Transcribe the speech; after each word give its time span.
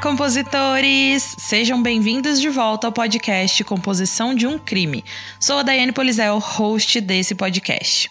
compositores! 0.00 1.34
Sejam 1.38 1.82
bem-vindos 1.82 2.40
de 2.40 2.48
volta 2.48 2.86
ao 2.86 2.92
podcast 2.92 3.64
Composição 3.64 4.32
de 4.32 4.46
um 4.46 4.56
Crime. 4.56 5.04
Sou 5.40 5.58
a 5.58 5.62
Daiane 5.62 5.90
Polizel, 5.90 6.38
host 6.38 7.00
desse 7.00 7.34
podcast. 7.34 8.08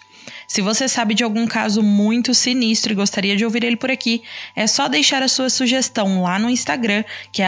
Se 0.48 0.62
você 0.62 0.88
sabe 0.90 1.14
de 1.14 1.24
algum 1.24 1.48
caso 1.48 1.82
muito 1.82 2.34
sinistro 2.34 2.92
e 2.92 2.96
gostaria 2.96 3.38
de 3.38 3.46
ouvir 3.46 3.64
ele 3.64 3.78
por 3.78 3.90
aqui, 3.90 4.22
é 4.54 4.68
só 4.68 4.90
deixar 4.90 5.24
a 5.24 5.30
sua 5.30 5.50
sugestão 5.50 6.22
lá 6.22 6.38
no 6.38 6.50
Instagram, 6.50 7.06
que 7.32 7.42
é 7.42 7.48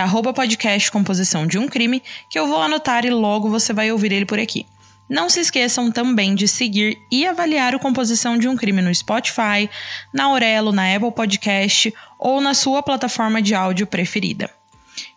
Composição 0.89 1.45
de 1.45 1.57
um 1.57 1.67
Crime, 1.67 2.01
que 2.29 2.39
eu 2.39 2.47
vou 2.47 2.61
anotar 2.61 3.05
e 3.05 3.09
logo 3.09 3.49
você 3.49 3.73
vai 3.73 3.91
ouvir 3.91 4.13
ele 4.13 4.25
por 4.25 4.39
aqui. 4.39 4.65
Não 5.09 5.27
se 5.27 5.39
esqueçam 5.39 5.91
também 5.91 6.35
de 6.35 6.47
seguir 6.47 7.01
e 7.11 7.25
avaliar 7.25 7.73
o 7.73 7.79
Composição 7.79 8.37
de 8.37 8.47
um 8.47 8.55
Crime 8.55 8.81
no 8.81 8.93
Spotify, 8.93 9.67
na 10.13 10.25
Aurelo, 10.25 10.71
na 10.71 10.95
Apple 10.95 11.11
Podcast 11.11 11.91
ou 12.19 12.39
na 12.39 12.53
sua 12.53 12.83
plataforma 12.83 13.41
de 13.41 13.55
áudio 13.55 13.87
preferida. 13.87 14.49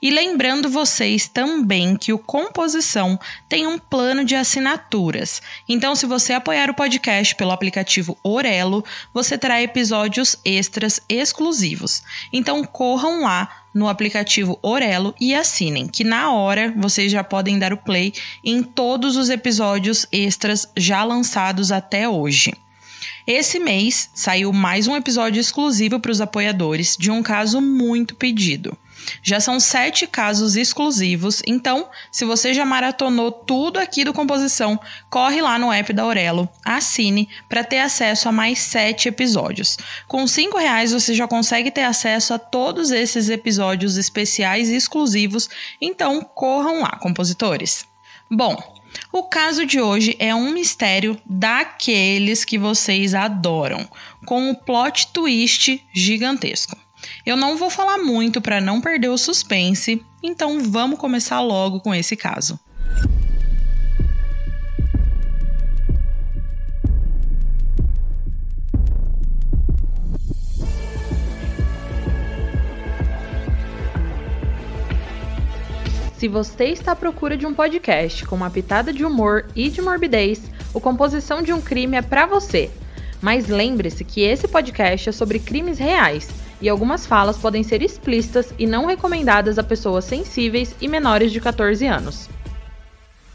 E 0.01 0.11
lembrando 0.11 0.69
vocês 0.69 1.29
também 1.29 1.97
que 1.97 2.13
o 2.13 2.19
Composição 2.19 3.19
tem 3.49 3.67
um 3.67 3.79
plano 3.79 4.25
de 4.25 4.35
assinaturas. 4.35 5.43
Então, 5.69 5.95
se 5.95 6.07
você 6.07 6.33
apoiar 6.33 6.71
o 6.71 6.75
podcast 6.75 7.35
pelo 7.35 7.51
aplicativo 7.51 8.17
Orelo, 8.23 8.85
você 9.13 9.37
terá 9.37 9.61
episódios 9.61 10.37
extras 10.45 11.01
exclusivos. 11.09 12.03
Então, 12.33 12.65
corram 12.65 13.23
lá 13.23 13.62
no 13.75 13.89
aplicativo 13.89 14.59
Orelo 14.62 15.15
e 15.21 15.35
assinem, 15.35 15.87
que 15.87 16.05
na 16.05 16.33
hora 16.33 16.73
vocês 16.77 17.11
já 17.11 17.25
podem 17.25 17.59
dar 17.59 17.73
o 17.73 17.77
play 17.77 18.12
em 18.45 18.62
todos 18.62 19.17
os 19.17 19.31
episódios 19.31 20.07
extras 20.12 20.69
já 20.77 21.05
lançados 21.05 21.73
até 21.73 22.09
hoje. 22.09 22.53
Esse 23.27 23.59
mês 23.59 24.11
saiu 24.15 24.53
mais 24.53 24.89
um 24.89 24.97
episódio 24.97 25.41
exclusivo 25.41 26.00
para 26.00 26.11
os 26.11 26.20
apoiadores 26.20 26.97
de 26.98 27.11
um 27.11 27.23
caso 27.23 27.61
muito 27.61 28.17
pedido. 28.17 28.77
Já 29.22 29.41
são 29.41 29.58
sete 29.61 30.06
casos 30.06 30.56
exclusivos, 30.56 31.42
então, 31.47 31.89
se 32.11 32.25
você 32.25 32.53
já 32.53 32.64
maratonou 32.64 33.31
tudo 33.31 33.78
aqui 33.78 34.05
do 34.05 34.12
Composição, 34.12 34.78
corre 35.11 35.41
lá 35.41 35.59
no 35.59 35.72
app 35.72 35.92
da 35.92 36.03
Aurelo, 36.03 36.48
assine 36.64 37.28
para 37.48 37.64
ter 37.64 37.78
acesso 37.78 38.28
a 38.28 38.33
mais 38.33 38.59
sete 38.59 39.09
episódios. 39.09 39.78
Com 40.06 40.27
cinco 40.27 40.59
reais 40.59 40.92
você 40.92 41.14
já 41.14 41.27
consegue 41.27 41.70
ter 41.70 41.84
acesso 41.84 42.34
a 42.34 42.39
todos 42.39 42.91
esses 42.91 43.28
episódios 43.28 43.97
especiais 43.97 44.69
e 44.69 44.77
exclusivos, 44.77 45.48
então 45.81 46.22
corram 46.22 46.81
lá, 46.81 46.98
compositores. 46.98 47.84
Bom, 48.31 48.56
o 49.12 49.22
caso 49.25 49.64
de 49.66 49.81
hoje 49.81 50.16
é 50.19 50.34
um 50.34 50.53
mistério 50.53 51.20
daqueles 51.25 52.44
que 52.44 52.59
vocês 52.59 53.14
adoram, 53.14 53.89
com 54.27 54.50
um 54.50 54.55
plot 54.55 55.09
twist 55.09 55.83
gigantesco. 55.94 56.81
Eu 57.25 57.36
não 57.36 57.56
vou 57.56 57.70
falar 57.70 57.98
muito 57.98 58.41
para 58.41 58.61
não 58.61 58.81
perder 58.81 59.08
o 59.08 59.19
suspense, 59.19 60.05
então 60.22 60.61
vamos 60.61 60.98
começar 60.98 61.41
logo 61.41 61.81
com 61.81 61.94
esse 61.94 62.17
caso. 62.17 62.59
Se 76.22 76.28
você 76.28 76.66
está 76.66 76.92
à 76.92 76.97
procura 76.97 77.37
de 77.37 77.44
um 77.44 77.53
podcast 77.53 78.25
com 78.27 78.37
uma 78.37 78.48
pitada 78.48 78.92
de 78.92 79.05
humor 79.05 79.48
e 79.56 79.69
de 79.69 79.83
morbidez, 79.83 80.41
o 80.72 80.81
Composição 80.81 81.42
de 81.42 81.53
um 81.53 81.61
Crime 81.61 81.97
é 81.97 82.03
para 82.03 82.27
você. 82.27 82.70
Mas 83.20 83.48
lembre-se 83.48 84.05
que 84.05 84.20
esse 84.20 84.47
podcast 84.47 85.09
é 85.09 85.12
sobre 85.12 85.41
crimes 85.41 85.78
reais 85.78 86.28
e 86.62 86.69
algumas 86.69 87.05
falas 87.05 87.37
podem 87.37 87.65
ser 87.65 87.83
explícitas 87.83 88.55
e 88.56 88.67
não 88.67 88.87
recomendadas 88.87 89.59
a 89.59 89.65
pessoas 89.65 90.05
sensíveis 90.05 90.75
e 90.81 90.87
menores 90.87 91.33
de 91.33 91.41
14 91.41 91.84
anos. 91.87 92.31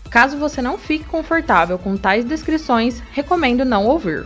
Caso 0.09 0.37
você 0.37 0.61
não 0.61 0.77
fique 0.77 1.03
confortável 1.03 1.77
com 1.77 1.97
tais 1.97 2.23
descrições, 2.23 3.03
recomendo 3.11 3.65
não 3.65 3.85
ouvir. 3.85 4.25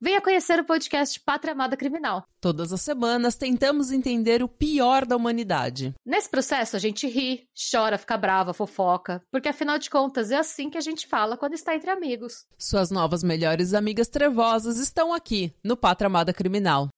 venha 0.00 0.20
conhecer 0.20 0.58
o 0.58 0.64
podcast 0.64 1.20
Pátria 1.20 1.52
Amada 1.52 1.76
Criminal. 1.76 2.24
Todas 2.40 2.72
as 2.72 2.80
semanas 2.80 3.34
tentamos 3.34 3.92
entender 3.92 4.42
o 4.42 4.48
pior 4.48 5.04
da 5.04 5.14
humanidade. 5.14 5.94
Nesse 6.06 6.30
processo 6.30 6.74
a 6.74 6.78
gente 6.78 7.06
ri, 7.06 7.46
chora, 7.70 7.98
fica 7.98 8.16
brava, 8.16 8.54
fofoca, 8.54 9.22
porque 9.30 9.48
afinal 9.48 9.78
de 9.78 9.90
contas 9.90 10.30
é 10.30 10.36
assim 10.36 10.70
que 10.70 10.78
a 10.78 10.80
gente 10.80 11.06
fala 11.06 11.36
quando 11.36 11.52
está 11.52 11.74
entre 11.74 11.90
amigos. 11.90 12.46
Suas 12.58 12.90
novas 12.90 13.22
melhores 13.22 13.74
amigas 13.74 14.08
trevosas 14.08 14.78
estão 14.78 15.12
aqui 15.12 15.54
no 15.62 15.76
Pátria 15.76 16.06
Amada 16.06 16.32
Criminal. 16.32 16.88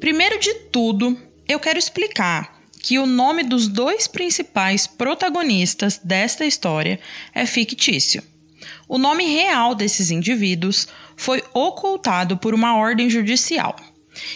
Primeiro 0.00 0.40
de 0.40 0.52
tudo, 0.72 1.16
eu 1.46 1.60
quero 1.60 1.78
explicar 1.78 2.60
que 2.82 2.98
o 2.98 3.06
nome 3.06 3.44
dos 3.44 3.68
dois 3.68 4.08
principais 4.08 4.88
protagonistas 4.88 6.00
desta 6.02 6.44
história 6.44 6.98
é 7.32 7.46
fictício. 7.46 8.31
O 8.88 8.98
nome 8.98 9.24
real 9.24 9.74
desses 9.74 10.10
indivíduos 10.10 10.88
foi 11.16 11.42
ocultado 11.54 12.36
por 12.36 12.54
uma 12.54 12.76
ordem 12.76 13.08
judicial. 13.08 13.76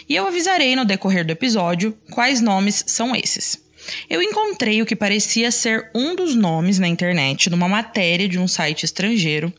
E 0.09 0.15
eu 0.15 0.27
avisarei 0.27 0.75
no 0.75 0.85
decorrer 0.85 1.25
do 1.25 1.33
episódio 1.33 1.97
quais 2.11 2.41
nomes 2.41 2.85
são 2.87 3.15
esses. 3.15 3.67
Eu 4.11 4.21
encontrei 4.21 4.83
o 4.83 4.87
que 4.87 4.97
parecia 4.97 5.51
ser 5.51 5.91
um 5.95 6.17
dos 6.17 6.35
nomes 6.35 6.79
na 6.79 6.89
internet 6.89 7.49
numa 7.49 7.69
matéria 7.69 8.29
de 8.29 8.39
um 8.39 8.49
site 8.49 8.85
estrangeiro, 8.85 9.53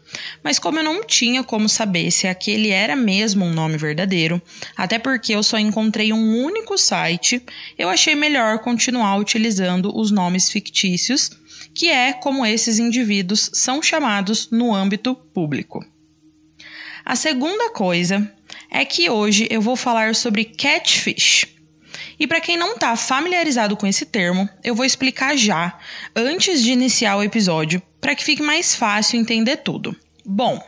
mas 0.44 0.59
como 0.59 0.80
eu 0.80 0.84
não 0.84 1.06
tinha 1.06 1.44
como 1.44 1.69
saber 1.69 2.12
se 2.12 2.28
aquele 2.28 2.69
era 2.69 2.96
mesmo 2.96 3.46
um 3.46 3.54
nome 3.54 3.78
verdadeiro, 3.78 4.42
até 4.75 5.00
porque 5.00 5.34
eu 5.34 5.44
só 5.44 5.58
encontrei 5.58 6.12
um 6.12 6.44
único 6.44 6.78
site, 6.78 7.42
eu 7.78 7.90
achei 7.90 8.16
melhor 8.16 8.59
continuar 8.59 9.18
utilizando 9.18 9.98
os 9.98 10.12
nomes 10.12 10.50
fictícios, 10.50 11.31
que 11.77 11.91
é 11.91 12.11
como 12.11 12.43
esses 12.43 12.79
indivíduos 12.79 13.51
são 13.53 13.83
chamados 13.83 14.49
no 14.49 14.73
âmbito 14.73 15.13
público. 15.13 15.85
A 17.05 17.15
segunda 17.15 17.69
coisa 17.69 18.33
é 18.71 18.83
que 18.83 19.11
hoje 19.11 19.47
eu 19.51 19.61
vou 19.61 19.75
falar 19.75 20.15
sobre 20.15 20.43
catfish 20.43 21.45
e 22.19 22.25
para 22.25 22.41
quem 22.41 22.57
não 22.57 22.73
está 22.73 22.95
familiarizado 22.95 23.77
com 23.77 23.85
esse 23.85 24.07
termo, 24.07 24.49
eu 24.63 24.73
vou 24.73 24.83
explicar 24.83 25.38
já, 25.38 25.77
antes 26.15 26.63
de 26.63 26.71
iniciar 26.71 27.15
o 27.15 27.23
episódio, 27.23 27.79
para 28.01 28.15
que 28.15 28.23
fique 28.23 28.41
mais 28.41 28.75
fácil 28.75 29.19
entender 29.19 29.57
tudo. 29.57 29.95
Bom, 30.25 30.59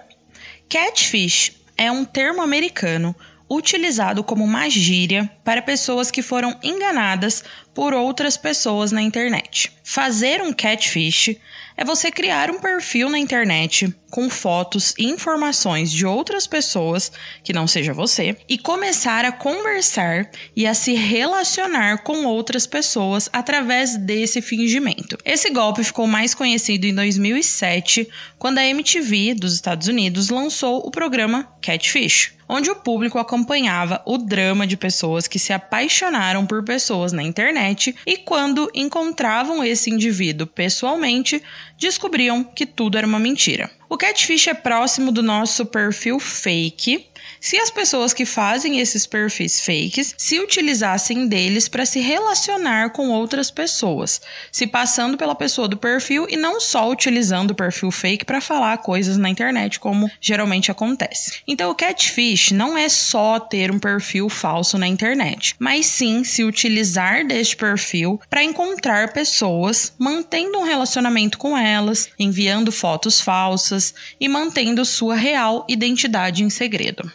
catfish 0.70 1.54
é 1.76 1.92
um 1.92 2.06
termo 2.06 2.44
americano 2.44 3.16
utilizado 3.50 4.24
como 4.24 4.44
uma 4.44 4.70
gíria 4.70 5.30
para 5.44 5.62
pessoas 5.62 6.12
que 6.12 6.22
foram 6.22 6.58
enganadas 6.62 7.44
por 7.74 7.94
outras 7.94 8.38
pessoas 8.38 8.92
na 8.92 9.02
internet. 9.02 9.72
Fazer 9.84 10.42
um 10.42 10.54
catfish 10.54 11.36
é 11.80 11.86
você 11.86 12.12
criar 12.12 12.52
um 12.52 12.60
perfil 12.60 13.10
na 13.10 13.18
internet 13.18 13.96
com 14.12 14.30
fotos 14.30 14.94
e 14.98 15.06
informações 15.06 15.90
de 15.90 16.06
outras 16.06 16.46
pessoas 16.46 17.10
que 17.42 17.54
não 17.54 17.68
seja 17.68 17.94
você 17.94 18.36
e 18.50 18.58
começar 18.58 19.24
a 19.24 19.32
conversar 19.32 20.30
e 20.54 20.68
a 20.68 20.74
se 20.74 20.94
relacionar 20.94 22.00
com 22.00 22.26
outras 22.26 22.68
pessoas 22.68 23.30
através 23.32 23.96
desse 23.96 24.42
fingimento. 24.42 25.18
Esse 25.24 25.50
golpe 25.52 25.82
ficou 25.84 26.06
mais 26.06 26.34
conhecido 26.34 26.86
em 26.86 26.94
2007, 26.94 28.10
quando 28.38 28.58
a 28.58 28.66
MTV 28.66 29.36
dos 29.36 29.54
Estados 29.54 29.88
Unidos 29.88 30.30
lançou 30.30 30.86
o 30.86 30.92
programa 30.92 31.48
Catfish, 31.62 32.34
onde 32.48 32.72
o 32.72 32.76
público 32.76 33.20
acompanhava 33.20 34.02
o 34.08 34.18
drama 34.18 34.66
de 34.66 34.76
pessoas 34.76 35.28
que 35.28 35.38
se 35.38 35.54
apaixonaram 35.54 36.48
por 36.48 36.64
pessoas 36.64 37.12
na 37.12 37.22
internet 37.22 37.96
e 38.08 38.18
quando 38.18 38.72
encontravam 38.74 39.64
esse 39.64 39.92
indivíduo 39.92 40.48
pessoalmente, 40.48 41.42
descobriam 41.80 42.44
que 42.44 42.66
tudo 42.66 42.98
era 42.98 43.08
uma 43.08 43.18
mentira. 43.18 43.72
O 43.88 43.98
catfish 43.98 44.48
é 44.48 44.54
próximo 44.54 45.12
do 45.12 45.24
nosso 45.24 45.66
perfil 45.66 46.20
fake, 46.20 47.09
se 47.42 47.58
as 47.58 47.70
pessoas 47.70 48.14
que 48.14 48.26
fazem 48.26 48.80
esses 48.80 49.06
perfis 49.06 49.62
fakes 49.62 50.14
se 50.18 50.40
utilizassem 50.40 51.28
deles 51.28 51.68
para 51.68 51.86
se 51.86 52.00
relacionar 52.00 52.92
com 52.92 53.10
outras 53.10 53.50
pessoas, 53.50 54.22
se 54.52 54.68
passando 54.68 55.18
pela 55.18 55.34
pessoa 55.34 55.68
do 55.68 55.78
perfil 55.78 56.28
e 56.30 56.36
não 56.36 56.60
só 56.60 56.90
utilizando 56.90 57.52
o 57.52 57.56
perfil 57.56 57.92
fake 57.92 58.26
para 58.26 58.42
falar 58.42 58.78
coisas 58.80 59.18
na 59.18 59.30
internet, 59.30 59.80
como 59.80 60.12
geralmente 60.20 60.70
acontece. 60.70 61.40
Então, 61.48 61.72
o 61.72 61.76
catfish 61.76 62.52
não 62.52 62.78
é 62.78 62.90
só 62.90 63.40
ter 63.40 63.72
um 63.72 63.80
perfil 63.80 64.28
falso 64.30 64.78
na 64.78 64.88
internet, 64.88 65.56
mas 65.58 65.86
sim 65.86 66.24
se 66.24 66.44
utilizar 66.44 67.26
deste 67.26 67.56
perfil 67.56 68.20
para 68.30 68.44
encontrar 68.44 69.14
pessoas, 69.14 69.94
mantendo 69.98 70.60
um 70.60 70.64
relacionamento 70.64 71.38
com 71.38 71.58
elas, 71.58 72.10
enviando 72.20 72.72
fotos 72.72 73.22
falsas 73.22 73.94
e 74.20 74.28
mantendo 74.28 74.84
sua 74.84 75.16
real 75.16 75.66
identidade 75.70 76.44
em 76.44 76.50
segredo. 76.50 77.12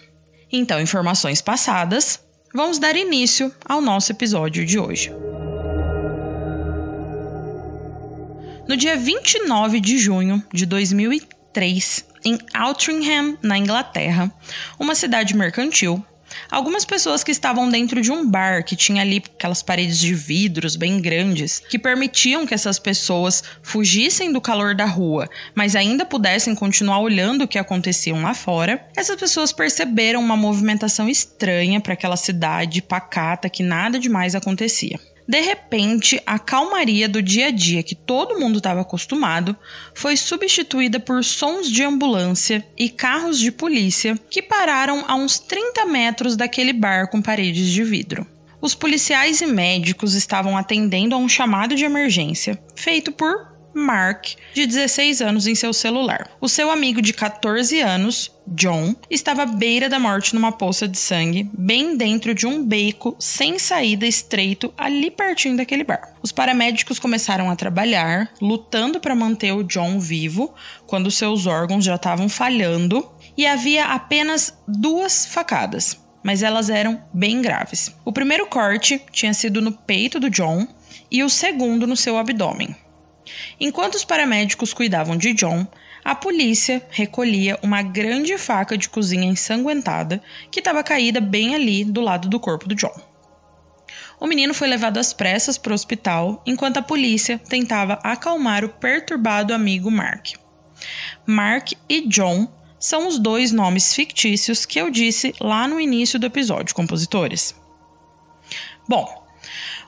Então, 0.56 0.80
informações 0.80 1.40
passadas, 1.40 2.20
vamos 2.54 2.78
dar 2.78 2.94
início 2.94 3.52
ao 3.64 3.80
nosso 3.80 4.12
episódio 4.12 4.64
de 4.64 4.78
hoje. 4.78 5.10
No 8.68 8.76
dia 8.76 8.96
29 8.96 9.80
de 9.80 9.98
junho 9.98 10.40
de 10.52 10.64
2003, 10.64 12.04
em 12.24 12.38
Altrincham, 12.54 13.36
na 13.42 13.58
Inglaterra, 13.58 14.32
uma 14.78 14.94
cidade 14.94 15.36
mercantil, 15.36 16.06
Algumas 16.50 16.84
pessoas 16.84 17.22
que 17.22 17.30
estavam 17.30 17.68
dentro 17.68 18.00
de 18.00 18.10
um 18.10 18.28
bar 18.28 18.64
que 18.64 18.76
tinha 18.76 19.02
ali 19.02 19.22
aquelas 19.36 19.62
paredes 19.62 19.98
de 19.98 20.14
vidros 20.14 20.76
bem 20.76 21.00
grandes 21.00 21.60
que 21.60 21.78
permitiam 21.78 22.46
que 22.46 22.54
essas 22.54 22.78
pessoas 22.78 23.42
fugissem 23.62 24.32
do 24.32 24.40
calor 24.40 24.74
da 24.74 24.84
rua, 24.84 25.28
mas 25.54 25.76
ainda 25.76 26.04
pudessem 26.04 26.54
continuar 26.54 27.00
olhando 27.00 27.44
o 27.44 27.48
que 27.48 27.58
acontecia 27.58 28.14
lá 28.14 28.34
fora. 28.34 28.86
Essas 28.96 29.16
pessoas 29.16 29.52
perceberam 29.52 30.20
uma 30.20 30.36
movimentação 30.36 31.08
estranha 31.08 31.80
para 31.80 31.94
aquela 31.94 32.16
cidade 32.16 32.82
pacata 32.82 33.48
que 33.48 33.62
nada 33.62 33.98
demais 33.98 34.34
acontecia. 34.34 34.98
De 35.26 35.40
repente, 35.40 36.20
a 36.26 36.38
calmaria 36.38 37.08
do 37.08 37.22
dia 37.22 37.46
a 37.46 37.50
dia 37.50 37.82
que 37.82 37.94
todo 37.94 38.38
mundo 38.38 38.58
estava 38.58 38.82
acostumado 38.82 39.56
foi 39.94 40.16
substituída 40.16 41.00
por 41.00 41.24
sons 41.24 41.70
de 41.70 41.82
ambulância 41.82 42.66
e 42.76 42.90
carros 42.90 43.38
de 43.38 43.50
polícia 43.50 44.18
que 44.28 44.42
pararam 44.42 45.04
a 45.08 45.14
uns 45.14 45.38
30 45.38 45.86
metros 45.86 46.36
daquele 46.36 46.74
bar 46.74 47.08
com 47.08 47.22
paredes 47.22 47.70
de 47.70 47.82
vidro. 47.82 48.26
Os 48.60 48.74
policiais 48.74 49.40
e 49.40 49.46
médicos 49.46 50.14
estavam 50.14 50.56
atendendo 50.56 51.14
a 51.14 51.18
um 51.18 51.28
chamado 51.28 51.74
de 51.74 51.84
emergência 51.84 52.58
feito 52.74 53.10
por 53.10 53.53
Mark, 53.74 54.36
de 54.54 54.66
16 54.66 55.20
anos, 55.20 55.46
em 55.46 55.54
seu 55.54 55.72
celular. 55.72 56.30
O 56.40 56.48
seu 56.48 56.70
amigo 56.70 57.02
de 57.02 57.12
14 57.12 57.80
anos, 57.80 58.30
John, 58.46 58.94
estava 59.10 59.42
à 59.42 59.46
beira 59.46 59.88
da 59.88 59.98
morte 59.98 60.34
numa 60.34 60.52
poça 60.52 60.86
de 60.86 60.96
sangue, 60.96 61.50
bem 61.52 61.96
dentro 61.96 62.34
de 62.34 62.46
um 62.46 62.64
beco 62.64 63.16
sem 63.18 63.58
saída 63.58 64.06
estreito 64.06 64.72
ali 64.78 65.10
pertinho 65.10 65.56
daquele 65.56 65.82
bar. 65.82 66.14
Os 66.22 66.30
paramédicos 66.30 66.98
começaram 66.98 67.50
a 67.50 67.56
trabalhar, 67.56 68.32
lutando 68.40 69.00
para 69.00 69.14
manter 69.14 69.52
o 69.52 69.64
John 69.64 69.98
vivo, 69.98 70.54
quando 70.86 71.10
seus 71.10 71.46
órgãos 71.46 71.84
já 71.84 71.96
estavam 71.96 72.28
falhando, 72.28 73.10
e 73.36 73.46
havia 73.46 73.86
apenas 73.86 74.56
duas 74.68 75.26
facadas, 75.26 75.98
mas 76.22 76.42
elas 76.42 76.70
eram 76.70 77.02
bem 77.12 77.42
graves. 77.42 77.94
O 78.04 78.12
primeiro 78.12 78.46
corte 78.46 79.02
tinha 79.10 79.34
sido 79.34 79.60
no 79.60 79.72
peito 79.72 80.20
do 80.20 80.30
John 80.30 80.66
e 81.10 81.22
o 81.22 81.28
segundo 81.28 81.86
no 81.86 81.96
seu 81.96 82.16
abdômen. 82.16 82.76
Enquanto 83.58 83.94
os 83.94 84.04
paramédicos 84.04 84.72
cuidavam 84.72 85.16
de 85.16 85.32
John, 85.32 85.66
a 86.04 86.14
polícia 86.14 86.86
recolhia 86.90 87.58
uma 87.62 87.82
grande 87.82 88.36
faca 88.36 88.76
de 88.76 88.88
cozinha 88.88 89.24
ensanguentada 89.24 90.22
que 90.50 90.60
estava 90.60 90.84
caída 90.84 91.20
bem 91.20 91.54
ali 91.54 91.84
do 91.84 92.00
lado 92.00 92.28
do 92.28 92.38
corpo 92.38 92.68
do 92.68 92.74
John. 92.74 92.94
O 94.20 94.26
menino 94.26 94.54
foi 94.54 94.68
levado 94.68 94.98
às 94.98 95.12
pressas 95.12 95.58
para 95.58 95.72
o 95.72 95.74
hospital 95.74 96.42
enquanto 96.46 96.78
a 96.78 96.82
polícia 96.82 97.38
tentava 97.38 97.94
acalmar 98.02 98.64
o 98.64 98.68
perturbado 98.68 99.52
amigo 99.52 99.90
Mark. 99.90 100.32
Mark 101.26 101.72
e 101.88 102.06
John 102.08 102.48
são 102.78 103.08
os 103.08 103.18
dois 103.18 103.50
nomes 103.50 103.94
fictícios 103.94 104.66
que 104.66 104.78
eu 104.78 104.90
disse 104.90 105.34
lá 105.40 105.66
no 105.66 105.80
início 105.80 106.18
do 106.18 106.26
episódio, 106.26 106.74
compositores. 106.74 107.54
Bom, 108.86 109.26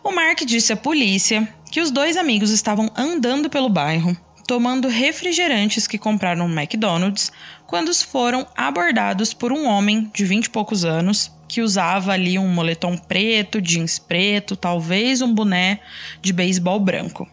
o 0.02 0.12
Mark 0.12 0.40
disse 0.44 0.72
à 0.72 0.76
polícia 0.76 1.48
que 1.70 1.80
os 1.80 1.90
dois 1.90 2.16
amigos 2.16 2.50
estavam 2.50 2.90
andando 2.96 3.50
pelo 3.50 3.68
bairro, 3.68 4.16
tomando 4.46 4.88
refrigerantes 4.88 5.86
que 5.86 5.98
compraram 5.98 6.46
no 6.46 6.60
McDonald's, 6.60 7.32
quando 7.66 7.92
foram 7.94 8.46
abordados 8.56 9.34
por 9.34 9.52
um 9.52 9.66
homem 9.66 10.10
de 10.14 10.24
vinte 10.24 10.46
e 10.46 10.50
poucos 10.50 10.84
anos 10.84 11.32
que 11.48 11.60
usava 11.60 12.12
ali 12.12 12.38
um 12.38 12.48
moletom 12.48 12.96
preto, 12.96 13.60
jeans 13.60 13.98
preto, 13.98 14.56
talvez 14.56 15.20
um 15.22 15.32
boné 15.32 15.80
de 16.20 16.32
beisebol 16.32 16.78
branco. 16.80 17.28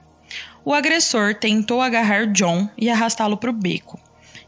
O 0.65 0.73
agressor 0.73 1.35
tentou 1.35 1.81
agarrar 1.81 2.27
John 2.27 2.69
e 2.77 2.89
arrastá-lo 2.89 3.37
para 3.37 3.49
o 3.49 3.53
beco. 3.53 3.99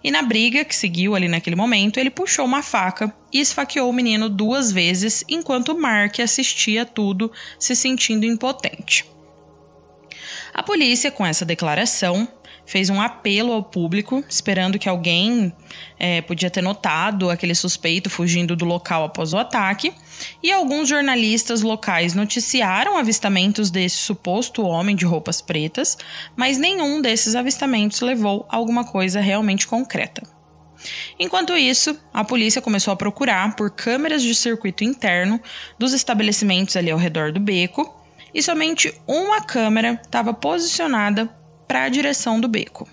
E 0.06 0.12
na 0.12 0.22
briga 0.22 0.64
que 0.64 0.76
seguiu 0.76 1.16
ali 1.16 1.28
naquele 1.28 1.56
momento, 1.56 2.00
ele 2.00 2.12
puxou 2.12 2.46
uma 2.46 2.62
faca 2.62 3.12
e 3.34 3.40
esfaqueou 3.40 3.90
o 3.90 3.94
menino 3.94 4.30
duas 4.30 4.72
vezes, 4.72 5.24
enquanto 5.28 5.76
Mark 5.76 6.20
assistia 6.20 6.86
tudo, 6.86 7.32
se 7.58 7.76
sentindo 7.76 8.24
impotente. 8.24 9.04
A 10.54 10.62
polícia, 10.62 11.10
com 11.10 11.26
essa 11.26 11.44
declaração, 11.44 12.28
fez 12.66 12.90
um 12.90 13.02
apelo 13.02 13.54
ao 13.54 13.64
público, 13.64 14.24
esperando 14.28 14.80
que 14.80 14.90
alguém 14.90 15.54
é, 16.00 16.22
podia 16.22 16.50
ter 16.50 16.62
notado 16.62 17.30
aquele 17.30 17.54
suspeito 17.54 18.10
fugindo 18.10 18.56
do 18.56 18.66
local 18.66 19.04
após 19.04 19.34
o 19.34 19.38
ataque, 19.38 19.94
e 20.42 20.52
alguns 20.52 20.90
jornalistas 20.90 21.62
locais 21.62 22.14
noticiaram 22.14 22.98
avistamentos 22.98 23.70
desse 23.70 23.98
suposto 23.98 24.64
homem 24.64 24.96
de 24.96 25.06
roupas 25.06 25.42
pretas, 25.42 25.98
mas 26.36 26.58
nenhum 26.58 27.02
desses 27.02 27.36
avistamentos 27.36 28.02
levou 28.02 28.48
a 28.50 28.56
alguma 28.56 28.84
coisa 28.86 29.20
realmente 29.20 29.68
concreta. 29.68 30.24
Enquanto 31.20 31.56
isso, 31.56 31.98
a 32.14 32.24
polícia 32.24 32.62
começou 32.62 32.92
a 32.92 32.98
procurar 32.98 33.56
por 33.56 33.72
câmeras 33.72 34.22
de 34.22 34.36
circuito 34.36 34.84
interno 34.84 35.40
dos 35.80 35.94
estabelecimentos 35.94 36.76
ali 36.76 36.92
ao 36.92 36.98
redor 36.98 37.32
do 37.32 37.40
beco, 37.40 38.04
e 38.34 38.44
somente 38.44 38.94
uma 39.08 39.42
câmera 39.42 40.00
estava 40.04 40.34
posicionada 40.34 41.34
para 41.68 41.84
a 41.84 41.90
direção 41.90 42.40
do 42.40 42.48
beco. 42.48 42.88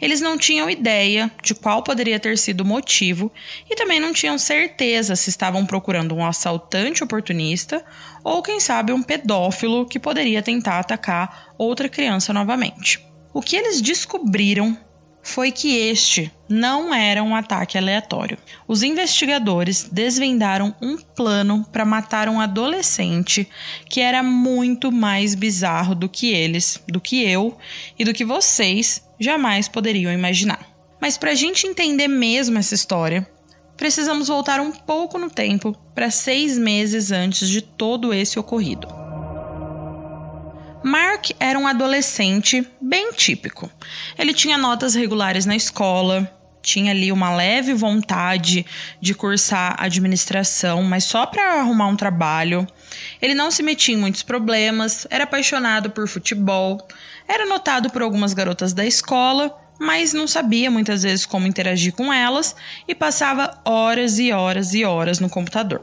Eles 0.00 0.20
não 0.20 0.36
tinham 0.36 0.68
ideia 0.68 1.30
de 1.42 1.54
qual 1.54 1.82
poderia 1.82 2.20
ter 2.20 2.36
sido 2.36 2.60
o 2.60 2.66
motivo 2.66 3.32
e 3.68 3.74
também 3.74 3.98
não 3.98 4.12
tinham 4.12 4.38
certeza 4.38 5.16
se 5.16 5.30
estavam 5.30 5.64
procurando 5.64 6.14
um 6.14 6.24
assaltante 6.24 7.02
oportunista 7.02 7.84
ou, 8.22 8.42
quem 8.42 8.60
sabe, 8.60 8.92
um 8.92 9.02
pedófilo 9.02 9.86
que 9.86 9.98
poderia 9.98 10.42
tentar 10.42 10.80
atacar 10.80 11.54
outra 11.56 11.88
criança 11.88 12.32
novamente. 12.32 13.04
O 13.32 13.40
que 13.40 13.56
eles 13.56 13.80
descobriram 13.80 14.78
foi 15.24 15.50
que 15.50 15.74
este 15.74 16.30
não 16.46 16.94
era 16.94 17.22
um 17.22 17.34
ataque 17.34 17.78
aleatório. 17.78 18.36
Os 18.68 18.82
investigadores 18.82 19.88
desvendaram 19.90 20.74
um 20.82 20.98
plano 20.98 21.66
para 21.72 21.84
matar 21.84 22.28
um 22.28 22.38
adolescente 22.38 23.48
que 23.88 24.00
era 24.00 24.22
muito 24.22 24.92
mais 24.92 25.34
bizarro 25.34 25.94
do 25.94 26.10
que 26.10 26.30
eles, 26.30 26.78
do 26.86 27.00
que 27.00 27.24
eu 27.24 27.56
e 27.98 28.04
do 28.04 28.12
que 28.12 28.24
vocês 28.24 29.02
jamais 29.18 29.66
poderiam 29.66 30.12
imaginar. 30.12 30.68
Mas 31.00 31.16
para 31.16 31.30
a 31.30 31.34
gente 31.34 31.66
entender 31.66 32.06
mesmo 32.06 32.58
essa 32.58 32.74
história, 32.74 33.26
precisamos 33.78 34.28
voltar 34.28 34.60
um 34.60 34.70
pouco 34.70 35.18
no 35.18 35.30
tempo 35.30 35.74
para 35.94 36.10
seis 36.10 36.58
meses 36.58 37.10
antes 37.10 37.48
de 37.48 37.62
todo 37.62 38.12
esse 38.12 38.38
ocorrido. 38.38 39.03
Mark 40.84 41.30
era 41.40 41.58
um 41.58 41.66
adolescente 41.66 42.68
bem 42.78 43.10
típico. 43.12 43.70
Ele 44.18 44.34
tinha 44.34 44.58
notas 44.58 44.94
regulares 44.94 45.46
na 45.46 45.56
escola, 45.56 46.30
tinha 46.60 46.90
ali 46.90 47.10
uma 47.10 47.34
leve 47.34 47.72
vontade 47.72 48.66
de 49.00 49.14
cursar 49.14 49.76
administração, 49.78 50.82
mas 50.82 51.04
só 51.04 51.24
para 51.24 51.58
arrumar 51.58 51.86
um 51.86 51.96
trabalho. 51.96 52.66
Ele 53.22 53.34
não 53.34 53.50
se 53.50 53.62
metia 53.62 53.94
em 53.94 53.98
muitos 53.98 54.22
problemas, 54.22 55.06
era 55.08 55.24
apaixonado 55.24 55.88
por 55.88 56.06
futebol, 56.06 56.86
era 57.26 57.46
notado 57.46 57.88
por 57.88 58.02
algumas 58.02 58.34
garotas 58.34 58.74
da 58.74 58.84
escola, 58.84 59.58
mas 59.80 60.12
não 60.12 60.26
sabia 60.28 60.70
muitas 60.70 61.02
vezes 61.02 61.24
como 61.24 61.46
interagir 61.46 61.94
com 61.94 62.12
elas 62.12 62.54
e 62.86 62.94
passava 62.94 63.58
horas 63.64 64.18
e 64.18 64.32
horas 64.32 64.74
e 64.74 64.84
horas 64.84 65.18
no 65.18 65.30
computador. 65.30 65.82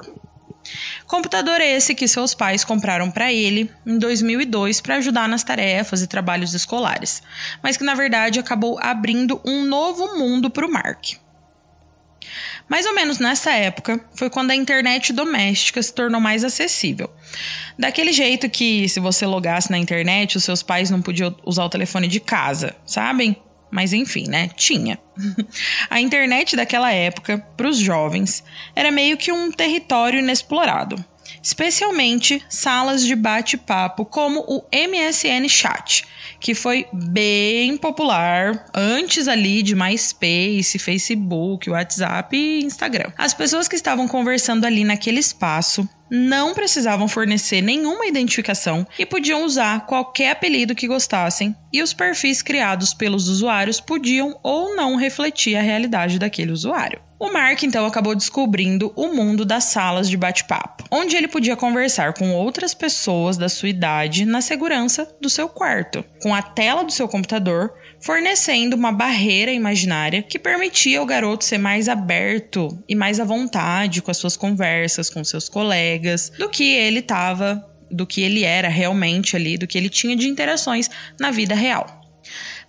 Computador 1.11 1.59
esse 1.59 1.93
que 1.93 2.07
seus 2.07 2.33
pais 2.33 2.63
compraram 2.63 3.11
para 3.11 3.33
ele 3.33 3.69
em 3.85 3.99
2002 3.99 4.79
para 4.79 4.95
ajudar 4.95 5.27
nas 5.27 5.43
tarefas 5.43 6.01
e 6.01 6.07
trabalhos 6.07 6.53
escolares, 6.53 7.21
mas 7.61 7.75
que 7.75 7.83
na 7.83 7.93
verdade 7.93 8.39
acabou 8.39 8.79
abrindo 8.81 9.41
um 9.43 9.65
novo 9.65 10.17
mundo 10.17 10.49
para 10.49 10.65
o 10.65 10.71
Mark. 10.71 11.15
Mais 12.69 12.85
ou 12.85 12.95
menos 12.95 13.19
nessa 13.19 13.51
época 13.51 13.99
foi 14.15 14.29
quando 14.29 14.51
a 14.51 14.55
internet 14.55 15.11
doméstica 15.11 15.83
se 15.83 15.93
tornou 15.93 16.21
mais 16.21 16.45
acessível. 16.45 17.13
Daquele 17.77 18.13
jeito 18.13 18.49
que, 18.49 18.87
se 18.87 19.01
você 19.01 19.25
logasse 19.25 19.69
na 19.69 19.77
internet, 19.77 20.37
os 20.37 20.45
seus 20.45 20.63
pais 20.63 20.89
não 20.89 21.01
podiam 21.01 21.35
usar 21.45 21.65
o 21.65 21.69
telefone 21.69 22.07
de 22.07 22.21
casa, 22.21 22.73
sabem? 22.85 23.35
Mas 23.71 23.93
enfim, 23.93 24.27
né? 24.27 24.49
Tinha. 24.55 24.99
a 25.89 25.99
internet 25.99 26.55
daquela 26.55 26.91
época, 26.91 27.37
para 27.55 27.69
os 27.69 27.77
jovens, 27.77 28.43
era 28.75 28.91
meio 28.91 29.17
que 29.17 29.31
um 29.31 29.51
território 29.51 30.19
inexplorado. 30.19 31.03
Especialmente 31.41 32.43
salas 32.49 33.03
de 33.03 33.15
bate-papo 33.15 34.05
como 34.05 34.41
o 34.41 34.63
MSN 34.71 35.47
Chat, 35.47 36.05
que 36.41 36.55
foi 36.55 36.87
bem 36.91 37.77
popular 37.77 38.65
antes 38.73 39.27
ali 39.27 39.61
de 39.61 39.75
MySpace, 39.75 40.79
Facebook, 40.79 41.69
WhatsApp 41.69 42.35
e 42.35 42.63
Instagram. 42.63 43.11
As 43.15 43.33
pessoas 43.33 43.67
que 43.67 43.75
estavam 43.75 44.07
conversando 44.07 44.65
ali 44.65 44.83
naquele 44.83 45.19
espaço 45.19 45.87
não 46.09 46.53
precisavam 46.53 47.07
fornecer 47.07 47.61
nenhuma 47.61 48.07
identificação 48.07 48.85
e 48.99 49.05
podiam 49.05 49.45
usar 49.45 49.85
qualquer 49.85 50.31
apelido 50.31 50.75
que 50.75 50.87
gostassem, 50.87 51.55
e 51.71 51.81
os 51.81 51.93
perfis 51.93 52.41
criados 52.41 52.93
pelos 52.93 53.29
usuários 53.29 53.79
podiam 53.79 54.37
ou 54.43 54.75
não 54.75 54.97
refletir 54.97 55.55
a 55.55 55.61
realidade 55.61 56.19
daquele 56.19 56.51
usuário. 56.51 56.99
O 57.21 57.31
Mark 57.31 57.61
então 57.61 57.85
acabou 57.85 58.15
descobrindo 58.15 58.91
o 58.95 59.09
mundo 59.13 59.45
das 59.45 59.65
salas 59.65 60.09
de 60.09 60.17
bate-papo, 60.17 60.83
onde 60.89 61.15
ele 61.15 61.27
podia 61.27 61.55
conversar 61.55 62.13
com 62.13 62.33
outras 62.33 62.73
pessoas 62.73 63.37
da 63.37 63.47
sua 63.47 63.69
idade 63.69 64.25
na 64.25 64.41
segurança 64.41 65.07
do 65.21 65.29
seu 65.29 65.47
quarto, 65.47 66.03
com 66.19 66.33
a 66.33 66.41
tela 66.41 66.83
do 66.83 66.91
seu 66.91 67.07
computador 67.07 67.75
fornecendo 67.99 68.75
uma 68.75 68.91
barreira 68.91 69.51
imaginária 69.51 70.23
que 70.23 70.39
permitia 70.39 70.97
ao 70.97 71.05
garoto 71.05 71.45
ser 71.45 71.59
mais 71.59 71.87
aberto 71.87 72.83
e 72.89 72.95
mais 72.95 73.19
à 73.19 73.23
vontade 73.23 74.01
com 74.01 74.09
as 74.09 74.17
suas 74.17 74.35
conversas 74.35 75.07
com 75.07 75.23
seus 75.23 75.47
colegas 75.47 76.31
do 76.39 76.49
que 76.49 76.73
ele 76.73 77.01
estava, 77.01 77.63
do 77.91 78.07
que 78.07 78.23
ele 78.23 78.43
era 78.43 78.67
realmente 78.67 79.35
ali, 79.35 79.59
do 79.59 79.67
que 79.67 79.77
ele 79.77 79.89
tinha 79.89 80.15
de 80.15 80.27
interações 80.27 80.89
na 81.19 81.29
vida 81.29 81.53
real. 81.53 82.01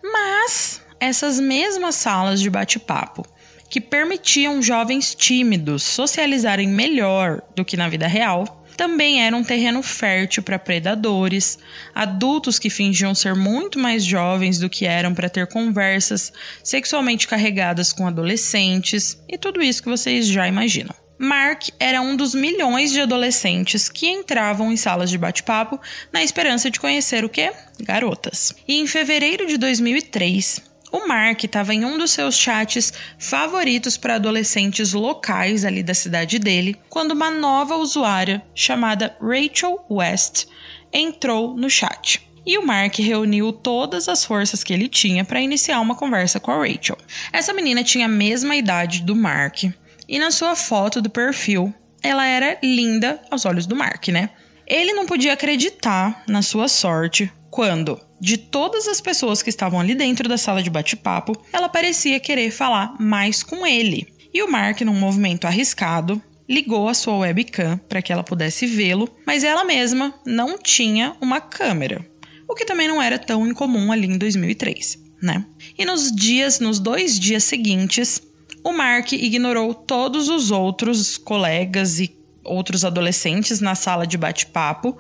Mas 0.04 0.82
essas 1.00 1.40
mesmas 1.40 1.94
salas 1.94 2.38
de 2.38 2.50
bate-papo 2.50 3.24
que 3.72 3.80
permitiam 3.80 4.60
jovens 4.60 5.14
tímidos 5.14 5.82
socializarem 5.82 6.68
melhor 6.68 7.40
do 7.56 7.64
que 7.64 7.74
na 7.74 7.88
vida 7.88 8.06
real 8.06 8.66
também 8.76 9.24
era 9.24 9.34
um 9.34 9.42
terreno 9.42 9.82
fértil 9.82 10.42
para 10.42 10.58
predadores, 10.58 11.58
adultos 11.94 12.58
que 12.58 12.68
fingiam 12.68 13.14
ser 13.14 13.34
muito 13.34 13.78
mais 13.78 14.04
jovens 14.04 14.58
do 14.58 14.68
que 14.68 14.84
eram 14.84 15.14
para 15.14 15.30
ter 15.30 15.46
conversas 15.46 16.34
sexualmente 16.62 17.26
carregadas 17.26 17.94
com 17.94 18.06
adolescentes 18.06 19.18
e 19.26 19.38
tudo 19.38 19.62
isso 19.62 19.82
que 19.82 19.88
vocês 19.88 20.26
já 20.26 20.46
imaginam. 20.46 20.94
Mark 21.18 21.68
era 21.80 22.02
um 22.02 22.14
dos 22.14 22.34
milhões 22.34 22.92
de 22.92 23.00
adolescentes 23.00 23.88
que 23.88 24.06
entravam 24.06 24.70
em 24.70 24.76
salas 24.76 25.08
de 25.08 25.16
bate-papo 25.16 25.80
na 26.12 26.22
esperança 26.22 26.70
de 26.70 26.78
conhecer 26.78 27.24
o 27.24 27.28
que? 27.28 27.50
Garotas. 27.80 28.54
E 28.68 28.78
em 28.78 28.86
fevereiro 28.86 29.46
de 29.46 29.56
2003, 29.56 30.71
o 30.92 31.08
Mark 31.08 31.42
estava 31.42 31.74
em 31.74 31.84
um 31.84 31.96
dos 31.96 32.10
seus 32.10 32.36
chats 32.36 32.92
favoritos 33.18 33.96
para 33.96 34.16
adolescentes 34.16 34.92
locais 34.92 35.64
ali 35.64 35.82
da 35.82 35.94
cidade 35.94 36.38
dele, 36.38 36.76
quando 36.90 37.12
uma 37.12 37.30
nova 37.30 37.76
usuária 37.76 38.42
chamada 38.54 39.16
Rachel 39.20 39.84
West 39.90 40.44
entrou 40.92 41.56
no 41.56 41.70
chat. 41.70 42.28
E 42.44 42.58
o 42.58 42.66
Mark 42.66 42.98
reuniu 42.98 43.52
todas 43.52 44.08
as 44.08 44.24
forças 44.24 44.62
que 44.62 44.72
ele 44.72 44.88
tinha 44.88 45.24
para 45.24 45.40
iniciar 45.40 45.80
uma 45.80 45.94
conversa 45.94 46.38
com 46.38 46.50
a 46.50 46.58
Rachel. 46.58 46.98
Essa 47.32 47.54
menina 47.54 47.82
tinha 47.82 48.06
a 48.06 48.08
mesma 48.08 48.54
idade 48.54 49.02
do 49.02 49.16
Mark, 49.16 49.64
e 50.08 50.18
na 50.18 50.30
sua 50.30 50.54
foto 50.54 51.00
do 51.00 51.08
perfil, 51.08 51.72
ela 52.02 52.26
era 52.26 52.58
linda 52.62 53.22
aos 53.30 53.46
olhos 53.46 53.64
do 53.64 53.76
Mark, 53.76 54.08
né? 54.08 54.28
Ele 54.66 54.92
não 54.92 55.06
podia 55.06 55.32
acreditar 55.32 56.22
na 56.26 56.42
sua 56.42 56.68
sorte 56.68 57.32
quando, 57.50 58.00
de 58.22 58.36
todas 58.36 58.86
as 58.86 59.00
pessoas 59.00 59.42
que 59.42 59.50
estavam 59.50 59.80
ali 59.80 59.96
dentro 59.96 60.28
da 60.28 60.38
sala 60.38 60.62
de 60.62 60.70
bate-papo, 60.70 61.36
ela 61.52 61.68
parecia 61.68 62.20
querer 62.20 62.52
falar 62.52 62.94
mais 63.00 63.42
com 63.42 63.66
ele. 63.66 64.06
E 64.32 64.40
o 64.44 64.48
Mark, 64.48 64.80
num 64.82 64.94
movimento 64.94 65.44
arriscado, 65.44 66.22
ligou 66.48 66.88
a 66.88 66.94
sua 66.94 67.16
webcam 67.16 67.80
para 67.88 68.00
que 68.00 68.12
ela 68.12 68.22
pudesse 68.22 68.64
vê-lo, 68.64 69.10
mas 69.26 69.42
ela 69.42 69.64
mesma 69.64 70.14
não 70.24 70.56
tinha 70.56 71.16
uma 71.20 71.40
câmera, 71.40 72.08
o 72.48 72.54
que 72.54 72.64
também 72.64 72.86
não 72.86 73.02
era 73.02 73.18
tão 73.18 73.44
incomum 73.44 73.90
ali 73.90 74.06
em 74.06 74.16
2003, 74.16 75.00
né? 75.20 75.44
E 75.76 75.84
nos 75.84 76.12
dias, 76.12 76.60
nos 76.60 76.78
dois 76.78 77.18
dias 77.18 77.42
seguintes, 77.42 78.22
o 78.62 78.72
Mark 78.72 79.10
ignorou 79.14 79.74
todos 79.74 80.28
os 80.28 80.52
outros 80.52 81.18
colegas 81.18 81.98
e 81.98 82.16
outros 82.44 82.84
adolescentes 82.84 83.60
na 83.60 83.74
sala 83.74 84.06
de 84.06 84.16
bate-papo 84.16 84.96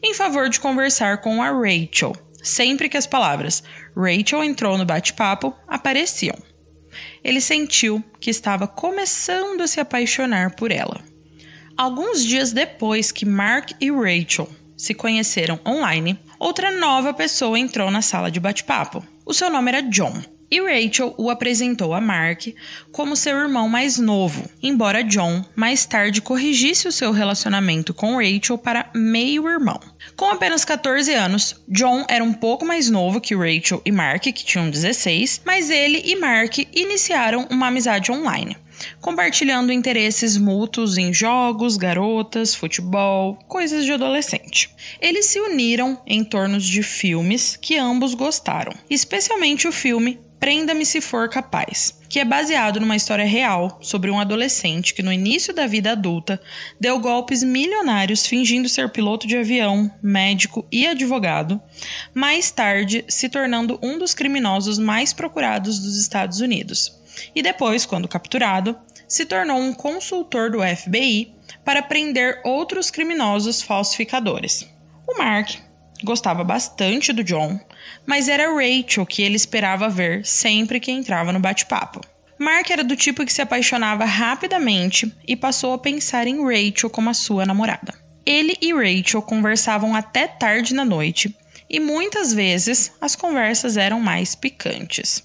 em 0.00 0.14
favor 0.14 0.48
de 0.48 0.60
conversar 0.60 1.20
com 1.20 1.42
a 1.42 1.50
Rachel, 1.50 2.14
sempre 2.42 2.88
que 2.88 2.96
as 2.96 3.06
palavras 3.06 3.62
Rachel 3.96 4.44
entrou 4.44 4.76
no 4.78 4.84
bate-papo 4.84 5.54
apareciam. 5.66 6.36
Ele 7.22 7.40
sentiu 7.40 8.02
que 8.18 8.30
estava 8.30 8.66
começando 8.66 9.60
a 9.60 9.66
se 9.66 9.80
apaixonar 9.80 10.54
por 10.54 10.72
ela. 10.72 11.00
Alguns 11.76 12.24
dias 12.24 12.52
depois 12.52 13.12
que 13.12 13.24
Mark 13.24 13.72
e 13.80 13.90
Rachel 13.90 14.48
se 14.76 14.94
conheceram 14.94 15.60
online, 15.66 16.18
outra 16.38 16.70
nova 16.70 17.12
pessoa 17.12 17.58
entrou 17.58 17.90
na 17.90 18.02
sala 18.02 18.30
de 18.30 18.40
bate-papo. 18.40 19.04
O 19.24 19.32
seu 19.32 19.50
nome 19.50 19.70
era 19.70 19.82
John 19.82 20.22
e 20.50 20.60
Rachel 20.60 21.14
o 21.16 21.30
apresentou 21.30 21.94
a 21.94 22.00
Mark 22.00 22.48
como 22.90 23.14
seu 23.14 23.38
irmão 23.38 23.68
mais 23.68 23.98
novo, 23.98 24.50
embora 24.62 25.04
John 25.04 25.44
mais 25.54 25.86
tarde 25.86 26.20
corrigisse 26.20 26.88
o 26.88 26.92
seu 26.92 27.12
relacionamento 27.12 27.94
com 27.94 28.16
Rachel 28.16 28.58
para 28.58 28.90
meio-irmão. 28.94 29.78
Com 30.16 30.26
apenas 30.26 30.64
14 30.64 31.12
anos, 31.14 31.56
John 31.68 32.04
era 32.08 32.24
um 32.24 32.32
pouco 32.32 32.64
mais 32.64 32.90
novo 32.90 33.20
que 33.20 33.36
Rachel 33.36 33.80
e 33.84 33.92
Mark, 33.92 34.22
que 34.22 34.32
tinham 34.32 34.68
16, 34.68 35.42
mas 35.44 35.70
ele 35.70 36.02
e 36.04 36.16
Mark 36.16 36.58
iniciaram 36.74 37.46
uma 37.50 37.68
amizade 37.68 38.10
online 38.10 38.56
compartilhando 39.00 39.72
interesses 39.72 40.38
mútuos 40.38 40.96
em 40.96 41.12
jogos, 41.12 41.76
garotas, 41.76 42.54
futebol, 42.54 43.38
coisas 43.46 43.84
de 43.84 43.92
adolescente. 43.92 44.70
Eles 45.00 45.26
se 45.26 45.38
uniram 45.38 46.00
em 46.06 46.24
torno 46.24 46.58
de 46.58 46.82
filmes 46.82 47.56
que 47.56 47.76
ambos 47.76 48.14
gostaram, 48.14 48.72
especialmente 48.88 49.68
o 49.68 49.72
filme 49.72 50.18
Prenda-me 50.40 50.86
se 50.86 51.02
for 51.02 51.28
capaz, 51.28 51.94
que 52.08 52.18
é 52.18 52.24
baseado 52.24 52.80
numa 52.80 52.96
história 52.96 53.26
real 53.26 53.78
sobre 53.82 54.10
um 54.10 54.18
adolescente 54.18 54.94
que 54.94 55.02
no 55.02 55.12
início 55.12 55.52
da 55.52 55.66
vida 55.66 55.92
adulta 55.92 56.40
deu 56.80 56.98
golpes 56.98 57.42
milionários 57.42 58.26
fingindo 58.26 58.66
ser 58.66 58.90
piloto 58.90 59.26
de 59.26 59.36
avião, 59.36 59.92
médico 60.02 60.66
e 60.72 60.86
advogado, 60.86 61.60
mais 62.14 62.50
tarde 62.50 63.04
se 63.06 63.28
tornando 63.28 63.78
um 63.82 63.98
dos 63.98 64.14
criminosos 64.14 64.78
mais 64.78 65.12
procurados 65.12 65.78
dos 65.78 66.00
Estados 66.00 66.40
Unidos. 66.40 66.98
E 67.34 67.42
depois, 67.42 67.84
quando 67.84 68.08
capturado, 68.08 68.74
se 69.06 69.26
tornou 69.26 69.58
um 69.58 69.74
consultor 69.74 70.50
do 70.50 70.60
FBI 70.62 71.34
para 71.62 71.82
prender 71.82 72.40
outros 72.44 72.90
criminosos 72.90 73.60
falsificadores. 73.60 74.66
O 75.06 75.18
Mark 75.18 75.69
gostava 76.02 76.44
bastante 76.44 77.12
do 77.12 77.24
John, 77.24 77.58
mas 78.06 78.28
era 78.28 78.52
Rachel 78.52 79.06
que 79.06 79.22
ele 79.22 79.36
esperava 79.36 79.88
ver 79.88 80.24
sempre 80.24 80.80
que 80.80 80.90
entrava 80.90 81.32
no 81.32 81.40
bate-papo. 81.40 82.00
Mark 82.38 82.70
era 82.70 82.82
do 82.82 82.96
tipo 82.96 83.24
que 83.24 83.32
se 83.32 83.42
apaixonava 83.42 84.04
rapidamente 84.04 85.14
e 85.28 85.36
passou 85.36 85.74
a 85.74 85.78
pensar 85.78 86.26
em 86.26 86.42
Rachel 86.42 86.88
como 86.88 87.10
a 87.10 87.14
sua 87.14 87.44
namorada. 87.44 87.92
Ele 88.24 88.56
e 88.60 88.72
Rachel 88.72 89.20
conversavam 89.20 89.94
até 89.94 90.26
tarde 90.26 90.72
na 90.72 90.84
noite 90.84 91.36
e 91.68 91.78
muitas 91.78 92.32
vezes 92.32 92.92
as 93.00 93.14
conversas 93.14 93.76
eram 93.76 94.00
mais 94.00 94.34
picantes. 94.34 95.22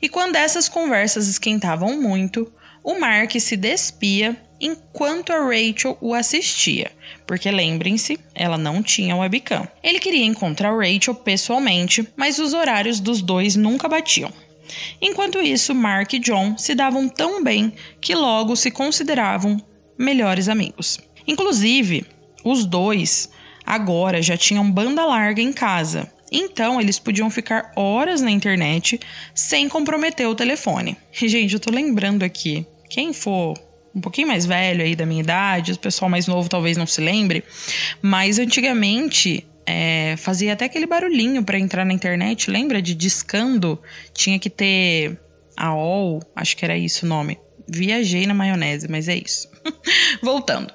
E 0.00 0.08
quando 0.08 0.36
essas 0.36 0.68
conversas 0.68 1.28
esquentavam 1.28 2.00
muito, 2.00 2.52
o 2.82 2.98
Mark 2.98 3.32
se 3.40 3.56
despia 3.56 4.36
enquanto 4.60 5.32
a 5.32 5.38
Rachel 5.38 5.98
o 6.00 6.14
assistia, 6.14 6.90
porque 7.26 7.50
lembrem-se, 7.50 8.18
ela 8.34 8.58
não 8.58 8.82
tinha 8.82 9.16
webcam. 9.16 9.66
Ele 9.82 9.98
queria 9.98 10.24
encontrar 10.24 10.76
Rachel 10.76 11.14
pessoalmente, 11.14 12.06
mas 12.16 12.38
os 12.38 12.52
horários 12.52 13.00
dos 13.00 13.22
dois 13.22 13.56
nunca 13.56 13.88
batiam. 13.88 14.32
Enquanto 15.00 15.40
isso, 15.40 15.74
Mark 15.74 16.12
e 16.12 16.18
John 16.18 16.56
se 16.56 16.74
davam 16.74 17.08
tão 17.08 17.42
bem 17.42 17.72
que 18.00 18.14
logo 18.14 18.56
se 18.56 18.70
consideravam 18.70 19.60
melhores 19.98 20.48
amigos. 20.48 20.98
Inclusive, 21.26 22.06
os 22.44 22.64
dois 22.64 23.28
agora 23.64 24.22
já 24.22 24.36
tinham 24.36 24.70
banda 24.70 25.04
larga 25.04 25.42
em 25.42 25.52
casa 25.52 26.10
então, 26.34 26.80
eles 26.80 26.98
podiam 26.98 27.28
ficar 27.28 27.72
horas 27.76 28.22
na 28.22 28.30
internet 28.30 28.98
sem 29.34 29.68
comprometer 29.68 30.26
o 30.26 30.34
telefone. 30.34 30.96
Gente, 31.12 31.52
eu 31.52 31.60
tô 31.60 31.70
lembrando 31.70 32.22
aqui, 32.22 32.66
quem 32.88 33.12
for 33.12 33.54
um 33.94 34.00
pouquinho 34.00 34.28
mais 34.28 34.46
velho 34.46 34.82
aí 34.82 34.96
da 34.96 35.06
minha 35.06 35.22
idade, 35.22 35.72
o 35.72 35.78
pessoal 35.78 36.08
mais 36.10 36.26
novo 36.26 36.48
talvez 36.48 36.76
não 36.76 36.86
se 36.86 37.00
lembre, 37.00 37.44
mas 38.00 38.38
antigamente 38.38 39.46
é, 39.66 40.14
fazia 40.16 40.52
até 40.52 40.64
aquele 40.64 40.86
barulhinho 40.86 41.42
para 41.42 41.58
entrar 41.58 41.84
na 41.84 41.92
internet, 41.92 42.50
lembra 42.50 42.80
de 42.80 42.94
discando? 42.94 43.80
Tinha 44.12 44.38
que 44.38 44.50
ter 44.50 45.18
a 45.56 45.74
OL, 45.74 46.22
acho 46.34 46.56
que 46.56 46.64
era 46.64 46.76
isso 46.76 47.06
o 47.06 47.08
nome. 47.08 47.38
Viajei 47.68 48.26
na 48.26 48.34
maionese, 48.34 48.88
mas 48.88 49.08
é 49.08 49.16
isso. 49.16 49.48
Voltando. 50.22 50.72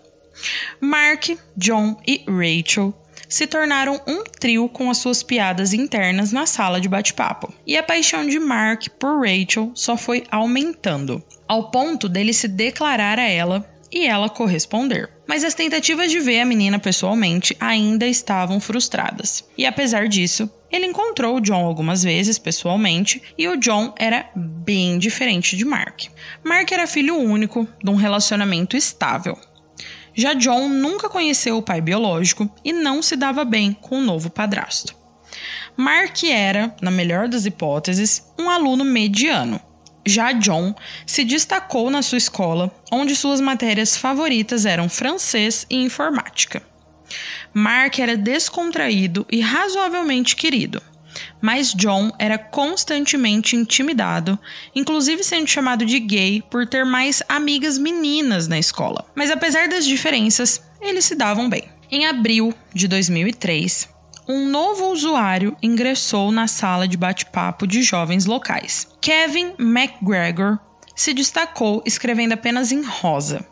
Mark, 0.79 1.29
John 1.55 1.99
e 2.07 2.23
Rachel 2.27 2.93
se 3.27 3.45
tornaram 3.45 3.99
um 4.07 4.23
trio 4.23 4.69
com 4.69 4.89
as 4.89 4.99
suas 4.99 5.21
piadas 5.21 5.73
internas 5.73 6.31
na 6.31 6.45
sala 6.45 6.79
de 6.79 6.87
bate-papo. 6.87 7.53
E 7.65 7.75
a 7.75 7.83
paixão 7.83 8.25
de 8.25 8.39
Mark 8.39 8.87
por 8.99 9.19
Rachel 9.19 9.71
só 9.75 9.97
foi 9.97 10.23
aumentando, 10.31 11.21
ao 11.47 11.69
ponto 11.71 12.09
dele 12.09 12.33
se 12.33 12.47
declarar 12.47 13.19
a 13.19 13.27
ela 13.27 13.67
e 13.91 14.05
ela 14.05 14.29
corresponder. 14.29 15.09
Mas 15.25 15.43
as 15.43 15.53
tentativas 15.53 16.11
de 16.11 16.19
ver 16.19 16.41
a 16.41 16.45
menina 16.45 16.79
pessoalmente 16.79 17.55
ainda 17.59 18.05
estavam 18.05 18.59
frustradas. 18.59 19.43
E 19.57 19.65
apesar 19.65 20.07
disso, 20.07 20.49
ele 20.71 20.85
encontrou 20.85 21.37
o 21.37 21.41
John 21.41 21.65
algumas 21.65 22.03
vezes 22.03 22.37
pessoalmente 22.37 23.21
e 23.37 23.47
o 23.47 23.57
John 23.57 23.93
era 23.97 24.29
bem 24.35 24.97
diferente 24.97 25.55
de 25.55 25.65
Mark. 25.65 26.05
Mark 26.43 26.71
era 26.71 26.87
filho 26.87 27.17
único 27.17 27.67
de 27.83 27.89
um 27.89 27.95
relacionamento 27.95 28.75
estável. 28.75 29.37
Já 30.13 30.33
John 30.33 30.67
nunca 30.67 31.09
conheceu 31.09 31.57
o 31.57 31.61
pai 31.61 31.79
biológico 31.79 32.49
e 32.63 32.73
não 32.73 33.01
se 33.01 33.15
dava 33.15 33.45
bem 33.45 33.73
com 33.73 33.99
o 33.99 34.03
novo 34.03 34.29
padrasto. 34.29 34.95
Mark 35.75 36.23
era, 36.23 36.75
na 36.81 36.89
melhor 36.89 37.27
das 37.27 37.45
hipóteses, 37.45 38.23
um 38.39 38.49
aluno 38.49 38.83
mediano, 38.83 39.61
já 40.07 40.31
John 40.31 40.73
se 41.05 41.23
destacou 41.23 41.89
na 41.89 42.01
sua 42.01 42.17
escola, 42.17 42.71
onde 42.91 43.15
suas 43.15 43.41
matérias 43.41 43.97
favoritas 43.97 44.65
eram 44.65 44.89
francês 44.89 45.65
e 45.69 45.75
informática. 45.75 46.61
Mark 47.53 47.99
era 47.99 48.17
descontraído 48.17 49.25
e 49.31 49.39
razoavelmente 49.39 50.35
querido, 50.35 50.81
mas 51.41 51.73
John 51.73 52.11
era 52.19 52.37
constantemente 52.37 53.55
intimidado, 53.55 54.37
inclusive 54.75 55.23
sendo 55.23 55.47
chamado 55.47 55.85
de 55.85 55.99
gay 55.99 56.43
por 56.49 56.67
ter 56.67 56.85
mais 56.85 57.23
amigas 57.27 57.77
meninas 57.77 58.47
na 58.47 58.59
escola. 58.59 59.05
Mas 59.15 59.31
apesar 59.31 59.67
das 59.67 59.85
diferenças, 59.85 60.61
eles 60.81 61.05
se 61.05 61.15
davam 61.15 61.49
bem. 61.49 61.63
Em 61.89 62.05
abril 62.05 62.53
de 62.73 62.87
2003, 62.87 63.87
um 64.27 64.49
novo 64.49 64.91
usuário 64.91 65.55
ingressou 65.63 66.31
na 66.31 66.47
sala 66.47 66.87
de 66.87 66.97
bate-papo 66.97 67.65
de 67.65 67.81
jovens 67.81 68.25
locais. 68.25 68.87
Kevin 68.99 69.53
McGregor 69.57 70.59
se 70.93 71.13
destacou 71.13 71.81
escrevendo 71.85 72.33
apenas 72.33 72.71
em 72.71 72.81
rosa. 72.83 73.47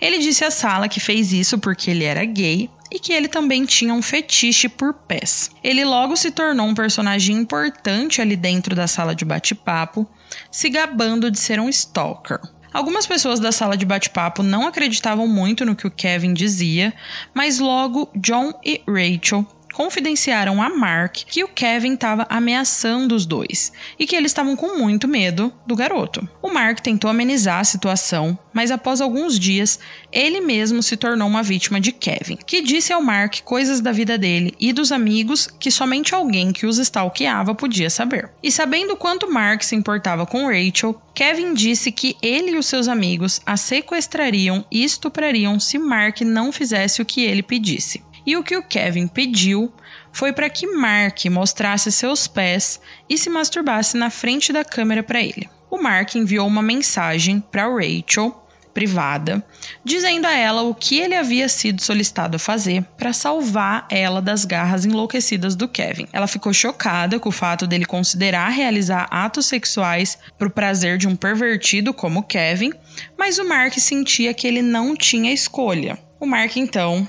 Ele 0.00 0.18
disse 0.18 0.44
à 0.44 0.50
sala 0.50 0.88
que 0.88 1.00
fez 1.00 1.32
isso 1.32 1.58
porque 1.58 1.90
ele 1.90 2.04
era 2.04 2.24
gay 2.24 2.70
e 2.90 3.00
que 3.00 3.12
ele 3.12 3.26
também 3.26 3.64
tinha 3.64 3.94
um 3.94 4.02
fetiche 4.02 4.68
por 4.68 4.92
pés. 4.92 5.50
Ele 5.64 5.84
logo 5.84 6.14
se 6.14 6.30
tornou 6.30 6.66
um 6.66 6.74
personagem 6.74 7.36
importante 7.36 8.20
ali 8.20 8.36
dentro 8.36 8.76
da 8.76 8.86
sala 8.86 9.14
de 9.14 9.24
bate-papo, 9.24 10.06
se 10.50 10.68
gabando 10.68 11.30
de 11.30 11.38
ser 11.38 11.58
um 11.58 11.70
stalker. 11.70 12.38
Algumas 12.72 13.06
pessoas 13.06 13.40
da 13.40 13.50
sala 13.50 13.76
de 13.76 13.84
bate-papo 13.84 14.42
não 14.42 14.66
acreditavam 14.66 15.26
muito 15.26 15.64
no 15.64 15.76
que 15.76 15.86
o 15.86 15.90
Kevin 15.90 16.32
dizia, 16.32 16.92
mas 17.34 17.58
logo 17.58 18.10
John 18.16 18.52
e 18.64 18.82
Rachel 18.86 19.46
confidenciaram 19.72 20.62
a 20.62 20.68
Mark 20.68 21.16
que 21.26 21.42
o 21.42 21.48
Kevin 21.48 21.94
estava 21.94 22.26
ameaçando 22.28 23.14
os 23.14 23.26
dois 23.26 23.72
e 23.98 24.06
que 24.06 24.14
eles 24.14 24.30
estavam 24.30 24.54
com 24.54 24.78
muito 24.78 25.08
medo 25.08 25.52
do 25.66 25.74
garoto. 25.74 26.28
O 26.40 26.52
Mark 26.52 26.80
tentou 26.80 27.10
amenizar 27.10 27.60
a 27.60 27.64
situação, 27.64 28.38
mas 28.52 28.70
após 28.70 29.00
alguns 29.00 29.38
dias, 29.38 29.78
ele 30.12 30.40
mesmo 30.40 30.82
se 30.82 30.96
tornou 30.96 31.26
uma 31.26 31.42
vítima 31.42 31.80
de 31.80 31.92
Kevin, 31.92 32.36
que 32.36 32.60
disse 32.60 32.92
ao 32.92 33.02
Mark 33.02 33.40
coisas 33.42 33.80
da 33.80 33.92
vida 33.92 34.18
dele 34.18 34.54
e 34.60 34.72
dos 34.72 34.92
amigos 34.92 35.48
que 35.58 35.70
somente 35.70 36.14
alguém 36.14 36.52
que 36.52 36.66
os 36.66 36.78
stalkeava 36.78 37.54
podia 37.54 37.90
saber. 37.90 38.30
E 38.42 38.52
sabendo 38.52 38.96
quanto 38.96 39.30
Mark 39.30 39.62
se 39.62 39.74
importava 39.74 40.26
com 40.26 40.46
Rachel, 40.46 41.00
Kevin 41.14 41.54
disse 41.54 41.90
que 41.92 42.16
ele 42.22 42.52
e 42.52 42.58
os 42.58 42.66
seus 42.66 42.88
amigos 42.88 43.40
a 43.44 43.56
sequestrariam 43.56 44.64
e 44.70 44.84
estuprariam 44.84 45.60
se 45.60 45.78
Mark 45.78 46.20
não 46.22 46.52
fizesse 46.52 47.00
o 47.00 47.04
que 47.04 47.22
ele 47.22 47.42
pedisse. 47.42 48.02
E 48.26 48.36
o 48.36 48.42
que 48.42 48.56
o 48.56 48.62
Kevin 48.62 49.06
pediu 49.06 49.72
foi 50.12 50.32
para 50.32 50.50
que 50.50 50.66
Mark 50.66 51.24
mostrasse 51.26 51.90
seus 51.90 52.26
pés 52.26 52.80
e 53.08 53.16
se 53.18 53.30
masturbasse 53.30 53.96
na 53.96 54.10
frente 54.10 54.52
da 54.52 54.64
câmera 54.64 55.02
para 55.02 55.20
ele. 55.20 55.48
O 55.70 55.80
Mark 55.80 56.14
enviou 56.14 56.46
uma 56.46 56.62
mensagem 56.62 57.40
para 57.40 57.66
Rachel 57.66 58.42
privada, 58.72 59.44
dizendo 59.84 60.26
a 60.26 60.32
ela 60.32 60.62
o 60.62 60.74
que 60.74 60.98
ele 60.98 61.14
havia 61.14 61.48
sido 61.48 61.82
solicitado 61.82 62.36
a 62.36 62.38
fazer 62.38 62.82
para 62.96 63.12
salvar 63.12 63.86
ela 63.90 64.20
das 64.20 64.44
garras 64.44 64.84
enlouquecidas 64.84 65.54
do 65.54 65.68
Kevin. 65.68 66.08
Ela 66.12 66.26
ficou 66.26 66.52
chocada 66.52 67.18
com 67.18 67.28
o 67.28 67.32
fato 67.32 67.66
dele 67.66 67.84
considerar 67.84 68.48
realizar 68.48 69.08
atos 69.10 69.46
sexuais 69.46 70.18
para 70.38 70.48
o 70.48 70.50
prazer 70.50 70.98
de 70.98 71.06
um 71.06 71.16
pervertido 71.16 71.92
como 71.92 72.22
Kevin, 72.22 72.72
mas 73.18 73.38
o 73.38 73.48
Mark 73.48 73.74
sentia 73.78 74.34
que 74.34 74.46
ele 74.46 74.62
não 74.62 74.96
tinha 74.96 75.32
escolha. 75.32 75.98
O 76.18 76.26
Mark 76.26 76.56
então 76.56 77.08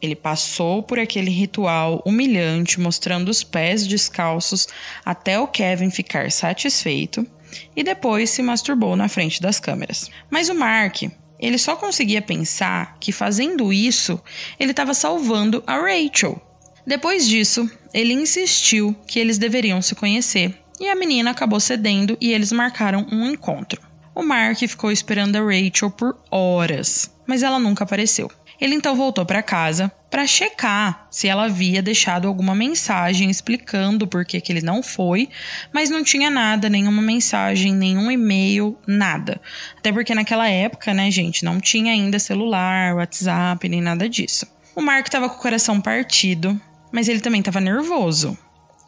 ele 0.00 0.14
passou 0.14 0.82
por 0.82 0.98
aquele 0.98 1.30
ritual 1.30 2.02
humilhante, 2.04 2.80
mostrando 2.80 3.28
os 3.28 3.42
pés 3.42 3.86
descalços 3.86 4.68
até 5.04 5.38
o 5.38 5.48
Kevin 5.48 5.90
ficar 5.90 6.30
satisfeito 6.30 7.26
e 7.74 7.82
depois 7.82 8.30
se 8.30 8.42
masturbou 8.42 8.96
na 8.96 9.08
frente 9.08 9.40
das 9.40 9.58
câmeras. 9.58 10.10
Mas 10.30 10.48
o 10.48 10.54
Mark, 10.54 11.02
ele 11.38 11.58
só 11.58 11.76
conseguia 11.76 12.22
pensar 12.22 12.96
que 12.98 13.12
fazendo 13.12 13.72
isso, 13.72 14.20
ele 14.58 14.72
estava 14.72 14.94
salvando 14.94 15.62
a 15.66 15.78
Rachel. 15.78 16.40
Depois 16.86 17.26
disso, 17.26 17.68
ele 17.92 18.12
insistiu 18.12 18.94
que 19.06 19.18
eles 19.18 19.38
deveriam 19.38 19.82
se 19.82 19.94
conhecer 19.94 20.54
e 20.78 20.88
a 20.88 20.94
menina 20.94 21.30
acabou 21.30 21.58
cedendo 21.58 22.16
e 22.20 22.32
eles 22.32 22.52
marcaram 22.52 23.06
um 23.10 23.28
encontro. 23.30 23.80
O 24.14 24.22
Mark 24.22 24.58
ficou 24.58 24.90
esperando 24.90 25.36
a 25.36 25.40
Rachel 25.40 25.90
por 25.90 26.16
horas, 26.30 27.10
mas 27.26 27.42
ela 27.42 27.58
nunca 27.58 27.84
apareceu. 27.84 28.30
Ele 28.60 28.74
então 28.74 28.96
voltou 28.96 29.24
para 29.26 29.42
casa 29.42 29.92
para 30.10 30.26
checar 30.26 31.06
se 31.10 31.28
ela 31.28 31.44
havia 31.44 31.82
deixado 31.82 32.26
alguma 32.26 32.54
mensagem 32.54 33.28
explicando 33.28 34.06
por 34.06 34.24
que, 34.24 34.40
que 34.40 34.52
ele 34.52 34.62
não 34.62 34.82
foi, 34.82 35.28
mas 35.72 35.90
não 35.90 36.02
tinha 36.02 36.30
nada, 36.30 36.68
nenhuma 36.68 37.02
mensagem, 37.02 37.74
nenhum 37.74 38.10
e-mail, 38.10 38.78
nada. 38.86 39.40
Até 39.76 39.92
porque 39.92 40.14
naquela 40.14 40.48
época, 40.48 40.94
né, 40.94 41.10
gente, 41.10 41.44
não 41.44 41.60
tinha 41.60 41.92
ainda 41.92 42.18
celular, 42.18 42.94
WhatsApp, 42.94 43.68
nem 43.68 43.82
nada 43.82 44.08
disso. 44.08 44.46
O 44.74 44.80
Mark 44.80 45.06
estava 45.06 45.28
com 45.28 45.36
o 45.36 45.42
coração 45.42 45.80
partido, 45.80 46.58
mas 46.90 47.08
ele 47.08 47.20
também 47.20 47.40
estava 47.40 47.60
nervoso. 47.60 48.38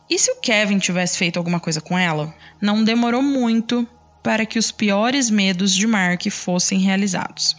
E 0.08 0.18
se 0.18 0.30
o 0.30 0.36
Kevin 0.36 0.78
tivesse 0.78 1.18
feito 1.18 1.36
alguma 1.36 1.60
coisa 1.60 1.80
com 1.80 1.98
ela? 1.98 2.34
Não 2.60 2.82
demorou 2.82 3.22
muito 3.22 3.86
para 4.22 4.46
que 4.46 4.58
os 4.58 4.70
piores 4.70 5.28
medos 5.28 5.74
de 5.74 5.86
Mark 5.86 6.22
fossem 6.30 6.78
realizados. 6.78 7.56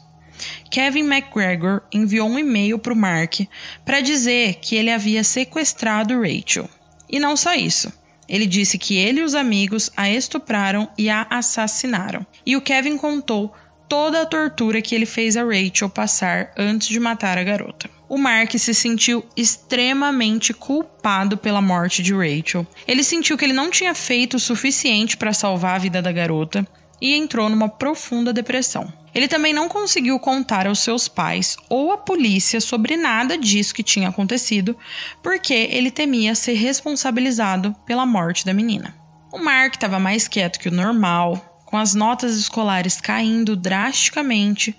Kevin 0.72 1.06
McGregor 1.12 1.82
enviou 1.92 2.30
um 2.30 2.40
e-mail 2.40 2.80
para 2.80 2.94
o 2.94 2.96
Mark 2.96 3.42
para 3.84 4.02
dizer 4.02 4.56
que 4.56 4.76
ele 4.76 4.92
havia 4.92 5.24
sequestrado 5.24 6.22
Rachel. 6.22 6.70
E 7.10 7.20
não 7.20 7.36
só 7.36 7.54
isso. 7.54 7.92
Ele 8.28 8.46
disse 8.46 8.78
que 8.78 8.96
ele 8.96 9.22
e 9.22 9.24
os 9.24 9.34
amigos 9.34 9.90
a 9.98 10.10
estupraram 10.10 10.88
e 10.98 11.10
a 11.10 11.26
assassinaram. 11.30 12.26
E 12.46 12.56
o 12.56 12.62
Kevin 12.62 12.98
contou 12.98 13.52
toda 13.88 14.22
a 14.22 14.26
tortura 14.26 14.84
que 14.84 14.94
ele 14.94 15.08
fez 15.08 15.36
a 15.36 15.44
Rachel 15.44 15.90
passar 15.90 16.52
antes 16.56 16.88
de 16.88 17.00
matar 17.00 17.40
a 17.40 17.44
garota. 17.44 17.90
O 18.08 18.18
Mark 18.18 18.52
se 18.58 18.74
sentiu 18.74 19.26
extremamente 19.36 20.54
culpado 20.54 21.38
pela 21.38 21.62
morte 21.62 22.04
de 22.04 22.14
Rachel. 22.14 22.66
Ele 22.88 23.04
sentiu 23.04 23.36
que 23.36 23.46
ele 23.46 23.54
não 23.54 23.72
tinha 23.72 23.96
feito 23.96 24.38
o 24.38 24.40
suficiente 24.40 25.18
para 25.18 25.34
salvar 25.34 25.76
a 25.76 25.80
vida 25.80 26.02
da 26.02 26.12
garota 26.12 26.68
e 27.02 27.16
entrou 27.16 27.50
numa 27.50 27.70
profunda 27.70 28.34
depressão. 28.34 28.92
Ele 29.14 29.28
também 29.28 29.54
não 29.54 29.68
conseguiu 29.68 30.20
contar 30.20 30.68
aos 30.68 30.80
seus 30.80 31.08
pais 31.08 31.58
ou 31.68 31.92
à 31.92 31.98
polícia 31.98 32.62
sobre 32.62 32.96
nada 32.96 33.38
disso 33.38 33.74
que 33.74 33.84
tinha 33.84 34.10
acontecido, 34.10 34.78
porque 35.24 35.54
ele 35.54 35.90
temia 35.90 36.36
ser 36.36 36.54
responsabilizado 36.54 37.76
pela 37.86 38.06
morte 38.06 38.46
da 38.46 38.54
menina. 38.54 38.96
O 39.32 39.40
Mark 39.40 39.76
estava 39.76 40.00
mais 40.00 40.28
quieto 40.28 40.60
que 40.60 40.70
o 40.70 40.72
normal, 40.72 41.62
com 41.66 41.78
as 41.78 41.94
notas 41.94 42.36
escolares 42.36 43.00
caindo 43.00 43.56
drasticamente 43.56 44.76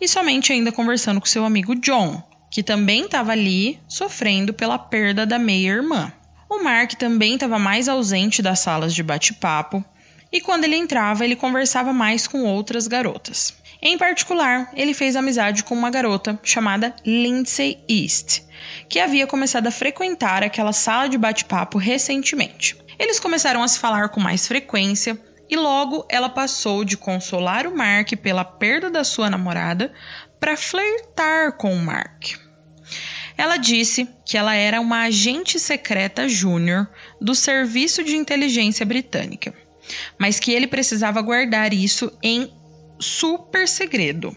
e 0.00 0.08
somente 0.08 0.52
ainda 0.52 0.72
conversando 0.72 1.20
com 1.20 1.26
seu 1.26 1.44
amigo 1.44 1.74
John, 1.76 2.22
que 2.50 2.62
também 2.62 3.04
estava 3.04 3.32
ali 3.32 3.80
sofrendo 3.88 4.52
pela 4.52 4.78
perda 4.78 5.24
da 5.24 5.38
meia-irmã. 5.38 6.12
O 6.50 6.62
Mark 6.62 6.94
também 6.94 7.34
estava 7.34 7.58
mais 7.58 7.88
ausente 7.88 8.42
das 8.42 8.58
salas 8.58 8.92
de 8.92 9.02
bate-papo 9.02 9.84
e 10.32 10.40
quando 10.40 10.64
ele 10.64 10.76
entrava, 10.76 11.24
ele 11.24 11.36
conversava 11.36 11.92
mais 11.92 12.26
com 12.26 12.44
outras 12.44 12.88
garotas. 12.88 13.54
Em 13.82 13.98
particular, 13.98 14.70
ele 14.74 14.94
fez 14.94 15.14
amizade 15.14 15.64
com 15.64 15.74
uma 15.74 15.90
garota 15.90 16.38
chamada 16.42 16.94
Lindsay 17.04 17.78
East, 17.88 18.42
que 18.88 18.98
havia 18.98 19.26
começado 19.26 19.66
a 19.66 19.72
frequentar 19.72 20.42
aquela 20.42 20.72
sala 20.72 21.08
de 21.08 21.18
bate-papo 21.18 21.78
recentemente. 21.78 22.76
Eles 22.98 23.20
começaram 23.20 23.62
a 23.62 23.68
se 23.68 23.78
falar 23.78 24.08
com 24.08 24.20
mais 24.20 24.46
frequência 24.46 25.20
e 25.50 25.56
logo 25.56 26.06
ela 26.08 26.28
passou 26.28 26.84
de 26.84 26.96
consolar 26.96 27.66
o 27.66 27.76
Mark 27.76 28.12
pela 28.22 28.44
perda 28.44 28.88
da 28.88 29.02
sua 29.04 29.28
namorada 29.28 29.92
para 30.38 30.56
flertar 30.56 31.56
com 31.56 31.74
o 31.74 31.84
Mark. 31.84 32.36
Ela 33.36 33.56
disse 33.56 34.08
que 34.24 34.38
ela 34.38 34.54
era 34.54 34.80
uma 34.80 35.02
agente 35.02 35.58
secreta 35.58 36.28
júnior 36.28 36.88
do 37.20 37.34
Serviço 37.34 38.04
de 38.04 38.16
Inteligência 38.16 38.86
Britânica 38.86 39.52
mas 40.18 40.38
que 40.38 40.52
ele 40.52 40.66
precisava 40.66 41.20
guardar 41.20 41.72
isso 41.72 42.12
em 42.22 42.50
super 42.98 43.66
segredo. 43.66 44.36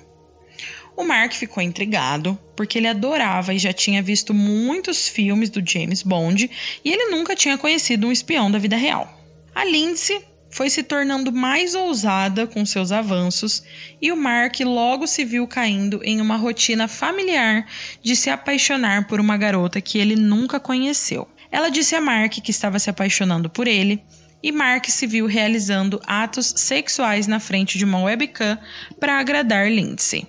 O 0.98 1.04
Mark 1.04 1.34
ficou 1.34 1.62
intrigado, 1.62 2.40
porque 2.56 2.78
ele 2.78 2.88
adorava 2.88 3.54
e 3.54 3.60
já 3.60 3.74
tinha 3.74 4.02
visto 4.02 4.34
muitos 4.34 5.10
filmes 5.10 5.50
do 5.50 5.62
James 5.66 6.02
Bond 6.02 6.50
e 6.84 6.92
ele 6.92 7.12
nunca 7.12 7.36
tinha 7.36 7.58
conhecido 7.58 8.08
um 8.08 8.12
espião 8.12 8.50
da 8.50 8.58
vida 8.58 8.78
real. 8.78 9.14
A 9.54 9.66
Lindsay 9.66 10.24
foi 10.50 10.70
se 10.70 10.84
tornando 10.84 11.34
mais 11.34 11.76
ousada 11.76 12.48
com 12.48 12.66
seus 12.66 12.94
avanços 12.94 13.62
e 14.02 14.10
o 14.10 14.16
Mark 14.16 14.62
logo 14.62 15.06
se 15.06 15.26
viu 15.26 15.46
caindo 15.46 16.00
em 16.02 16.22
uma 16.22 16.38
rotina 16.38 16.88
familiar 16.88 17.68
de 18.02 18.16
se 18.16 18.30
apaixonar 18.30 19.06
por 19.06 19.20
uma 19.20 19.36
garota 19.36 19.82
que 19.82 19.98
ele 19.98 20.16
nunca 20.16 20.62
conheceu. 20.62 21.28
Ela 21.52 21.70
disse 21.70 21.94
a 21.94 22.00
Mark 22.00 22.36
que 22.36 22.52
estava 22.52 22.80
se 22.80 22.90
apaixonando 22.90 23.50
por 23.50 23.68
ele 23.68 24.02
e 24.46 24.52
Mark 24.52 24.86
se 24.90 25.08
viu 25.08 25.26
realizando 25.26 26.00
atos 26.06 26.54
sexuais 26.56 27.26
na 27.26 27.40
frente 27.40 27.80
de 27.80 27.84
uma 27.84 28.04
webcam 28.04 28.60
para 29.00 29.18
agradar 29.18 29.72
Lindsay. 29.72 30.28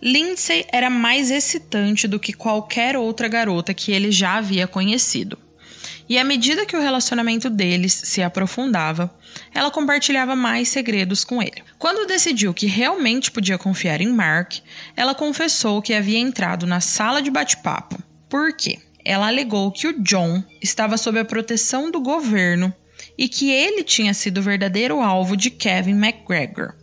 Lindsay 0.00 0.64
era 0.72 0.88
mais 0.88 1.30
excitante 1.30 2.08
do 2.08 2.18
que 2.18 2.32
qualquer 2.32 2.96
outra 2.96 3.28
garota 3.28 3.74
que 3.74 3.92
ele 3.92 4.10
já 4.10 4.36
havia 4.36 4.66
conhecido. 4.66 5.38
E 6.08 6.16
à 6.16 6.24
medida 6.24 6.64
que 6.64 6.74
o 6.74 6.80
relacionamento 6.80 7.50
deles 7.50 7.92
se 7.92 8.22
aprofundava, 8.22 9.14
ela 9.54 9.70
compartilhava 9.70 10.34
mais 10.34 10.70
segredos 10.70 11.22
com 11.22 11.42
ele. 11.42 11.62
Quando 11.78 12.06
decidiu 12.06 12.54
que 12.54 12.66
realmente 12.66 13.30
podia 13.30 13.58
confiar 13.58 14.00
em 14.00 14.10
Mark, 14.10 14.54
ela 14.96 15.14
confessou 15.14 15.82
que 15.82 15.92
havia 15.92 16.18
entrado 16.18 16.66
na 16.66 16.80
sala 16.80 17.20
de 17.20 17.30
bate-papo. 17.30 18.02
Por 18.26 18.56
quê? 18.56 18.78
Ela 19.04 19.28
alegou 19.28 19.70
que 19.70 19.86
o 19.86 20.02
John 20.02 20.42
estava 20.62 20.96
sob 20.96 21.18
a 21.18 21.24
proteção 21.26 21.90
do 21.90 22.00
governo 22.00 22.74
e 23.16 23.28
que 23.28 23.50
ele 23.50 23.82
tinha 23.82 24.14
sido 24.14 24.38
o 24.38 24.42
verdadeiro 24.42 25.00
alvo 25.00 25.36
de 25.36 25.50
Kevin 25.50 25.98
McGregor. 25.98 26.74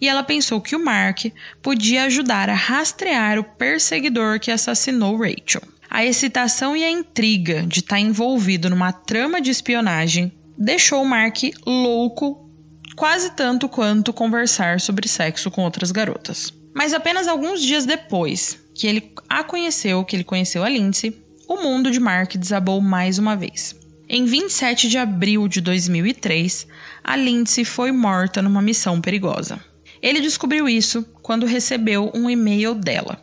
E 0.00 0.08
ela 0.08 0.22
pensou 0.22 0.60
que 0.60 0.76
o 0.76 0.84
Mark 0.84 1.26
podia 1.62 2.04
ajudar 2.04 2.50
a 2.50 2.54
rastrear 2.54 3.38
o 3.38 3.44
perseguidor 3.44 4.38
que 4.38 4.50
assassinou 4.50 5.16
Rachel. 5.16 5.62
A 5.88 6.04
excitação 6.04 6.76
e 6.76 6.84
a 6.84 6.90
intriga 6.90 7.62
de 7.62 7.80
estar 7.80 7.98
envolvido 7.98 8.70
numa 8.70 8.92
trama 8.92 9.40
de 9.40 9.50
espionagem 9.50 10.32
deixou 10.56 11.02
o 11.02 11.06
Mark 11.06 11.38
louco 11.66 12.50
quase 12.96 13.30
tanto 13.32 13.68
quanto 13.68 14.12
conversar 14.12 14.80
sobre 14.80 15.08
sexo 15.08 15.50
com 15.50 15.62
outras 15.62 15.90
garotas. 15.90 16.52
Mas 16.74 16.94
apenas 16.94 17.28
alguns 17.28 17.60
dias 17.60 17.84
depois 17.84 18.58
que 18.74 18.86
ele 18.86 19.12
a 19.28 19.44
conheceu, 19.44 20.04
que 20.04 20.16
ele 20.16 20.24
conheceu 20.24 20.64
a 20.64 20.68
Lindsay, 20.68 21.14
o 21.46 21.56
mundo 21.56 21.90
de 21.90 22.00
Mark 22.00 22.34
desabou 22.36 22.80
mais 22.80 23.18
uma 23.18 23.36
vez. 23.36 23.76
Em 24.14 24.26
27 24.26 24.90
de 24.90 24.98
abril 24.98 25.48
de 25.48 25.62
2003, 25.62 26.66
a 27.02 27.16
Lindsay 27.16 27.64
foi 27.64 27.90
morta 27.90 28.42
numa 28.42 28.60
missão 28.60 29.00
perigosa. 29.00 29.58
Ele 30.02 30.20
descobriu 30.20 30.68
isso 30.68 31.02
quando 31.22 31.46
recebeu 31.46 32.12
um 32.14 32.28
e-mail 32.28 32.74
dela. 32.74 33.18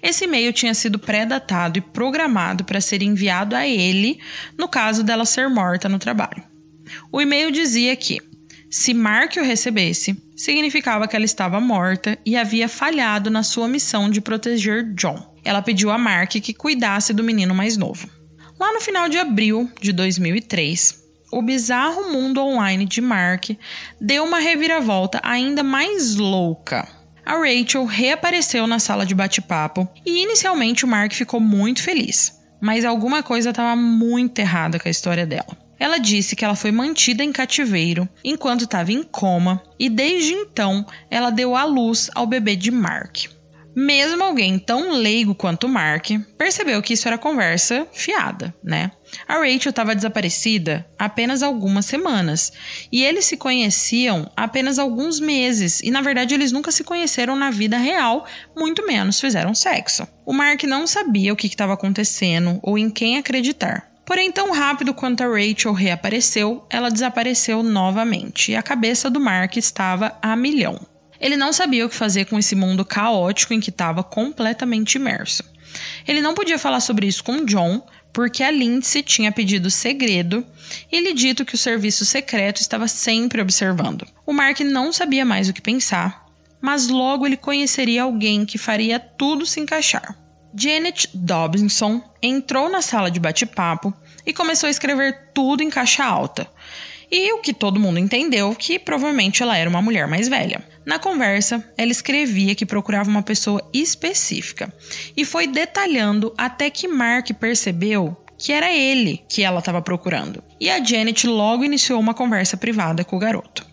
Esse 0.00 0.26
e-mail 0.26 0.52
tinha 0.52 0.72
sido 0.72 1.00
pré-datado 1.00 1.80
e 1.80 1.80
programado 1.80 2.62
para 2.62 2.80
ser 2.80 3.02
enviado 3.02 3.56
a 3.56 3.66
ele 3.66 4.20
no 4.56 4.68
caso 4.68 5.02
dela 5.02 5.24
ser 5.24 5.48
morta 5.48 5.88
no 5.88 5.98
trabalho. 5.98 6.44
O 7.10 7.20
e-mail 7.20 7.50
dizia 7.50 7.96
que, 7.96 8.20
se 8.70 8.94
Mark 8.94 9.34
o 9.36 9.42
recebesse, 9.42 10.16
significava 10.36 11.08
que 11.08 11.16
ela 11.16 11.24
estava 11.24 11.58
morta 11.58 12.16
e 12.24 12.36
havia 12.36 12.68
falhado 12.68 13.30
na 13.30 13.42
sua 13.42 13.66
missão 13.66 14.08
de 14.08 14.20
proteger 14.20 14.94
John. 14.94 15.34
Ela 15.44 15.60
pediu 15.60 15.90
a 15.90 15.98
Mark 15.98 16.30
que 16.34 16.54
cuidasse 16.54 17.12
do 17.12 17.24
menino 17.24 17.52
mais 17.52 17.76
novo. 17.76 18.08
Lá 18.58 18.72
no 18.72 18.80
final 18.80 19.08
de 19.08 19.18
abril 19.18 19.70
de 19.80 19.92
2003, 19.92 21.02
o 21.32 21.42
bizarro 21.42 22.12
mundo 22.12 22.40
online 22.40 22.84
de 22.86 23.00
Mark 23.00 23.50
deu 24.00 24.24
uma 24.24 24.38
reviravolta 24.38 25.20
ainda 25.24 25.64
mais 25.64 26.14
louca. 26.14 26.86
A 27.26 27.36
Rachel 27.36 27.84
reapareceu 27.84 28.66
na 28.66 28.78
sala 28.78 29.04
de 29.04 29.14
bate-papo 29.14 29.88
e 30.06 30.22
inicialmente 30.22 30.84
o 30.84 30.88
Mark 30.88 31.12
ficou 31.12 31.40
muito 31.40 31.82
feliz, 31.82 32.38
mas 32.60 32.84
alguma 32.84 33.22
coisa 33.22 33.50
estava 33.50 33.74
muito 33.74 34.38
errada 34.38 34.78
com 34.78 34.86
a 34.86 34.90
história 34.90 35.26
dela. 35.26 35.56
Ela 35.76 35.98
disse 35.98 36.36
que 36.36 36.44
ela 36.44 36.54
foi 36.54 36.70
mantida 36.70 37.24
em 37.24 37.32
cativeiro 37.32 38.08
enquanto 38.22 38.62
estava 38.64 38.92
em 38.92 39.02
coma 39.02 39.60
e 39.78 39.88
desde 39.88 40.32
então 40.32 40.86
ela 41.10 41.30
deu 41.30 41.56
à 41.56 41.64
luz 41.64 42.08
ao 42.14 42.26
bebê 42.26 42.54
de 42.54 42.70
Mark. 42.70 43.24
Mesmo 43.74 44.22
alguém 44.22 44.56
tão 44.56 44.92
leigo 44.92 45.34
quanto 45.34 45.68
Mark 45.68 46.10
percebeu 46.38 46.80
que 46.80 46.92
isso 46.92 47.08
era 47.08 47.18
conversa 47.18 47.86
fiada, 47.92 48.54
né? 48.62 48.92
A 49.26 49.34
Rachel 49.38 49.70
estava 49.70 49.94
desaparecida 49.94 50.86
apenas 50.96 51.42
algumas 51.42 51.86
semanas 51.86 52.52
e 52.92 53.02
eles 53.02 53.24
se 53.24 53.36
conheciam 53.36 54.30
apenas 54.36 54.78
alguns 54.78 55.18
meses 55.18 55.80
e 55.80 55.90
na 55.90 56.02
verdade 56.02 56.34
eles 56.34 56.52
nunca 56.52 56.70
se 56.70 56.84
conheceram 56.84 57.34
na 57.34 57.50
vida 57.50 57.76
real, 57.76 58.26
muito 58.56 58.86
menos 58.86 59.20
fizeram 59.20 59.54
sexo. 59.54 60.06
O 60.24 60.32
Mark 60.32 60.62
não 60.64 60.86
sabia 60.86 61.32
o 61.32 61.36
que 61.36 61.48
estava 61.48 61.74
acontecendo 61.74 62.60
ou 62.62 62.78
em 62.78 62.88
quem 62.90 63.18
acreditar. 63.18 63.90
Porém, 64.06 64.30
tão 64.30 64.52
rápido 64.52 64.92
quanto 64.92 65.22
a 65.22 65.26
Rachel 65.26 65.72
reapareceu, 65.72 66.64
ela 66.68 66.90
desapareceu 66.90 67.62
novamente 67.62 68.52
e 68.52 68.56
a 68.56 68.62
cabeça 68.62 69.08
do 69.08 69.18
Mark 69.18 69.56
estava 69.56 70.16
a 70.20 70.36
milhão. 70.36 70.78
Ele 71.20 71.36
não 71.36 71.52
sabia 71.52 71.86
o 71.86 71.88
que 71.88 71.94
fazer 71.94 72.26
com 72.26 72.38
esse 72.38 72.54
mundo 72.54 72.84
caótico 72.84 73.54
em 73.54 73.60
que 73.60 73.70
estava 73.70 74.02
completamente 74.02 74.96
imerso. 74.96 75.44
Ele 76.06 76.20
não 76.20 76.34
podia 76.34 76.58
falar 76.58 76.80
sobre 76.80 77.06
isso 77.06 77.24
com 77.24 77.44
John, 77.44 77.82
porque 78.12 78.42
a 78.44 78.50
Lindsay 78.50 79.02
tinha 79.02 79.32
pedido 79.32 79.70
segredo 79.70 80.46
e 80.90 81.00
lhe 81.00 81.12
dito 81.12 81.44
que 81.44 81.56
o 81.56 81.58
serviço 81.58 82.04
secreto 82.04 82.60
estava 82.60 82.86
sempre 82.86 83.42
observando. 83.42 84.06
O 84.24 84.32
Mark 84.32 84.60
não 84.60 84.92
sabia 84.92 85.24
mais 85.24 85.48
o 85.48 85.52
que 85.52 85.60
pensar, 85.60 86.24
mas 86.60 86.88
logo 86.88 87.26
ele 87.26 87.36
conheceria 87.36 88.04
alguém 88.04 88.46
que 88.46 88.56
faria 88.56 89.00
tudo 89.00 89.44
se 89.44 89.60
encaixar. 89.60 90.16
Janet 90.56 91.10
Dobinson 91.12 92.00
entrou 92.22 92.68
na 92.68 92.80
sala 92.80 93.10
de 93.10 93.18
bate-papo 93.18 93.92
e 94.24 94.32
começou 94.32 94.68
a 94.68 94.70
escrever 94.70 95.30
tudo 95.34 95.64
em 95.64 95.68
caixa 95.68 96.04
alta. 96.04 96.48
E 97.10 97.32
o 97.32 97.40
que 97.40 97.52
todo 97.52 97.80
mundo 97.80 97.98
entendeu 97.98 98.54
que 98.54 98.78
provavelmente 98.78 99.42
ela 99.42 99.56
era 99.56 99.68
uma 99.68 99.82
mulher 99.82 100.06
mais 100.06 100.28
velha. 100.28 100.64
Na 100.84 100.98
conversa, 100.98 101.64
ela 101.78 101.90
escrevia 101.90 102.54
que 102.54 102.66
procurava 102.66 103.08
uma 103.08 103.22
pessoa 103.22 103.66
específica 103.72 104.72
e 105.16 105.24
foi 105.24 105.46
detalhando 105.46 106.34
até 106.36 106.68
que 106.68 106.86
Mark 106.86 107.30
percebeu 107.40 108.16
que 108.36 108.52
era 108.52 108.70
ele 108.70 109.24
que 109.28 109.42
ela 109.42 109.60
estava 109.60 109.80
procurando. 109.80 110.42
E 110.60 110.68
a 110.68 110.82
Janet 110.82 111.26
logo 111.26 111.64
iniciou 111.64 111.98
uma 111.98 112.12
conversa 112.12 112.56
privada 112.56 113.04
com 113.04 113.16
o 113.16 113.18
garoto. 113.18 113.66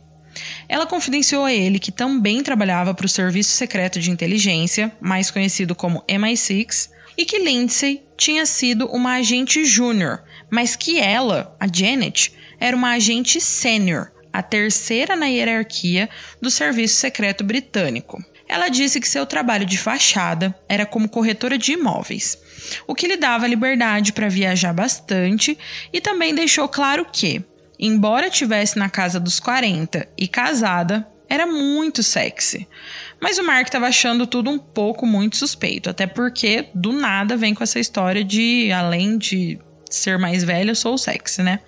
Ela 0.69 0.85
confidenciou 0.85 1.43
a 1.43 1.53
ele 1.53 1.79
que 1.79 1.91
também 1.91 2.41
trabalhava 2.41 2.93
para 2.93 3.05
o 3.05 3.09
Serviço 3.09 3.51
Secreto 3.51 3.99
de 3.99 4.09
Inteligência, 4.09 4.91
mais 5.01 5.29
conhecido 5.29 5.75
como 5.75 6.03
MI6, 6.07 6.89
e 7.17 7.25
que 7.25 7.39
Lindsay 7.39 8.01
tinha 8.15 8.45
sido 8.45 8.85
uma 8.87 9.15
agente 9.15 9.65
júnior, 9.65 10.23
mas 10.49 10.77
que 10.77 10.99
ela, 10.99 11.55
a 11.59 11.67
Janet, 11.67 12.33
era 12.57 12.77
uma 12.77 12.91
agente 12.91 13.41
sênior, 13.41 14.11
a 14.31 14.41
terceira 14.41 15.15
na 15.15 15.25
hierarquia 15.25 16.09
do 16.41 16.49
Serviço 16.49 16.95
Secreto 16.95 17.43
Britânico. 17.43 18.23
Ela 18.47 18.67
disse 18.67 18.99
que 18.99 19.07
seu 19.07 19.25
trabalho 19.25 19.65
de 19.65 19.77
fachada 19.77 20.53
era 20.67 20.85
como 20.85 21.07
corretora 21.07 21.57
de 21.57 21.71
imóveis, 21.71 22.37
o 22.85 22.93
que 22.93 23.07
lhe 23.07 23.15
dava 23.15 23.47
liberdade 23.47 24.11
para 24.11 24.27
viajar 24.27 24.73
bastante 24.73 25.57
e 25.93 26.01
também 26.01 26.35
deixou 26.35 26.67
claro 26.67 27.05
que, 27.09 27.41
embora 27.79 28.29
tivesse 28.29 28.77
na 28.77 28.89
casa 28.89 29.19
dos 29.21 29.39
40 29.39 30.07
e 30.17 30.27
casada, 30.27 31.07
era 31.29 31.47
muito 31.47 32.03
sexy. 32.03 32.67
Mas 33.21 33.37
o 33.37 33.43
Mark 33.43 33.67
estava 33.67 33.87
achando 33.87 34.27
tudo 34.27 34.49
um 34.49 34.59
pouco 34.59 35.05
muito 35.05 35.37
suspeito, 35.37 35.89
até 35.89 36.05
porque 36.05 36.67
do 36.75 36.91
nada 36.91 37.37
vem 37.37 37.53
com 37.53 37.63
essa 37.63 37.79
história 37.79 38.21
de 38.21 38.69
além 38.69 39.17
de 39.17 39.57
ser 39.89 40.19
mais 40.19 40.43
velha, 40.43 40.71
eu 40.71 40.75
sou 40.75 40.97
sexy, 40.97 41.41
né? 41.41 41.61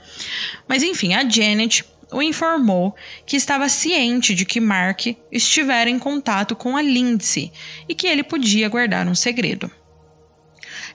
Mas 0.67 0.83
enfim, 0.83 1.13
a 1.13 1.27
Janet 1.27 1.85
o 2.13 2.21
informou 2.21 2.95
que 3.25 3.35
estava 3.35 3.67
ciente 3.67 4.33
de 4.33 4.45
que 4.45 4.59
Mark 4.59 5.07
estivera 5.31 5.89
em 5.89 5.99
contato 5.99 6.55
com 6.55 6.77
a 6.77 6.81
Lindsay 6.81 7.51
e 7.87 7.95
que 7.95 8.07
ele 8.07 8.23
podia 8.23 8.69
guardar 8.69 9.07
um 9.07 9.15
segredo. 9.15 9.69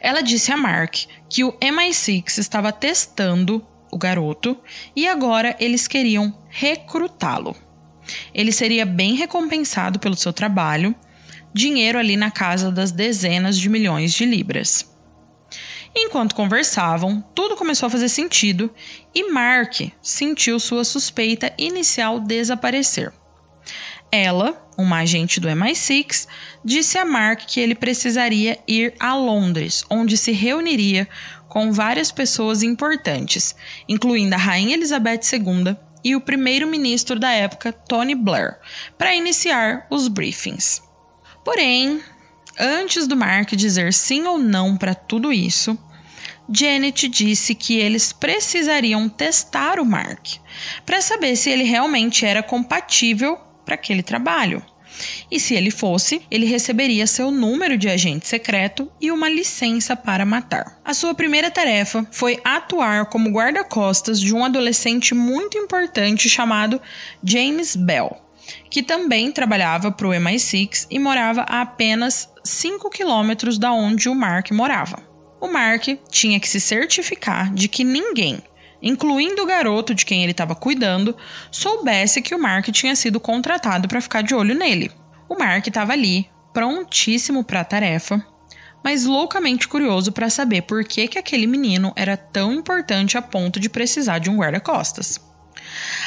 Ela 0.00 0.22
disse 0.22 0.52
a 0.52 0.56
Mark 0.56 1.06
que 1.28 1.44
o 1.44 1.52
MI6 1.54 2.38
estava 2.38 2.72
testando 2.72 3.66
o 3.90 3.98
garoto 3.98 4.56
e 4.94 5.08
agora 5.08 5.56
eles 5.58 5.88
queriam 5.88 6.36
recrutá-lo. 6.48 7.56
Ele 8.32 8.52
seria 8.52 8.86
bem 8.86 9.14
recompensado 9.14 9.98
pelo 9.98 10.16
seu 10.16 10.32
trabalho, 10.32 10.94
dinheiro 11.52 11.98
ali 11.98 12.16
na 12.16 12.30
casa 12.30 12.70
das 12.70 12.92
dezenas 12.92 13.58
de 13.58 13.68
milhões 13.68 14.12
de 14.12 14.24
libras. 14.24 14.97
Enquanto 15.94 16.34
conversavam, 16.34 17.22
tudo 17.34 17.56
começou 17.56 17.86
a 17.86 17.90
fazer 17.90 18.08
sentido 18.08 18.72
e 19.14 19.30
Mark 19.30 19.80
sentiu 20.02 20.60
sua 20.60 20.84
suspeita 20.84 21.52
inicial 21.58 22.20
desaparecer. 22.20 23.12
Ela, 24.10 24.66
uma 24.76 24.98
agente 24.98 25.38
do 25.38 25.48
MI6, 25.48 26.26
disse 26.64 26.96
a 26.96 27.04
Mark 27.04 27.44
que 27.46 27.60
ele 27.60 27.74
precisaria 27.74 28.58
ir 28.66 28.94
a 28.98 29.14
Londres, 29.14 29.84
onde 29.90 30.16
se 30.16 30.32
reuniria 30.32 31.06
com 31.48 31.72
várias 31.72 32.10
pessoas 32.10 32.62
importantes, 32.62 33.54
incluindo 33.88 34.34
a 34.34 34.38
Rainha 34.38 34.74
Elizabeth 34.74 35.20
II 35.32 35.76
e 36.04 36.14
o 36.14 36.20
primeiro-ministro 36.20 37.18
da 37.18 37.30
época, 37.30 37.72
Tony 37.72 38.14
Blair, 38.14 38.58
para 38.96 39.14
iniciar 39.14 39.86
os 39.90 40.08
briefings. 40.08 40.82
Porém, 41.44 42.00
antes 42.58 43.06
do 43.06 43.16
Mark 43.16 43.50
dizer 43.52 43.92
sim 43.92 44.26
ou 44.26 44.38
não 44.38 44.76
para 44.76 44.94
tudo 44.94 45.32
isso, 45.32 45.78
Janet 46.50 47.08
disse 47.08 47.54
que 47.54 47.76
eles 47.76 48.12
precisariam 48.12 49.08
testar 49.08 49.78
o 49.78 49.84
Mark 49.84 50.36
para 50.84 51.02
saber 51.02 51.36
se 51.36 51.50
ele 51.50 51.64
realmente 51.64 52.24
era 52.24 52.42
compatível 52.42 53.38
para 53.64 53.74
aquele 53.74 54.02
trabalho. 54.02 54.62
E 55.30 55.38
se 55.38 55.54
ele 55.54 55.70
fosse, 55.70 56.22
ele 56.30 56.46
receberia 56.46 57.06
seu 57.06 57.30
número 57.30 57.76
de 57.76 57.88
agente 57.88 58.26
secreto 58.26 58.90
e 59.00 59.10
uma 59.10 59.28
licença 59.28 59.94
para 59.94 60.24
matar. 60.24 60.80
A 60.84 60.94
sua 60.94 61.14
primeira 61.14 61.50
tarefa 61.50 62.06
foi 62.10 62.40
atuar 62.42 63.06
como 63.06 63.30
guarda-costas 63.30 64.20
de 64.20 64.34
um 64.34 64.44
adolescente 64.44 65.14
muito 65.14 65.56
importante 65.56 66.28
chamado 66.28 66.80
James 67.22 67.76
Bell, 67.76 68.16
que 68.70 68.82
também 68.82 69.30
trabalhava 69.30 69.92
para 69.92 70.08
o 70.08 70.12
MI6 70.12 70.86
e 70.90 70.98
morava 70.98 71.42
a 71.42 71.60
apenas 71.60 72.28
5 72.48 72.88
quilômetros 72.90 73.58
da 73.58 73.72
onde 73.72 74.08
o 74.08 74.14
Mark 74.14 74.50
morava. 74.50 75.02
O 75.40 75.46
Mark 75.46 75.84
tinha 76.10 76.40
que 76.40 76.48
se 76.48 76.58
certificar 76.58 77.52
de 77.52 77.68
que 77.68 77.84
ninguém, 77.84 78.42
incluindo 78.82 79.42
o 79.42 79.46
garoto 79.46 79.94
de 79.94 80.04
quem 80.04 80.22
ele 80.22 80.32
estava 80.32 80.54
cuidando, 80.54 81.16
soubesse 81.50 82.22
que 82.22 82.34
o 82.34 82.38
Mark 82.38 82.66
tinha 82.70 82.96
sido 82.96 83.20
contratado 83.20 83.86
para 83.86 84.00
ficar 84.00 84.22
de 84.22 84.34
olho 84.34 84.54
nele. 84.54 84.90
O 85.28 85.38
Mark 85.38 85.66
estava 85.66 85.92
ali, 85.92 86.28
prontíssimo 86.52 87.44
para 87.44 87.60
a 87.60 87.64
tarefa, 87.64 88.24
mas 88.82 89.04
loucamente 89.04 89.68
curioso 89.68 90.10
para 90.10 90.30
saber 90.30 90.62
por 90.62 90.82
que, 90.84 91.06
que 91.06 91.18
aquele 91.18 91.46
menino 91.46 91.92
era 91.94 92.16
tão 92.16 92.52
importante 92.54 93.18
a 93.18 93.22
ponto 93.22 93.60
de 93.60 93.68
precisar 93.68 94.18
de 94.18 94.30
um 94.30 94.36
guarda-costas. 94.38 95.20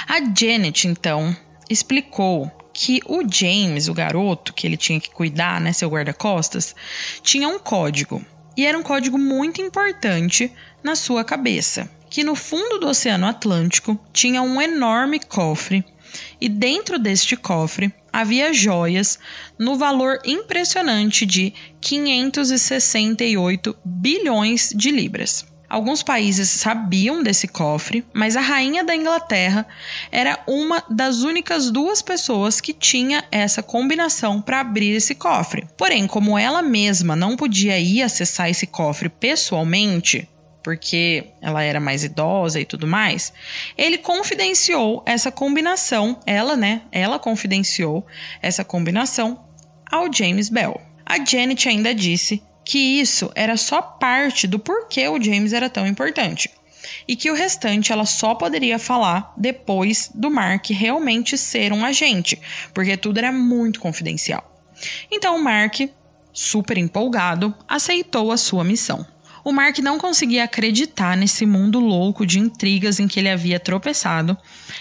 A 0.08 0.20
Janet, 0.36 0.88
então, 0.88 1.36
explicou 1.70 2.52
que 2.74 3.02
o 3.06 3.22
James, 3.28 3.88
o 3.88 3.94
garoto 3.94 4.54
que 4.54 4.66
ele 4.66 4.78
tinha 4.78 5.00
que 5.00 5.12
cuidar, 5.12 5.60
né, 5.60 5.74
seu 5.74 5.90
guarda-costas, 5.90 6.76
tinha 7.22 7.48
um 7.48 7.60
código 7.60 8.24
e 8.56 8.66
era 8.66 8.78
um 8.78 8.84
código 8.84 9.18
muito 9.18 9.62
importante 9.62 10.52
na 10.84 10.96
sua 10.96 11.24
cabeça, 11.24 11.90
que 12.10 12.24
no 12.24 12.36
fundo 12.36 12.80
do 12.80 12.88
Oceano 12.88 13.28
Atlântico 13.28 14.00
tinha 14.12 14.42
um 14.42 14.62
enorme 14.62 15.20
cofre 15.20 15.86
e 16.40 16.50
dentro 16.50 17.00
deste 17.00 17.38
cofre 17.38 17.94
havia 18.12 18.54
joias 18.54 19.18
no 19.58 19.78
valor 19.78 20.20
impressionante 20.26 21.26
de 21.26 21.54
568 21.80 23.78
bilhões 23.86 24.74
de 24.76 24.92
libras. 24.92 25.46
Alguns 25.72 26.04
países 26.04 26.50
sabiam 26.50 27.24
desse 27.24 27.48
cofre, 27.48 28.04
mas 28.12 28.36
a 28.36 28.42
rainha 28.42 28.84
da 28.84 28.94
Inglaterra 28.94 29.66
era 30.12 30.38
uma 30.46 30.84
das 30.90 31.22
únicas 31.22 31.72
duas 31.72 32.02
pessoas 32.02 32.60
que 32.60 32.74
tinha 32.74 33.24
essa 33.32 33.64
combinação 33.64 34.42
para 34.42 34.60
abrir 34.60 34.90
esse 34.90 35.16
cofre. 35.16 35.66
Porém, 35.78 36.08
como 36.08 36.38
ela 36.38 36.62
mesma 36.62 37.16
não 37.16 37.38
podia 37.38 37.80
ir 37.80 38.02
acessar 38.02 38.50
esse 38.50 38.68
cofre 38.68 39.08
pessoalmente, 39.08 40.28
porque 40.62 41.28
ela 41.42 41.64
era 41.64 41.80
mais 41.80 42.04
idosa 42.04 42.60
e 42.60 42.66
tudo 42.66 42.86
mais, 42.86 43.32
ele 43.78 43.98
confidenciou 43.98 45.02
essa 45.06 45.32
combinação, 45.32 46.20
ela, 46.26 46.58
né? 46.58 46.82
Ela 46.92 47.18
confidenciou 47.18 48.06
essa 48.42 48.66
combinação 48.66 49.46
ao 49.90 50.12
James 50.12 50.50
Bell. 50.50 50.82
A 51.06 51.24
Janet 51.24 51.70
ainda 51.70 51.96
disse 51.96 52.44
que 52.64 53.00
isso 53.00 53.32
era 53.36 53.58
só 53.58 53.82
parte 53.82 54.48
do 54.48 54.60
porquê 54.60 55.08
o 55.08 55.22
James 55.22 55.54
era 55.54 55.70
tão 55.70 55.86
importante 55.88 56.50
e 57.08 57.16
que 57.16 57.30
o 57.30 57.36
restante 57.36 57.92
ela 57.92 58.06
só 58.06 58.36
poderia 58.36 58.80
falar 58.80 59.34
depois 59.38 60.10
do 60.14 60.30
Mark 60.30 60.70
realmente 60.70 61.38
ser 61.38 61.74
um 61.74 61.86
agente, 61.86 62.40
porque 62.74 62.98
tudo 62.98 63.18
era 63.18 63.32
muito 63.32 63.80
confidencial. 63.80 64.44
Então 65.12 65.36
o 65.36 65.44
Mark, 65.44 65.82
super 66.34 66.78
empolgado, 66.78 67.54
aceitou 67.68 68.32
a 68.32 68.38
sua 68.38 68.64
missão. 68.64 69.06
O 69.44 69.52
Mark 69.52 69.80
não 69.80 69.98
conseguia 69.98 70.44
acreditar 70.44 71.18
nesse 71.18 71.46
mundo 71.46 71.80
louco 71.80 72.26
de 72.26 72.40
intrigas 72.40 73.00
em 73.00 73.08
que 73.08 73.20
ele 73.20 73.30
havia 73.30 73.60
tropeçado, 73.60 74.38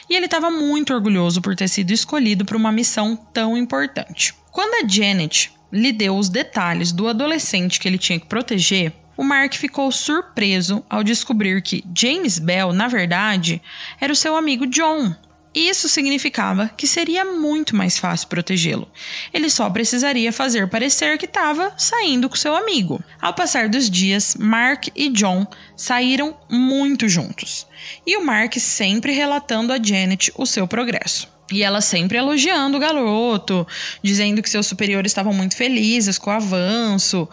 e 0.08 0.14
ele 0.14 0.26
estava 0.26 0.50
muito 0.50 0.92
orgulhoso 0.92 1.40
por 1.40 1.56
ter 1.56 1.68
sido 1.68 1.92
escolhido 1.92 2.44
para 2.44 2.56
uma 2.56 2.70
missão 2.70 3.16
tão 3.16 3.56
importante. 3.56 4.34
Quando 4.50 4.84
a 4.84 4.88
Janet 4.88 5.50
lhe 5.72 5.92
deu 5.92 6.16
os 6.16 6.28
detalhes 6.28 6.92
do 6.92 7.08
adolescente 7.08 7.80
que 7.80 7.88
ele 7.88 7.98
tinha 7.98 8.20
que 8.20 8.26
proteger, 8.26 8.92
o 9.16 9.22
Mark 9.22 9.54
ficou 9.54 9.92
surpreso 9.92 10.84
ao 10.88 11.04
descobrir 11.04 11.62
que 11.62 11.84
James 11.96 12.38
Bell, 12.38 12.72
na 12.72 12.88
verdade, 12.88 13.60
era 14.00 14.12
o 14.12 14.16
seu 14.16 14.36
amigo 14.36 14.66
John. 14.66 15.14
Isso 15.52 15.88
significava 15.88 16.68
que 16.68 16.86
seria 16.86 17.24
muito 17.24 17.74
mais 17.74 17.98
fácil 17.98 18.28
protegê-lo. 18.28 18.88
Ele 19.32 19.50
só 19.50 19.68
precisaria 19.68 20.32
fazer 20.32 20.68
parecer 20.68 21.18
que 21.18 21.24
estava 21.24 21.74
saindo 21.76 22.28
com 22.28 22.36
seu 22.36 22.54
amigo. 22.54 23.02
Ao 23.20 23.34
passar 23.34 23.68
dos 23.68 23.90
dias, 23.90 24.36
Mark 24.38 24.86
e 24.94 25.08
John 25.08 25.44
saíram 25.76 26.36
muito 26.48 27.08
juntos. 27.08 27.66
E 28.06 28.16
o 28.16 28.24
Mark 28.24 28.54
sempre 28.58 29.12
relatando 29.12 29.72
a 29.72 29.82
Janet 29.82 30.32
o 30.36 30.46
seu 30.46 30.68
progresso. 30.68 31.28
E 31.50 31.64
ela 31.64 31.80
sempre 31.80 32.16
elogiando 32.16 32.76
o 32.76 32.80
garoto, 32.80 33.66
dizendo 34.04 34.40
que 34.40 34.48
seus 34.48 34.66
superiores 34.68 35.10
estavam 35.10 35.32
muito 35.32 35.56
felizes 35.56 36.16
com 36.16 36.30
o 36.30 36.34
avanço, 36.34 37.28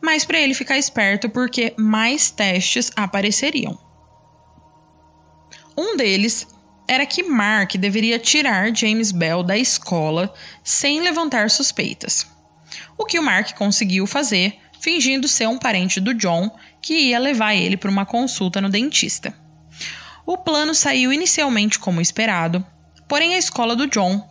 mas 0.00 0.24
para 0.24 0.40
ele 0.40 0.54
ficar 0.54 0.78
esperto 0.78 1.28
porque 1.28 1.74
mais 1.76 2.30
testes 2.30 2.90
apareceriam. 2.96 3.78
Um 5.76 5.98
deles 5.98 6.46
era 6.88 7.06
que 7.06 7.22
Mark 7.22 7.76
deveria 7.76 8.18
tirar 8.18 8.74
James 8.74 9.12
Bell 9.12 9.42
da 9.42 9.56
escola 9.56 10.34
sem 10.64 11.00
levantar 11.00 11.50
suspeitas. 11.50 12.26
O 12.96 13.04
que 13.04 13.18
o 13.18 13.22
Mark 13.22 13.52
conseguiu 13.54 14.06
fazer, 14.06 14.58
fingindo 14.80 15.28
ser 15.28 15.46
um 15.46 15.58
parente 15.58 16.00
do 16.00 16.14
John 16.14 16.50
que 16.82 16.94
ia 16.94 17.18
levar 17.18 17.54
ele 17.54 17.76
para 17.76 17.90
uma 17.90 18.06
consulta 18.06 18.60
no 18.60 18.68
dentista. 18.68 19.32
O 20.26 20.36
plano 20.36 20.74
saiu 20.74 21.12
inicialmente 21.12 21.78
como 21.78 22.00
esperado, 22.00 22.64
Porém, 23.08 23.34
a 23.34 23.38
escola 23.38 23.74
do 23.74 23.86
John 23.86 24.22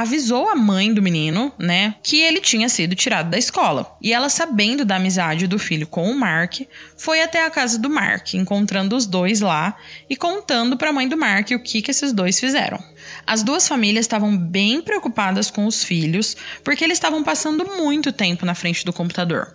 avisou 0.00 0.48
a 0.48 0.56
mãe 0.56 0.92
do 0.92 1.02
menino, 1.02 1.52
né, 1.58 1.94
que 2.02 2.20
ele 2.20 2.40
tinha 2.40 2.68
sido 2.68 2.94
tirado 2.94 3.30
da 3.30 3.38
escola. 3.38 3.96
E 4.00 4.12
ela, 4.12 4.30
sabendo 4.30 4.84
da 4.84 4.96
amizade 4.96 5.46
do 5.46 5.58
filho 5.58 5.86
com 5.86 6.10
o 6.10 6.18
Mark, 6.18 6.62
foi 6.96 7.20
até 7.22 7.44
a 7.44 7.50
casa 7.50 7.78
do 7.78 7.90
Mark, 7.90 8.32
encontrando 8.34 8.96
os 8.96 9.04
dois 9.04 9.40
lá 9.40 9.76
e 10.08 10.16
contando 10.16 10.76
para 10.76 10.88
a 10.88 10.92
mãe 10.92 11.06
do 11.06 11.18
Mark 11.18 11.50
o 11.50 11.62
que, 11.62 11.82
que 11.82 11.90
esses 11.90 12.12
dois 12.12 12.40
fizeram. 12.40 12.82
As 13.26 13.42
duas 13.42 13.68
famílias 13.68 14.04
estavam 14.04 14.36
bem 14.36 14.80
preocupadas 14.80 15.50
com 15.50 15.66
os 15.66 15.84
filhos, 15.84 16.34
porque 16.64 16.82
eles 16.82 16.96
estavam 16.96 17.22
passando 17.22 17.64
muito 17.76 18.10
tempo 18.10 18.46
na 18.46 18.54
frente 18.54 18.84
do 18.86 18.92
computador. 18.94 19.54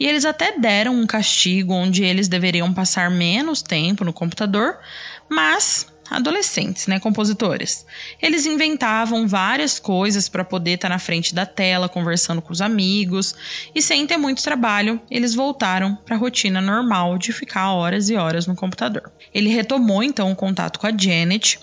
E 0.00 0.06
eles 0.06 0.24
até 0.24 0.58
deram 0.58 0.94
um 0.94 1.06
castigo 1.06 1.74
onde 1.74 2.02
eles 2.02 2.28
deveriam 2.28 2.72
passar 2.72 3.10
menos 3.10 3.60
tempo 3.60 4.04
no 4.04 4.12
computador, 4.12 4.78
mas 5.28 5.91
adolescentes, 6.12 6.86
né, 6.86 7.00
compositores. 7.00 7.86
Eles 8.20 8.46
inventavam 8.46 9.26
várias 9.26 9.78
coisas 9.78 10.28
para 10.28 10.44
poder 10.44 10.72
estar 10.72 10.88
tá 10.88 10.94
na 10.94 10.98
frente 10.98 11.34
da 11.34 11.46
tela, 11.46 11.88
conversando 11.88 12.42
com 12.42 12.52
os 12.52 12.60
amigos, 12.60 13.34
e 13.74 13.80
sem 13.80 14.06
ter 14.06 14.16
muito 14.16 14.42
trabalho, 14.42 15.00
eles 15.10 15.34
voltaram 15.34 15.96
para 15.96 16.16
a 16.16 16.18
rotina 16.18 16.60
normal 16.60 17.18
de 17.18 17.32
ficar 17.32 17.72
horas 17.72 18.10
e 18.10 18.14
horas 18.14 18.46
no 18.46 18.54
computador. 18.54 19.10
Ele 19.34 19.48
retomou 19.48 20.02
então 20.02 20.30
o 20.30 20.36
contato 20.36 20.78
com 20.78 20.86
a 20.86 20.96
Janet 20.96 21.58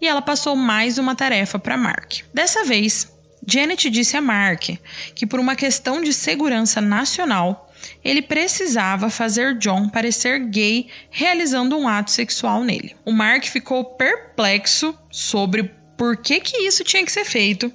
e 0.00 0.08
ela 0.08 0.20
passou 0.20 0.56
mais 0.56 0.98
uma 0.98 1.14
tarefa 1.14 1.58
para 1.58 1.76
Mark. 1.76 2.22
Dessa 2.34 2.64
vez, 2.64 3.10
Janet 3.46 3.88
disse 3.90 4.16
a 4.16 4.20
Mark 4.20 4.70
que 5.14 5.26
por 5.26 5.40
uma 5.40 5.56
questão 5.56 6.02
de 6.02 6.12
segurança 6.12 6.80
nacional, 6.80 7.71
ele 8.04 8.22
precisava 8.22 9.10
fazer 9.10 9.58
John 9.58 9.88
parecer 9.88 10.38
gay 10.48 10.88
realizando 11.10 11.76
um 11.76 11.88
ato 11.88 12.10
sexual 12.10 12.64
nele. 12.64 12.96
O 13.04 13.12
Mark 13.12 13.44
ficou 13.44 13.84
perplexo 13.84 14.96
sobre 15.10 15.70
por 15.96 16.16
que, 16.16 16.40
que 16.40 16.66
isso 16.66 16.82
tinha 16.82 17.04
que 17.04 17.12
ser 17.12 17.24
feito, 17.24 17.72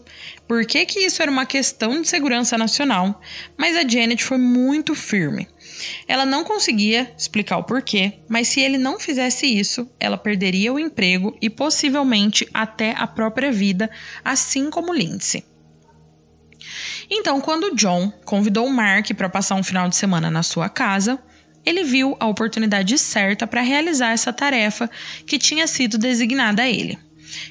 por 0.47 0.65
que, 0.65 0.85
que 0.85 0.99
isso 0.99 1.21
era 1.21 1.31
uma 1.31 1.45
questão 1.45 2.01
de 2.01 2.09
segurança 2.09 2.57
nacional, 2.57 3.21
mas 3.55 3.75
a 3.77 3.87
Janet 3.87 4.21
foi 4.23 4.37
muito 4.37 4.93
firme. 4.93 5.47
Ela 6.07 6.25
não 6.25 6.43
conseguia 6.43 7.09
explicar 7.17 7.57
o 7.57 7.63
porquê, 7.63 8.19
mas 8.27 8.49
se 8.49 8.59
ele 8.59 8.77
não 8.77 8.99
fizesse 8.99 9.45
isso, 9.45 9.89
ela 9.99 10.17
perderia 10.17 10.73
o 10.73 10.79
emprego 10.79 11.37
e 11.41 11.49
possivelmente 11.49 12.47
até 12.53 12.93
a 12.97 13.07
própria 13.07 13.51
vida, 13.51 13.89
assim 14.25 14.69
como 14.69 14.93
Lindsay. 14.93 15.45
Então, 17.09 17.39
quando 17.39 17.75
John 17.75 18.11
convidou 18.25 18.67
Mark 18.69 19.13
para 19.15 19.29
passar 19.29 19.55
um 19.55 19.63
final 19.63 19.87
de 19.87 19.95
semana 19.95 20.29
na 20.29 20.43
sua 20.43 20.67
casa, 20.67 21.19
ele 21.65 21.83
viu 21.83 22.15
a 22.19 22.27
oportunidade 22.27 22.97
certa 22.97 23.45
para 23.45 23.61
realizar 23.61 24.11
essa 24.11 24.31
tarefa 24.31 24.89
que 25.25 25.37
tinha 25.37 25.67
sido 25.67 25.97
designada 25.97 26.61
a 26.61 26.69
ele. 26.69 26.97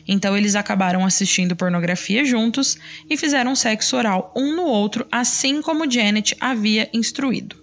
Então 0.08 0.36
eles 0.36 0.54
acabaram 0.54 1.04
assistindo 1.04 1.54
pornografia 1.54 2.24
juntos 2.24 2.78
e 3.10 3.16
fizeram 3.16 3.54
sexo 3.54 3.96
oral 3.96 4.32
um 4.34 4.56
no 4.56 4.64
outro, 4.64 5.06
assim 5.12 5.60
como 5.60 5.90
Janet 5.90 6.34
havia 6.40 6.88
instruído. 6.92 7.62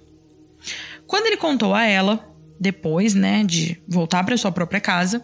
Quando 1.07 1.25
ele 1.25 1.37
contou 1.37 1.73
a 1.73 1.83
ela, 1.85 2.23
depois, 2.59 3.13
né, 3.13 3.43
de 3.43 3.81
voltar 3.87 4.23
para 4.23 4.37
sua 4.37 4.51
própria 4.51 4.79
casa, 4.79 5.23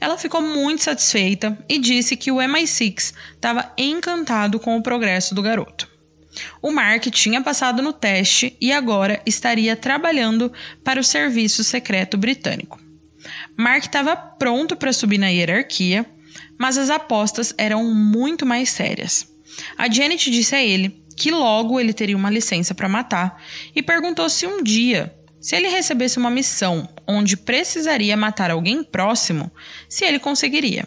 ela 0.00 0.16
ficou 0.16 0.40
muito 0.40 0.84
satisfeita 0.84 1.58
e 1.68 1.78
disse 1.78 2.16
que 2.16 2.30
o 2.30 2.36
MI6 2.36 3.12
estava 3.34 3.72
encantado 3.76 4.58
com 4.58 4.76
o 4.76 4.82
progresso 4.82 5.34
do 5.34 5.42
garoto. 5.42 5.97
O 6.60 6.70
Mark 6.70 7.04
tinha 7.10 7.42
passado 7.42 7.82
no 7.82 7.92
teste 7.92 8.56
e 8.60 8.72
agora 8.72 9.20
estaria 9.24 9.74
trabalhando 9.74 10.52
para 10.84 11.00
o 11.00 11.04
Serviço 11.04 11.64
Secreto 11.64 12.16
Britânico. 12.16 12.80
Mark 13.56 13.84
estava 13.84 14.14
pronto 14.16 14.76
para 14.76 14.92
subir 14.92 15.18
na 15.18 15.28
hierarquia, 15.28 16.06
mas 16.58 16.78
as 16.78 16.90
apostas 16.90 17.54
eram 17.56 17.84
muito 17.92 18.46
mais 18.46 18.70
sérias. 18.70 19.26
A 19.76 19.90
Janet 19.90 20.30
disse 20.30 20.54
a 20.54 20.62
ele 20.62 21.02
que 21.16 21.30
logo 21.30 21.80
ele 21.80 21.92
teria 21.92 22.16
uma 22.16 22.30
licença 22.30 22.74
para 22.74 22.88
matar 22.88 23.42
e 23.74 23.82
perguntou 23.82 24.28
se 24.30 24.46
um 24.46 24.62
dia, 24.62 25.12
se 25.40 25.56
ele 25.56 25.68
recebesse 25.68 26.18
uma 26.18 26.30
missão 26.30 26.88
onde 27.06 27.36
precisaria 27.36 28.16
matar 28.16 28.50
alguém 28.50 28.84
próximo, 28.84 29.50
se 29.88 30.04
ele 30.04 30.18
conseguiria. 30.18 30.86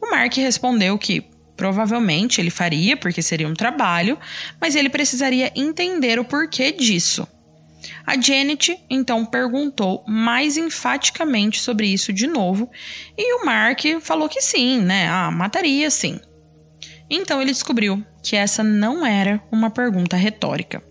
O 0.00 0.10
Mark 0.10 0.34
respondeu 0.36 0.98
que 0.98 1.24
provavelmente 1.56 2.40
ele 2.40 2.50
faria, 2.50 2.96
porque 2.96 3.22
seria 3.22 3.48
um 3.48 3.54
trabalho, 3.54 4.18
mas 4.60 4.74
ele 4.74 4.88
precisaria 4.88 5.52
entender 5.54 6.18
o 6.18 6.24
porquê 6.24 6.72
disso. 6.72 7.26
A 8.06 8.20
Janet 8.20 8.78
então 8.88 9.24
perguntou 9.24 10.04
mais 10.06 10.56
enfaticamente 10.56 11.60
sobre 11.60 11.86
isso 11.86 12.12
de 12.12 12.26
novo 12.26 12.70
e 13.16 13.34
o 13.34 13.44
Mark 13.44 13.80
falou 14.00 14.28
que 14.28 14.40
sim, 14.40 14.80
né? 14.80 15.08
Ah, 15.08 15.30
mataria 15.30 15.90
sim. 15.90 16.20
Então 17.08 17.40
ele 17.42 17.52
descobriu 17.52 18.04
que 18.22 18.36
essa 18.36 18.62
não 18.62 19.04
era 19.04 19.42
uma 19.50 19.70
pergunta 19.70 20.16
retórica. 20.16 20.82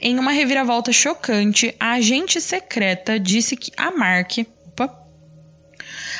Em 0.00 0.18
uma 0.18 0.32
reviravolta 0.32 0.92
chocante, 0.92 1.74
a 1.78 1.92
agente 1.92 2.40
secreta 2.40 3.18
disse 3.18 3.56
que 3.56 3.72
a 3.76 3.90
Mark. 3.90 4.38
Opa, 4.68 5.06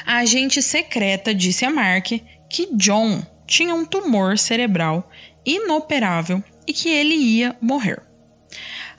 a 0.05 0.17
agente 0.19 0.61
secreta 0.61 1.35
disse 1.35 1.65
a 1.65 1.71
Mark 1.71 2.09
que 2.51 2.69
John 2.77 3.23
tinha 3.51 3.75
um 3.75 3.85
tumor 3.85 4.39
cerebral 4.39 5.11
inoperável 5.45 6.43
e 6.67 6.73
que 6.73 6.89
ele 6.89 7.17
ia 7.17 7.57
morrer. 7.61 8.01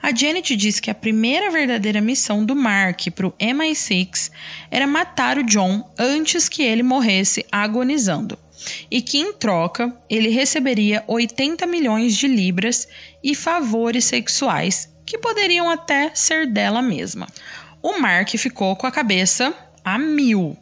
A 0.02 0.14
Janet 0.14 0.54
disse 0.56 0.82
que 0.82 0.90
a 0.90 0.94
primeira 0.94 1.50
verdadeira 1.50 2.00
missão 2.00 2.44
do 2.44 2.54
Mark 2.54 3.00
para 3.14 3.28
o 3.28 3.32
MI6 3.32 4.30
era 4.70 4.86
matar 4.86 5.38
o 5.38 5.42
John 5.42 5.90
antes 5.98 6.50
que 6.50 6.62
ele 6.62 6.82
morresse 6.82 7.46
agonizando, 7.50 8.38
e 8.90 9.00
que 9.00 9.18
em 9.18 9.32
troca 9.32 9.96
ele 10.10 10.28
receberia 10.28 11.02
80 11.06 11.66
milhões 11.66 12.14
de 12.14 12.26
libras 12.26 12.86
e 13.24 13.34
favores 13.34 14.04
sexuais 14.04 14.92
que 15.06 15.16
poderiam 15.16 15.70
até 15.70 16.10
ser 16.14 16.46
dela 16.46 16.82
mesma. 16.82 17.26
O 17.80 17.98
Mark 17.98 18.28
ficou 18.30 18.76
com 18.76 18.86
a 18.86 18.92
cabeça 18.92 19.54
a 19.84 19.98
mil. 19.98 20.58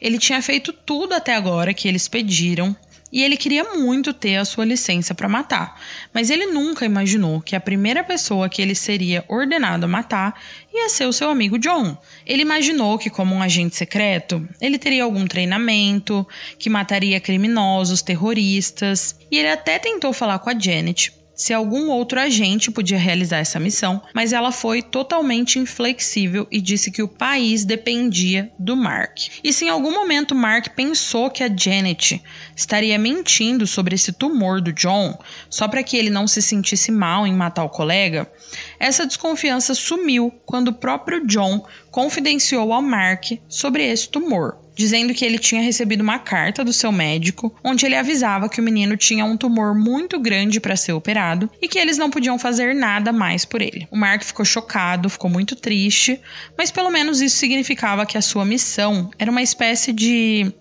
Ele 0.00 0.18
tinha 0.18 0.40
feito 0.42 0.72
tudo 0.72 1.14
até 1.14 1.34
agora 1.34 1.74
que 1.74 1.86
eles 1.86 2.08
pediram, 2.08 2.74
e 3.12 3.22
ele 3.22 3.36
queria 3.36 3.64
muito 3.64 4.12
ter 4.12 4.36
a 4.36 4.44
sua 4.44 4.64
licença 4.64 5.14
para 5.14 5.28
matar, 5.28 5.80
mas 6.12 6.30
ele 6.30 6.46
nunca 6.46 6.84
imaginou 6.84 7.40
que 7.40 7.56
a 7.56 7.60
primeira 7.60 8.04
pessoa 8.04 8.48
que 8.48 8.62
ele 8.62 8.74
seria 8.74 9.24
ordenado 9.28 9.84
a 9.84 9.88
matar 9.88 10.40
ia 10.72 10.88
ser 10.88 11.06
o 11.06 11.12
seu 11.12 11.30
amigo 11.30 11.58
John. 11.58 11.96
Ele 12.24 12.42
imaginou 12.42 12.98
que, 12.98 13.10
como 13.10 13.34
um 13.34 13.42
agente 13.42 13.76
secreto, 13.76 14.46
ele 14.60 14.78
teria 14.78 15.04
algum 15.04 15.26
treinamento, 15.26 16.26
que 16.58 16.70
mataria 16.70 17.20
criminosos, 17.20 18.02
terroristas, 18.02 19.16
e 19.30 19.38
ele 19.38 19.50
até 19.50 19.78
tentou 19.78 20.12
falar 20.12 20.38
com 20.38 20.50
a 20.50 20.58
Janet 20.58 21.19
se 21.40 21.54
algum 21.54 21.88
outro 21.88 22.20
agente 22.20 22.70
podia 22.70 22.98
realizar 22.98 23.38
essa 23.38 23.58
missão, 23.58 24.02
mas 24.14 24.34
ela 24.34 24.52
foi 24.52 24.82
totalmente 24.82 25.58
inflexível 25.58 26.46
e 26.50 26.60
disse 26.60 26.90
que 26.90 27.02
o 27.02 27.08
país 27.08 27.64
dependia 27.64 28.52
do 28.58 28.76
Mark. 28.76 29.16
E 29.42 29.50
se 29.50 29.64
em 29.64 29.70
algum 29.70 29.90
momento 29.90 30.34
Mark 30.34 30.74
pensou 30.76 31.30
que 31.30 31.42
a 31.42 31.48
Janet 31.48 32.22
estaria 32.54 32.98
mentindo 32.98 33.66
sobre 33.66 33.94
esse 33.94 34.12
tumor 34.12 34.60
do 34.60 34.70
John, 34.70 35.18
só 35.48 35.66
para 35.66 35.82
que 35.82 35.96
ele 35.96 36.10
não 36.10 36.28
se 36.28 36.42
sentisse 36.42 36.92
mal 36.92 37.26
em 37.26 37.32
matar 37.32 37.64
o 37.64 37.70
colega, 37.70 38.30
essa 38.78 39.06
desconfiança 39.06 39.72
sumiu 39.72 40.30
quando 40.44 40.68
o 40.68 40.74
próprio 40.74 41.26
John 41.26 41.66
confidenciou 41.90 42.70
ao 42.70 42.82
Mark 42.82 43.30
sobre 43.48 43.82
esse 43.82 44.10
tumor 44.10 44.58
dizendo 44.74 45.14
que 45.14 45.24
ele 45.24 45.38
tinha 45.38 45.62
recebido 45.62 46.00
uma 46.00 46.18
carta 46.18 46.64
do 46.64 46.72
seu 46.72 46.90
médico 46.90 47.54
onde 47.62 47.86
ele 47.86 47.96
avisava 47.96 48.48
que 48.48 48.60
o 48.60 48.62
menino 48.64 48.96
tinha 48.96 49.24
um 49.24 49.36
tumor 49.36 49.74
muito 49.74 50.18
grande 50.18 50.60
para 50.60 50.76
ser 50.76 50.92
operado 50.92 51.50
e 51.60 51.68
que 51.68 51.78
eles 51.78 51.98
não 51.98 52.10
podiam 52.10 52.38
fazer 52.38 52.74
nada 52.74 53.12
mais 53.12 53.44
por 53.44 53.60
ele. 53.62 53.86
O 53.90 53.96
Mark 53.96 54.22
ficou 54.22 54.44
chocado, 54.44 55.10
ficou 55.10 55.30
muito 55.30 55.56
triste, 55.56 56.20
mas 56.56 56.70
pelo 56.70 56.90
menos 56.90 57.20
isso 57.20 57.36
significava 57.36 58.06
que 58.06 58.18
a 58.18 58.22
sua 58.22 58.44
missão 58.44 59.10
era 59.18 59.30
uma 59.30 59.42
espécie 59.42 59.92
de 59.92 60.52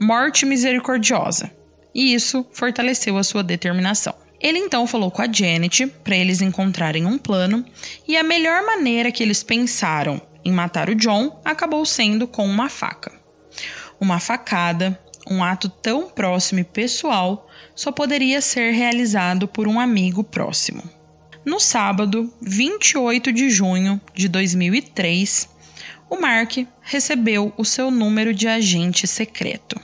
morte 0.00 0.44
misericordiosa. 0.44 1.50
E 1.94 2.14
isso 2.14 2.46
fortaleceu 2.52 3.18
a 3.18 3.22
sua 3.22 3.42
determinação. 3.42 4.14
Ele 4.40 4.58
então 4.58 4.86
falou 4.86 5.10
com 5.10 5.22
a 5.22 5.30
Janet 5.30 5.86
para 6.02 6.16
eles 6.16 6.40
encontrarem 6.40 7.06
um 7.06 7.16
plano, 7.16 7.64
e 8.08 8.16
a 8.16 8.24
melhor 8.24 8.66
maneira 8.66 9.12
que 9.12 9.22
eles 9.22 9.42
pensaram 9.42 10.20
em 10.44 10.50
matar 10.50 10.90
o 10.90 10.96
John 10.96 11.40
acabou 11.44 11.86
sendo 11.86 12.26
com 12.26 12.44
uma 12.44 12.68
faca. 12.68 13.21
Uma 14.02 14.18
facada, 14.18 14.98
um 15.30 15.44
ato 15.44 15.68
tão 15.68 16.10
próximo 16.10 16.58
e 16.58 16.64
pessoal, 16.64 17.48
só 17.72 17.92
poderia 17.92 18.40
ser 18.40 18.72
realizado 18.72 19.46
por 19.46 19.68
um 19.68 19.78
amigo 19.78 20.24
próximo. 20.24 20.82
No 21.44 21.60
sábado, 21.60 22.28
28 22.40 23.32
de 23.32 23.48
junho 23.48 24.00
de 24.12 24.26
2003, 24.26 25.48
o 26.10 26.20
Mark 26.20 26.66
recebeu 26.80 27.54
o 27.56 27.64
seu 27.64 27.92
número 27.92 28.34
de 28.34 28.48
agente 28.48 29.06
secreto. 29.06 29.80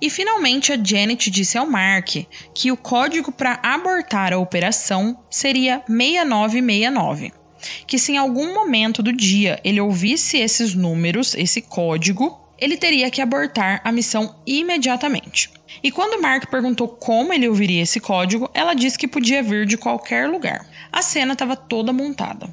E 0.00 0.10
finalmente 0.10 0.72
a 0.72 0.82
Janet 0.82 1.30
disse 1.30 1.56
ao 1.56 1.66
Mark 1.66 2.26
que 2.54 2.72
o 2.72 2.76
código 2.76 3.30
para 3.30 3.60
abortar 3.62 4.32
a 4.32 4.38
operação 4.38 5.22
seria 5.30 5.84
6969 5.86 7.41
que 7.86 7.98
se 7.98 8.12
em 8.12 8.16
algum 8.16 8.54
momento 8.54 9.02
do 9.02 9.12
dia 9.12 9.60
ele 9.64 9.80
ouvisse 9.80 10.38
esses 10.38 10.74
números, 10.74 11.34
esse 11.34 11.60
código, 11.60 12.40
ele 12.58 12.76
teria 12.76 13.10
que 13.10 13.20
abortar 13.20 13.80
a 13.84 13.90
missão 13.90 14.36
imediatamente. 14.46 15.50
E 15.82 15.90
quando 15.90 16.22
Mark 16.22 16.48
perguntou 16.48 16.86
como 16.86 17.32
ele 17.32 17.48
ouviria 17.48 17.82
esse 17.82 17.98
código, 17.98 18.48
ela 18.54 18.74
disse 18.74 18.96
que 18.96 19.08
podia 19.08 19.42
vir 19.42 19.66
de 19.66 19.76
qualquer 19.76 20.28
lugar. 20.28 20.64
A 20.92 21.02
cena 21.02 21.32
estava 21.32 21.56
toda 21.56 21.92
montada. 21.92 22.48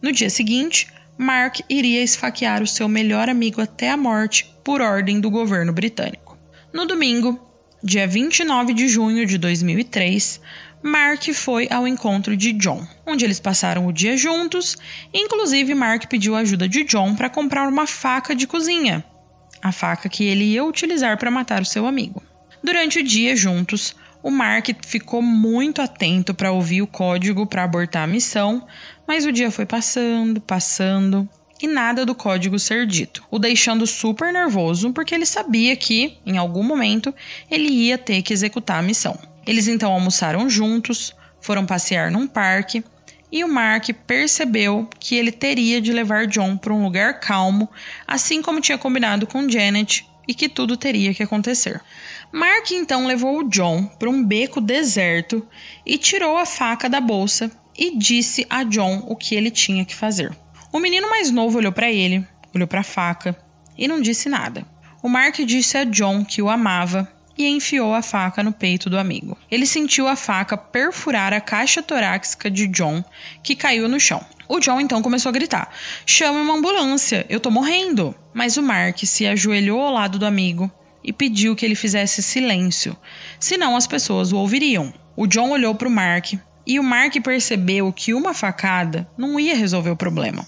No 0.00 0.12
dia 0.12 0.30
seguinte, 0.30 0.86
Mark 1.16 1.58
iria 1.68 2.02
esfaquear 2.02 2.62
o 2.62 2.66
seu 2.66 2.88
melhor 2.88 3.28
amigo 3.28 3.60
até 3.60 3.90
a 3.90 3.96
morte 3.96 4.48
por 4.62 4.80
ordem 4.80 5.20
do 5.20 5.28
governo 5.28 5.72
britânico. 5.72 6.38
No 6.72 6.86
domingo, 6.86 7.40
dia 7.82 8.06
29 8.06 8.72
de 8.72 8.86
junho 8.86 9.26
de 9.26 9.38
2003, 9.38 10.40
Mark 10.82 11.32
foi 11.34 11.68
ao 11.70 11.88
encontro 11.88 12.36
de 12.36 12.52
John, 12.52 12.86
onde 13.06 13.24
eles 13.24 13.40
passaram 13.40 13.86
o 13.86 13.92
dia 13.92 14.16
juntos. 14.16 14.76
Inclusive, 15.12 15.74
Mark 15.74 16.06
pediu 16.06 16.36
ajuda 16.36 16.68
de 16.68 16.84
John 16.84 17.14
para 17.14 17.28
comprar 17.28 17.68
uma 17.68 17.86
faca 17.86 18.34
de 18.34 18.46
cozinha, 18.46 19.04
a 19.60 19.72
faca 19.72 20.08
que 20.08 20.24
ele 20.24 20.44
ia 20.44 20.64
utilizar 20.64 21.18
para 21.18 21.30
matar 21.30 21.62
o 21.62 21.66
seu 21.66 21.86
amigo. 21.86 22.22
Durante 22.62 23.00
o 23.00 23.04
dia 23.04 23.34
juntos, 23.34 23.96
o 24.22 24.30
Mark 24.30 24.68
ficou 24.84 25.22
muito 25.22 25.82
atento 25.82 26.32
para 26.32 26.52
ouvir 26.52 26.82
o 26.82 26.86
código 26.86 27.46
para 27.46 27.64
abortar 27.64 28.04
a 28.04 28.06
missão, 28.06 28.66
mas 29.06 29.26
o 29.26 29.32
dia 29.32 29.50
foi 29.50 29.66
passando, 29.66 30.40
passando 30.40 31.28
e 31.60 31.66
nada 31.66 32.06
do 32.06 32.14
código 32.14 32.58
ser 32.58 32.86
dito, 32.86 33.24
o 33.30 33.38
deixando 33.38 33.86
super 33.86 34.32
nervoso 34.32 34.92
porque 34.92 35.14
ele 35.14 35.26
sabia 35.26 35.74
que, 35.76 36.18
em 36.24 36.38
algum 36.38 36.62
momento, 36.62 37.14
ele 37.50 37.68
ia 37.68 37.98
ter 37.98 38.22
que 38.22 38.32
executar 38.32 38.78
a 38.78 38.82
missão. 38.82 39.18
Eles 39.46 39.66
então 39.66 39.92
almoçaram 39.92 40.48
juntos, 40.48 41.14
foram 41.40 41.66
passear 41.66 42.10
num 42.10 42.26
parque 42.26 42.84
e 43.30 43.44
o 43.44 43.48
Mark 43.48 43.88
percebeu 44.06 44.88
que 44.98 45.16
ele 45.16 45.32
teria 45.32 45.80
de 45.80 45.92
levar 45.92 46.26
John 46.26 46.56
para 46.56 46.72
um 46.72 46.82
lugar 46.82 47.20
calmo, 47.20 47.68
assim 48.06 48.40
como 48.40 48.60
tinha 48.60 48.78
combinado 48.78 49.26
com 49.26 49.48
Janet 49.48 50.06
e 50.26 50.34
que 50.34 50.48
tudo 50.48 50.76
teria 50.76 51.14
que 51.14 51.22
acontecer. 51.22 51.80
Mark 52.30 52.70
então 52.70 53.06
levou 53.06 53.38
o 53.38 53.48
John 53.48 53.84
para 53.98 54.10
um 54.10 54.22
beco 54.22 54.60
deserto 54.60 55.46
e 55.84 55.96
tirou 55.96 56.36
a 56.36 56.44
faca 56.46 56.88
da 56.88 57.00
bolsa 57.00 57.50
e 57.76 57.96
disse 57.96 58.46
a 58.50 58.64
John 58.64 59.04
o 59.06 59.16
que 59.16 59.34
ele 59.34 59.50
tinha 59.50 59.84
que 59.84 59.94
fazer. 59.94 60.36
O 60.70 60.78
menino 60.78 61.08
mais 61.08 61.30
novo 61.30 61.58
olhou 61.58 61.72
para 61.72 61.90
ele, 61.90 62.26
olhou 62.54 62.68
para 62.68 62.80
a 62.80 62.84
faca 62.84 63.34
e 63.76 63.88
não 63.88 64.02
disse 64.02 64.28
nada. 64.28 64.66
O 65.02 65.08
Mark 65.08 65.36
disse 65.36 65.78
a 65.78 65.84
John 65.84 66.24
que 66.24 66.42
o 66.42 66.50
amava 66.50 67.10
e 67.38 67.46
enfiou 67.48 67.94
a 67.94 68.02
faca 68.02 68.42
no 68.42 68.52
peito 68.52 68.90
do 68.90 68.98
amigo. 68.98 69.38
Ele 69.50 69.64
sentiu 69.64 70.06
a 70.06 70.14
faca 70.14 70.58
perfurar 70.58 71.32
a 71.32 71.40
caixa 71.40 71.82
torácica 71.82 72.50
de 72.50 72.66
John, 72.66 73.02
que 73.42 73.56
caiu 73.56 73.88
no 73.88 73.98
chão. 73.98 74.20
O 74.46 74.60
John 74.60 74.78
então 74.80 75.00
começou 75.00 75.30
a 75.30 75.32
gritar: 75.32 75.70
Chame 76.04 76.38
uma 76.38 76.54
ambulância, 76.54 77.24
eu 77.30 77.40
tô 77.40 77.50
morrendo! 77.50 78.14
Mas 78.34 78.58
o 78.58 78.62
Mark 78.62 78.98
se 79.04 79.26
ajoelhou 79.26 79.80
ao 79.80 79.94
lado 79.94 80.18
do 80.18 80.26
amigo 80.26 80.70
e 81.02 81.14
pediu 81.14 81.56
que 81.56 81.64
ele 81.64 81.74
fizesse 81.74 82.22
silêncio, 82.22 82.94
senão 83.40 83.74
as 83.74 83.86
pessoas 83.86 84.32
o 84.32 84.36
ouviriam. 84.36 84.92
O 85.16 85.26
John 85.26 85.50
olhou 85.50 85.74
para 85.74 85.88
o 85.88 85.90
Mark 85.90 86.34
e 86.66 86.78
o 86.78 86.82
Mark 86.82 87.14
percebeu 87.22 87.90
que 87.90 88.12
uma 88.12 88.34
facada 88.34 89.08
não 89.16 89.40
ia 89.40 89.56
resolver 89.56 89.90
o 89.90 89.96
problema. 89.96 90.44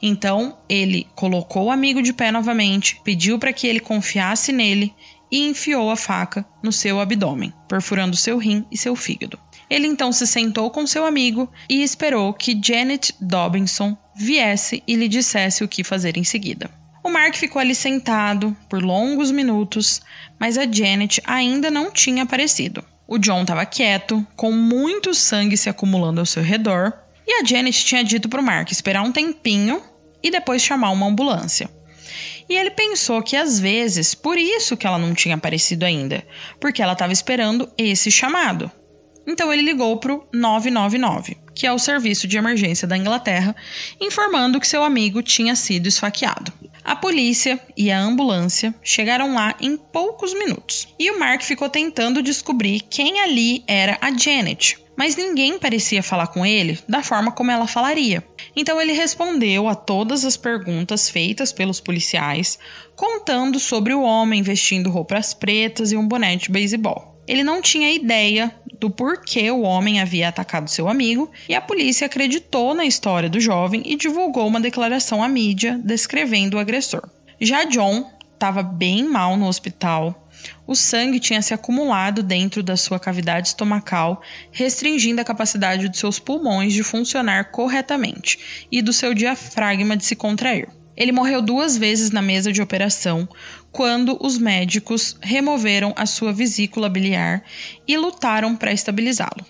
Então 0.00 0.58
ele 0.68 1.06
colocou 1.14 1.66
o 1.66 1.70
amigo 1.70 2.02
de 2.02 2.12
pé 2.12 2.30
novamente, 2.30 3.00
pediu 3.04 3.38
para 3.38 3.52
que 3.52 3.66
ele 3.66 3.80
confiasse 3.80 4.52
nele 4.52 4.94
e 5.30 5.48
enfiou 5.48 5.90
a 5.90 5.96
faca 5.96 6.44
no 6.62 6.70
seu 6.70 7.00
abdômen, 7.00 7.52
perfurando 7.66 8.16
seu 8.16 8.36
rim 8.36 8.66
e 8.70 8.76
seu 8.76 8.94
fígado. 8.94 9.38
Ele 9.70 9.86
então 9.86 10.12
se 10.12 10.26
sentou 10.26 10.70
com 10.70 10.86
seu 10.86 11.06
amigo 11.06 11.50
e 11.68 11.82
esperou 11.82 12.34
que 12.34 12.60
Janet 12.62 13.14
Dobinson 13.18 13.96
viesse 14.14 14.82
e 14.86 14.94
lhe 14.94 15.08
dissesse 15.08 15.64
o 15.64 15.68
que 15.68 15.82
fazer 15.82 16.18
em 16.18 16.24
seguida. 16.24 16.70
O 17.02 17.08
Mark 17.08 17.34
ficou 17.34 17.58
ali 17.58 17.74
sentado 17.74 18.54
por 18.68 18.82
longos 18.82 19.30
minutos, 19.30 20.02
mas 20.38 20.58
a 20.58 20.70
Janet 20.70 21.20
ainda 21.24 21.70
não 21.70 21.90
tinha 21.90 22.22
aparecido. 22.22 22.84
O 23.08 23.18
John 23.18 23.42
estava 23.42 23.66
quieto, 23.66 24.24
com 24.36 24.52
muito 24.52 25.12
sangue 25.12 25.56
se 25.56 25.68
acumulando 25.68 26.20
ao 26.20 26.26
seu 26.26 26.42
redor, 26.42 26.92
e 27.26 27.40
a 27.40 27.44
Janet 27.44 27.84
tinha 27.84 28.04
dito 28.04 28.28
para 28.28 28.40
o 28.40 28.44
Mark 28.44 28.70
esperar 28.70 29.02
um 29.02 29.12
tempinho 29.12 29.82
e 30.22 30.30
depois 30.30 30.62
chamar 30.62 30.90
uma 30.90 31.06
ambulância. 31.06 31.70
E 32.48 32.54
ele 32.54 32.70
pensou 32.70 33.22
que 33.22 33.36
às 33.36 33.58
vezes 33.58 34.14
por 34.14 34.36
isso 34.36 34.76
que 34.76 34.86
ela 34.86 34.98
não 34.98 35.14
tinha 35.14 35.34
aparecido 35.34 35.84
ainda, 35.84 36.26
porque 36.60 36.82
ela 36.82 36.92
estava 36.92 37.12
esperando 37.12 37.70
esse 37.78 38.10
chamado. 38.10 38.70
Então 39.26 39.52
ele 39.52 39.62
ligou 39.62 39.96
para 39.98 40.14
o 40.14 40.26
999, 40.32 41.38
que 41.54 41.66
é 41.66 41.72
o 41.72 41.78
serviço 41.78 42.26
de 42.26 42.36
emergência 42.36 42.88
da 42.88 42.96
Inglaterra, 42.96 43.54
informando 44.00 44.58
que 44.58 44.66
seu 44.66 44.82
amigo 44.82 45.22
tinha 45.22 45.54
sido 45.54 45.86
esfaqueado. 45.86 46.52
A 46.84 46.96
polícia 46.96 47.60
e 47.76 47.92
a 47.92 48.00
ambulância 48.00 48.74
chegaram 48.82 49.34
lá 49.34 49.54
em 49.60 49.76
poucos 49.76 50.34
minutos 50.34 50.88
e 50.98 51.10
o 51.12 51.18
Mark 51.18 51.42
ficou 51.42 51.68
tentando 51.68 52.20
descobrir 52.20 52.80
quem 52.80 53.20
ali 53.20 53.62
era 53.68 53.96
a 54.00 54.10
Janet, 54.10 54.81
mas 54.96 55.16
ninguém 55.16 55.58
parecia 55.58 56.02
falar 56.02 56.28
com 56.28 56.44
ele 56.44 56.78
da 56.88 57.02
forma 57.02 57.32
como 57.32 57.50
ela 57.50 57.66
falaria. 57.66 58.22
Então 58.54 58.80
ele 58.80 58.92
respondeu 58.92 59.68
a 59.68 59.74
todas 59.74 60.24
as 60.24 60.36
perguntas 60.36 61.08
feitas 61.08 61.52
pelos 61.52 61.80
policiais, 61.80 62.58
contando 62.94 63.58
sobre 63.58 63.94
o 63.94 64.02
homem 64.02 64.42
vestindo 64.42 64.90
roupas 64.90 65.34
pretas 65.34 65.92
e 65.92 65.96
um 65.96 66.06
boné 66.06 66.36
de 66.36 66.50
beisebol. 66.50 67.12
Ele 67.26 67.44
não 67.44 67.62
tinha 67.62 67.92
ideia 67.92 68.52
do 68.80 68.90
porquê 68.90 69.50
o 69.50 69.62
homem 69.62 70.00
havia 70.00 70.28
atacado 70.28 70.68
seu 70.68 70.88
amigo 70.88 71.30
e 71.48 71.54
a 71.54 71.60
polícia 71.60 72.06
acreditou 72.06 72.74
na 72.74 72.84
história 72.84 73.28
do 73.28 73.40
jovem 73.40 73.82
e 73.86 73.96
divulgou 73.96 74.46
uma 74.46 74.60
declaração 74.60 75.22
à 75.22 75.28
mídia 75.28 75.80
descrevendo 75.84 76.56
o 76.56 76.60
agressor. 76.60 77.08
Já 77.40 77.64
John 77.64 78.10
estava 78.34 78.62
bem 78.62 79.04
mal 79.04 79.36
no 79.36 79.46
hospital. 79.46 80.21
O 80.66 80.74
sangue 80.74 81.20
tinha 81.20 81.42
se 81.42 81.54
acumulado 81.54 82.22
dentro 82.22 82.62
da 82.62 82.76
sua 82.76 82.98
cavidade 82.98 83.48
estomacal, 83.48 84.22
restringindo 84.50 85.20
a 85.20 85.24
capacidade 85.24 85.88
de 85.88 85.98
seus 85.98 86.18
pulmões 86.18 86.72
de 86.72 86.82
funcionar 86.82 87.50
corretamente 87.50 88.66
e 88.70 88.80
do 88.80 88.92
seu 88.92 89.14
diafragma 89.14 89.96
de 89.96 90.04
se 90.04 90.16
contrair. 90.16 90.68
Ele 90.96 91.12
morreu 91.12 91.40
duas 91.40 91.76
vezes 91.76 92.10
na 92.10 92.20
mesa 92.20 92.52
de 92.52 92.60
operação, 92.60 93.28
quando 93.70 94.18
os 94.20 94.36
médicos 94.36 95.16
removeram 95.20 95.92
a 95.96 96.04
sua 96.04 96.32
vesícula 96.32 96.88
biliar 96.88 97.42
e 97.88 97.96
lutaram 97.96 98.54
para 98.54 98.72
estabilizá-lo. 98.72 99.44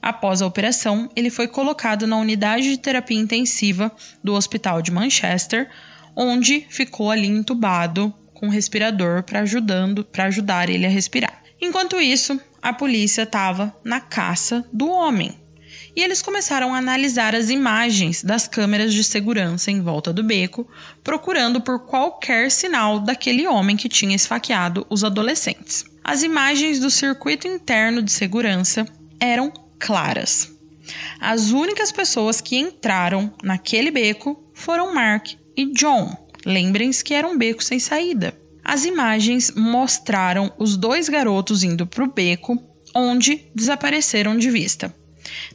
Após 0.00 0.40
a 0.40 0.46
operação, 0.46 1.10
ele 1.14 1.28
foi 1.28 1.46
colocado 1.46 2.06
na 2.06 2.16
unidade 2.16 2.70
de 2.70 2.78
terapia 2.78 3.20
intensiva 3.20 3.92
do 4.24 4.32
Hospital 4.32 4.80
de 4.80 4.90
Manchester, 4.90 5.68
onde 6.16 6.66
ficou 6.70 7.10
ali 7.10 7.26
entubado 7.26 8.14
com 8.40 8.46
um 8.46 8.50
respirador 8.50 9.22
para 9.22 9.40
ajudando 9.40 10.02
para 10.02 10.24
ajudar 10.24 10.70
ele 10.70 10.86
a 10.86 10.90
respirar. 10.90 11.42
Enquanto 11.60 12.00
isso, 12.00 12.40
a 12.62 12.72
polícia 12.72 13.22
estava 13.22 13.76
na 13.84 14.00
caça 14.00 14.64
do 14.72 14.88
homem, 14.88 15.38
e 15.94 16.02
eles 16.02 16.22
começaram 16.22 16.74
a 16.74 16.78
analisar 16.78 17.34
as 17.34 17.50
imagens 17.50 18.22
das 18.22 18.48
câmeras 18.48 18.94
de 18.94 19.04
segurança 19.04 19.70
em 19.70 19.80
volta 19.82 20.12
do 20.12 20.22
beco, 20.22 20.66
procurando 21.02 21.60
por 21.60 21.80
qualquer 21.80 22.50
sinal 22.50 23.00
daquele 23.00 23.46
homem 23.46 23.76
que 23.76 23.88
tinha 23.88 24.16
esfaqueado 24.16 24.86
os 24.88 25.04
adolescentes. 25.04 25.84
As 26.02 26.22
imagens 26.22 26.78
do 26.78 26.90
circuito 26.90 27.46
interno 27.46 28.02
de 28.02 28.12
segurança 28.12 28.86
eram 29.18 29.52
claras. 29.78 30.50
As 31.20 31.50
únicas 31.50 31.92
pessoas 31.92 32.40
que 32.40 32.56
entraram 32.56 33.32
naquele 33.42 33.90
beco 33.90 34.42
foram 34.54 34.94
Mark 34.94 35.34
e 35.56 35.66
John. 35.72 36.29
Lembrem-se 36.44 37.04
que 37.04 37.14
era 37.14 37.28
um 37.28 37.36
beco 37.36 37.62
sem 37.62 37.78
saída. 37.78 38.38
As 38.64 38.84
imagens 38.84 39.50
mostraram 39.50 40.52
os 40.58 40.76
dois 40.76 41.08
garotos 41.08 41.62
indo 41.62 41.86
para 41.86 42.04
o 42.04 42.12
beco, 42.12 42.62
onde 42.94 43.46
desapareceram 43.54 44.36
de 44.36 44.50
vista. 44.50 44.94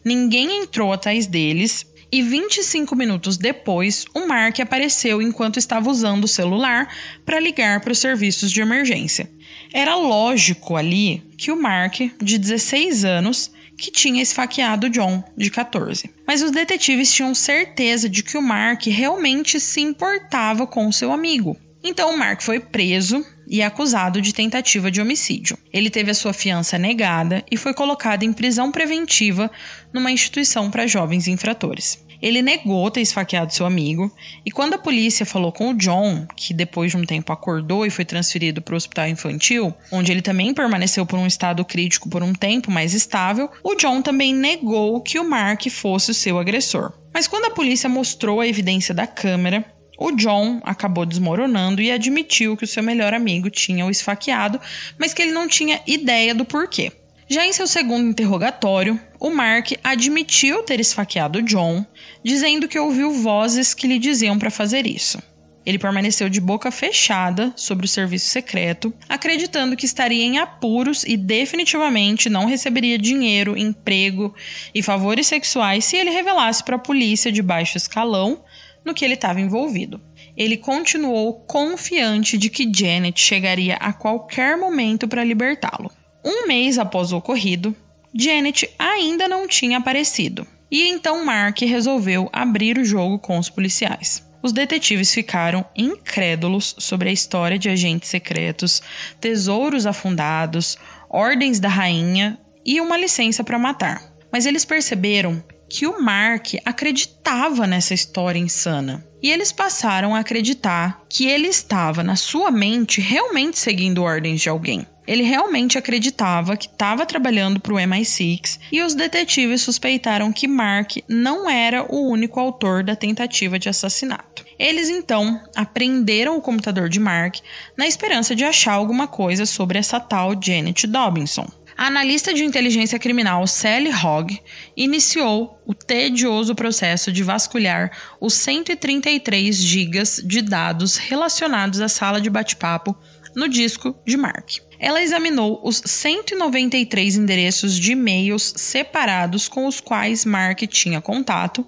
Ninguém 0.03 0.63
entrou 0.63 0.91
atrás 0.93 1.27
deles 1.27 1.85
e 2.11 2.21
25 2.21 2.95
minutos 2.95 3.35
depois, 3.35 4.05
o 4.13 4.27
Mark 4.27 4.59
apareceu 4.59 5.21
enquanto 5.21 5.57
estava 5.57 5.89
usando 5.89 6.23
o 6.23 6.29
celular 6.29 6.87
para 7.25 7.39
ligar 7.39 7.81
para 7.81 7.91
os 7.91 7.99
serviços 7.99 8.51
de 8.51 8.61
emergência. 8.61 9.29
Era 9.73 9.95
lógico 9.95 10.75
ali 10.75 11.23
que 11.37 11.51
o 11.51 11.61
Mark, 11.61 11.95
de 12.21 12.37
16 12.37 13.03
anos, 13.03 13.51
que 13.77 13.91
tinha 13.91 14.21
esfaqueado 14.21 14.89
John, 14.89 15.23
de 15.37 15.49
14. 15.49 16.09
Mas 16.27 16.41
os 16.41 16.51
detetives 16.51 17.13
tinham 17.13 17.35
certeza 17.35 18.09
de 18.09 18.23
que 18.23 18.37
o 18.37 18.41
Mark 18.41 18.85
realmente 18.87 19.59
se 19.59 19.81
importava 19.81 20.65
com 20.65 20.91
seu 20.91 21.11
amigo. 21.11 21.57
Então 21.83 22.13
o 22.13 22.17
Mark 22.17 22.41
foi 22.41 22.59
preso 22.59 23.23
e 23.47 23.61
acusado 23.61 24.19
de 24.19 24.33
tentativa 24.33 24.89
de 24.89 24.99
homicídio. 24.99 25.57
Ele 25.71 25.89
teve 25.89 26.09
a 26.09 26.15
sua 26.15 26.33
fiança 26.33 26.79
negada 26.79 27.43
e 27.51 27.57
foi 27.57 27.73
colocado 27.73 28.23
em 28.23 28.33
prisão 28.33 28.71
preventiva 28.71 29.51
numa 29.93 30.11
instituição 30.11 30.71
para 30.71 30.87
jovens 30.87 31.27
infratores. 31.27 32.03
Ele 32.21 32.41
negou 32.41 32.89
ter 32.89 33.01
esfaqueado 33.01 33.53
seu 33.53 33.65
amigo, 33.65 34.11
e 34.45 34.51
quando 34.51 34.73
a 34.73 34.77
polícia 34.77 35.25
falou 35.25 35.51
com 35.51 35.71
o 35.71 35.73
John, 35.77 36.25
que 36.35 36.53
depois 36.53 36.91
de 36.91 36.97
um 36.97 37.05
tempo 37.05 37.31
acordou 37.31 37.85
e 37.85 37.89
foi 37.89 38.05
transferido 38.05 38.61
para 38.61 38.73
o 38.73 38.77
hospital 38.77 39.07
infantil, 39.07 39.73
onde 39.91 40.11
ele 40.11 40.21
também 40.21 40.53
permaneceu 40.53 41.05
por 41.05 41.19
um 41.19 41.27
estado 41.27 41.63
crítico 41.65 42.09
por 42.09 42.23
um 42.23 42.33
tempo 42.33 42.71
mais 42.71 42.93
estável, 42.93 43.49
o 43.63 43.75
John 43.75 44.01
também 44.01 44.33
negou 44.33 45.01
que 45.01 45.19
o 45.19 45.29
Mark 45.29 45.67
fosse 45.69 46.11
o 46.11 46.13
seu 46.13 46.39
agressor. 46.39 46.93
Mas 47.13 47.27
quando 47.27 47.45
a 47.45 47.51
polícia 47.51 47.89
mostrou 47.89 48.41
a 48.41 48.47
evidência 48.47 48.93
da 48.93 49.07
câmera, 49.07 49.65
o 49.97 50.11
John 50.11 50.61
acabou 50.63 51.05
desmoronando 51.05 51.81
e 51.81 51.91
admitiu 51.91 52.57
que 52.57 52.65
o 52.65 52.67
seu 52.67 52.83
melhor 52.83 53.13
amigo 53.13 53.49
tinha 53.49 53.85
o 53.85 53.89
esfaqueado, 53.89 54.59
mas 54.97 55.13
que 55.13 55.21
ele 55.21 55.31
não 55.31 55.47
tinha 55.47 55.81
ideia 55.87 56.35
do 56.35 56.43
porquê. 56.43 56.91
Já 57.27 57.43
em 57.43 57.51
seu 57.51 57.65
segundo 57.65 58.07
interrogatório, 58.07 58.99
o 59.19 59.31
Mark 59.31 59.71
admitiu 59.83 60.61
ter 60.61 60.79
esfaqueado 60.79 61.41
John, 61.41 61.83
dizendo 62.23 62.67
que 62.67 62.77
ouviu 62.77 63.11
vozes 63.11 63.73
que 63.73 63.87
lhe 63.87 63.97
diziam 63.97 64.37
para 64.37 64.51
fazer 64.51 64.85
isso. 64.85 65.17
Ele 65.65 65.79
permaneceu 65.79 66.29
de 66.29 66.39
boca 66.39 66.69
fechada 66.69 67.51
sobre 67.55 67.87
o 67.87 67.89
serviço 67.89 68.27
secreto, 68.27 68.93
acreditando 69.09 69.75
que 69.75 69.87
estaria 69.87 70.23
em 70.23 70.37
apuros 70.37 71.03
e 71.03 71.17
definitivamente 71.17 72.29
não 72.29 72.45
receberia 72.45 72.99
dinheiro, 72.99 73.57
emprego 73.57 74.35
e 74.75 74.83
favores 74.83 75.25
sexuais 75.25 75.83
se 75.83 75.97
ele 75.97 76.11
revelasse 76.11 76.63
para 76.63 76.75
a 76.75 76.79
polícia 76.79 77.31
de 77.31 77.41
baixo 77.41 77.75
escalão 77.75 78.43
no 78.83 78.93
que 78.93 79.03
ele 79.03 79.15
estava 79.15 79.41
envolvido. 79.41 79.99
Ele 80.37 80.57
continuou 80.57 81.33
confiante 81.33 82.37
de 82.37 82.51
que 82.51 82.71
Janet 82.71 83.19
chegaria 83.19 83.77
a 83.77 83.91
qualquer 83.91 84.55
momento 84.55 85.07
para 85.07 85.23
libertá-lo. 85.23 85.91
Um 86.25 86.47
mês 86.47 86.79
após 86.79 87.11
o 87.11 87.17
ocorrido, 87.17 87.75
Janet 88.11 88.67
ainda 88.79 89.27
não 89.27 89.47
tinha 89.47 89.77
aparecido. 89.77 90.47
E 90.71 90.87
então 90.87 91.23
Mark 91.23 91.61
resolveu 91.61 92.27
abrir 92.33 92.79
o 92.79 92.83
jogo 92.83 93.19
com 93.19 93.37
os 93.37 93.47
policiais. 93.47 94.25
Os 94.41 94.51
detetives 94.51 95.13
ficaram 95.13 95.63
incrédulos 95.75 96.75
sobre 96.79 97.09
a 97.09 97.11
história 97.11 97.59
de 97.59 97.69
agentes 97.69 98.09
secretos, 98.09 98.81
tesouros 99.21 99.85
afundados, 99.85 100.77
ordens 101.09 101.59
da 101.59 101.69
rainha 101.69 102.39
e 102.65 102.81
uma 102.81 102.97
licença 102.97 103.43
para 103.43 103.59
matar. 103.59 104.01
Mas 104.31 104.47
eles 104.47 104.65
perceberam 104.65 105.43
que 105.69 105.85
o 105.85 106.01
Mark 106.01 106.53
acreditava 106.65 107.67
nessa 107.67 107.93
história 107.93 108.39
insana. 108.39 109.05
E 109.25 109.31
eles 109.31 109.51
passaram 109.51 110.13
a 110.13 110.19
acreditar 110.19 111.01
que 111.09 111.25
ele 111.25 111.47
estava, 111.47 112.03
na 112.03 112.15
sua 112.15 112.51
mente, 112.51 113.01
realmente 113.01 113.57
seguindo 113.57 114.03
ordens 114.03 114.39
de 114.39 114.49
alguém. 114.49 114.85
Ele 115.07 115.23
realmente 115.23 115.79
acreditava 115.79 116.55
que 116.55 116.67
estava 116.67 117.07
trabalhando 117.07 117.59
para 117.59 117.73
o 117.73 117.77
MI6 117.77 118.59
e 118.71 118.83
os 118.83 118.93
detetives 118.93 119.63
suspeitaram 119.63 120.31
que 120.31 120.47
Mark 120.47 120.97
não 121.09 121.49
era 121.49 121.91
o 121.91 122.07
único 122.07 122.39
autor 122.39 122.83
da 122.83 122.95
tentativa 122.95 123.57
de 123.57 123.67
assassinato. 123.67 124.45
Eles 124.59 124.89
então 124.89 125.41
apreenderam 125.55 126.37
o 126.37 126.41
computador 126.41 126.87
de 126.87 126.99
Mark 126.99 127.37
na 127.75 127.87
esperança 127.87 128.35
de 128.35 128.45
achar 128.45 128.73
alguma 128.73 129.07
coisa 129.07 129.47
sobre 129.47 129.79
essa 129.79 129.99
tal 129.99 130.39
Janet 130.39 130.85
Dobinson. 130.85 131.47
A 131.77 131.87
analista 131.87 132.33
de 132.33 132.45
inteligência 132.45 132.97
criminal 132.97 133.45
Sally 133.45 133.91
Hogg 133.91 134.39
iniciou 134.77 135.61
o 135.65 135.73
tedioso 135.73 136.55
processo 136.55 137.11
de 137.11 137.21
vasculhar 137.21 137.91
os 138.19 138.33
133 138.33 139.57
gigas 139.57 140.21
de 140.23 140.41
dados 140.41 140.95
relacionados 140.95 141.81
à 141.81 141.89
sala 141.89 142.21
de 142.21 142.29
bate-papo 142.29 142.95
no 143.35 143.49
disco 143.49 143.93
de 144.05 144.15
Mark. 144.15 144.61
Ela 144.85 145.01
examinou 145.01 145.59
os 145.63 145.81
193 145.83 147.15
endereços 147.15 147.75
de 147.75 147.93
e-mails 147.93 148.53
separados 148.55 149.47
com 149.47 149.65
os 149.65 149.81
quais 149.81 150.23
Mark 150.23 150.59
tinha 150.67 151.01
contato 151.01 151.65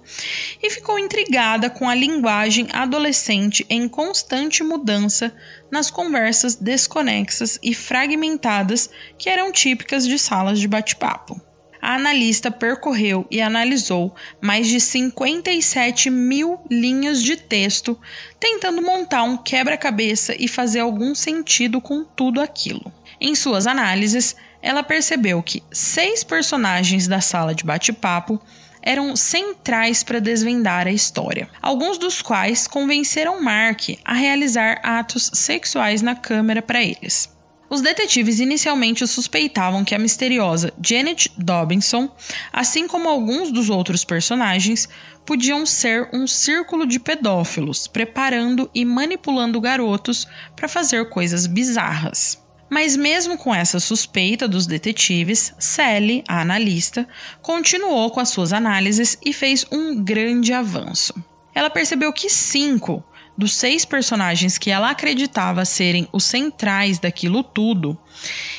e 0.62 0.70
ficou 0.70 1.00
intrigada 1.00 1.68
com 1.68 1.88
a 1.88 1.96
linguagem 1.96 2.68
adolescente 2.72 3.66
em 3.68 3.88
constante 3.88 4.62
mudança 4.62 5.34
nas 5.68 5.90
conversas 5.90 6.54
desconexas 6.54 7.58
e 7.60 7.74
fragmentadas 7.74 8.88
que 9.18 9.28
eram 9.28 9.50
típicas 9.50 10.06
de 10.06 10.16
salas 10.16 10.60
de 10.60 10.68
bate-papo 10.68 11.42
a 11.80 11.94
analista 11.94 12.50
percorreu 12.50 13.26
e 13.30 13.40
analisou 13.40 14.14
mais 14.40 14.66
de 14.66 14.80
57 14.80 16.10
mil 16.10 16.58
linhas 16.70 17.22
de 17.22 17.36
texto, 17.36 17.98
tentando 18.38 18.82
montar 18.82 19.22
um 19.22 19.36
quebra-cabeça 19.36 20.34
e 20.38 20.48
fazer 20.48 20.80
algum 20.80 21.14
sentido 21.14 21.80
com 21.80 22.04
tudo 22.04 22.40
aquilo. 22.40 22.92
Em 23.20 23.34
suas 23.34 23.66
análises, 23.66 24.36
ela 24.62 24.82
percebeu 24.82 25.42
que 25.42 25.62
seis 25.72 26.22
personagens 26.22 27.08
da 27.08 27.20
sala 27.20 27.54
de 27.54 27.64
bate-papo 27.64 28.40
eram 28.82 29.16
centrais 29.16 30.02
para 30.02 30.20
desvendar 30.20 30.86
a 30.86 30.92
história, 30.92 31.48
alguns 31.60 31.98
dos 31.98 32.22
quais 32.22 32.66
convenceram 32.66 33.42
Mark 33.42 33.80
a 34.04 34.14
realizar 34.14 34.80
atos 34.82 35.30
sexuais 35.34 36.00
na 36.00 36.14
câmera 36.14 36.62
para 36.62 36.82
eles. 36.82 37.28
Os 37.70 37.82
detetives 37.82 38.40
inicialmente 38.40 39.06
suspeitavam 39.06 39.84
que 39.84 39.94
a 39.94 39.98
misteriosa 39.98 40.72
Janet 40.82 41.30
Dobinson, 41.36 42.10
assim 42.50 42.88
como 42.88 43.08
alguns 43.08 43.52
dos 43.52 43.68
outros 43.68 44.04
personagens, 44.04 44.88
podiam 45.26 45.66
ser 45.66 46.08
um 46.14 46.26
círculo 46.26 46.86
de 46.86 46.98
pedófilos 46.98 47.86
preparando 47.86 48.70
e 48.74 48.86
manipulando 48.86 49.60
garotos 49.60 50.26
para 50.56 50.66
fazer 50.66 51.10
coisas 51.10 51.46
bizarras. 51.46 52.38
Mas, 52.70 52.96
mesmo 52.96 53.38
com 53.38 53.54
essa 53.54 53.80
suspeita 53.80 54.46
dos 54.46 54.66
detetives, 54.66 55.54
Sally, 55.58 56.22
a 56.28 56.40
analista, 56.40 57.08
continuou 57.40 58.10
com 58.10 58.20
as 58.20 58.28
suas 58.28 58.52
análises 58.52 59.18
e 59.24 59.32
fez 59.32 59.64
um 59.72 60.02
grande 60.02 60.52
avanço. 60.52 61.14
Ela 61.54 61.70
percebeu 61.70 62.12
que 62.12 62.28
cinco 62.28 63.02
dos 63.38 63.54
seis 63.54 63.84
personagens 63.84 64.58
que 64.58 64.68
ela 64.70 64.90
acreditava 64.90 65.64
serem 65.64 66.08
os 66.12 66.24
centrais 66.24 66.98
daquilo 66.98 67.44
tudo, 67.44 67.96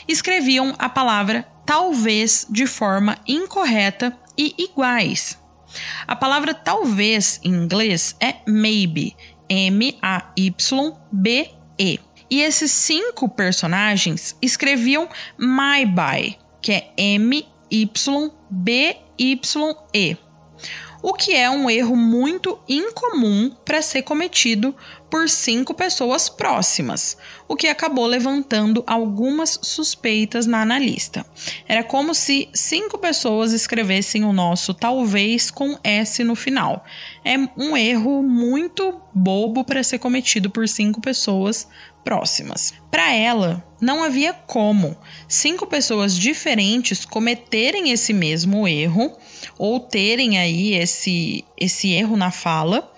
escreviam 0.07 0.74
a 0.80 0.88
palavra 0.88 1.45
talvez 1.66 2.47
de 2.49 2.66
forma 2.66 3.18
incorreta 3.28 4.18
e 4.38 4.55
iguais. 4.57 5.38
A 6.07 6.16
palavra 6.16 6.53
talvez 6.53 7.41
em 7.43 7.53
inglês 7.53 8.16
é 8.22 8.36
maybe, 8.47 9.16
M-A-Y-B-E. 9.49 9.99
E 12.30 12.42
esses 12.42 12.72
cinco 12.72 13.28
personagens 13.28 14.36
escreviam 14.42 15.10
my 15.38 15.86
by, 15.86 16.38
que 16.62 16.72
é 16.72 16.92
M-Y-B-Y-E 16.98 17.90
o 21.02 21.14
que 21.14 21.34
é 21.34 21.50
um 21.50 21.70
erro 21.70 21.96
muito 21.96 22.60
incomum 22.68 23.50
para 23.64 23.82
ser 23.82 24.02
cometido 24.02 24.76
por 25.10 25.28
cinco 25.28 25.74
pessoas 25.74 26.30
próximas, 26.30 27.18
o 27.48 27.56
que 27.56 27.68
acabou 27.68 28.06
levantando 28.06 28.84
algumas 28.86 29.58
suspeitas 29.62 30.46
na 30.46 30.62
analista. 30.62 31.26
Era 31.68 31.84
como 31.84 32.14
se 32.14 32.50
cinco 32.54 32.98
pessoas 32.98 33.54
escrevessem 33.54 34.24
o 34.24 34.34
nosso 34.34 34.74
talvez 34.74 35.50
com 35.50 35.78
S 35.84 36.24
no 36.24 36.36
final. 36.36 36.86
É 37.24 37.38
um 37.58 37.76
erro 37.76 38.22
muito 38.22 39.02
bobo 39.14 39.64
para 39.64 39.84
ser 39.84 40.00
cometido 40.00 40.50
por 40.50 40.68
cinco 40.68 41.02
pessoas 41.02 41.68
próximas. 42.10 42.74
Para 42.89 43.14
ela, 43.14 43.64
não 43.80 44.03
havia 44.03 44.34
como 44.34 44.97
cinco 45.28 45.68
pessoas 45.68 46.18
diferentes 46.18 47.05
cometerem 47.05 47.91
esse 47.91 48.14
mesmo 48.14 48.68
erro 48.68 49.16
ou 49.60 49.80
terem 49.80 50.39
aí 50.39 50.74
esse, 50.74 51.45
esse 51.55 51.91
erro 51.91 52.18
na 52.18 52.32
fala, 52.32 52.91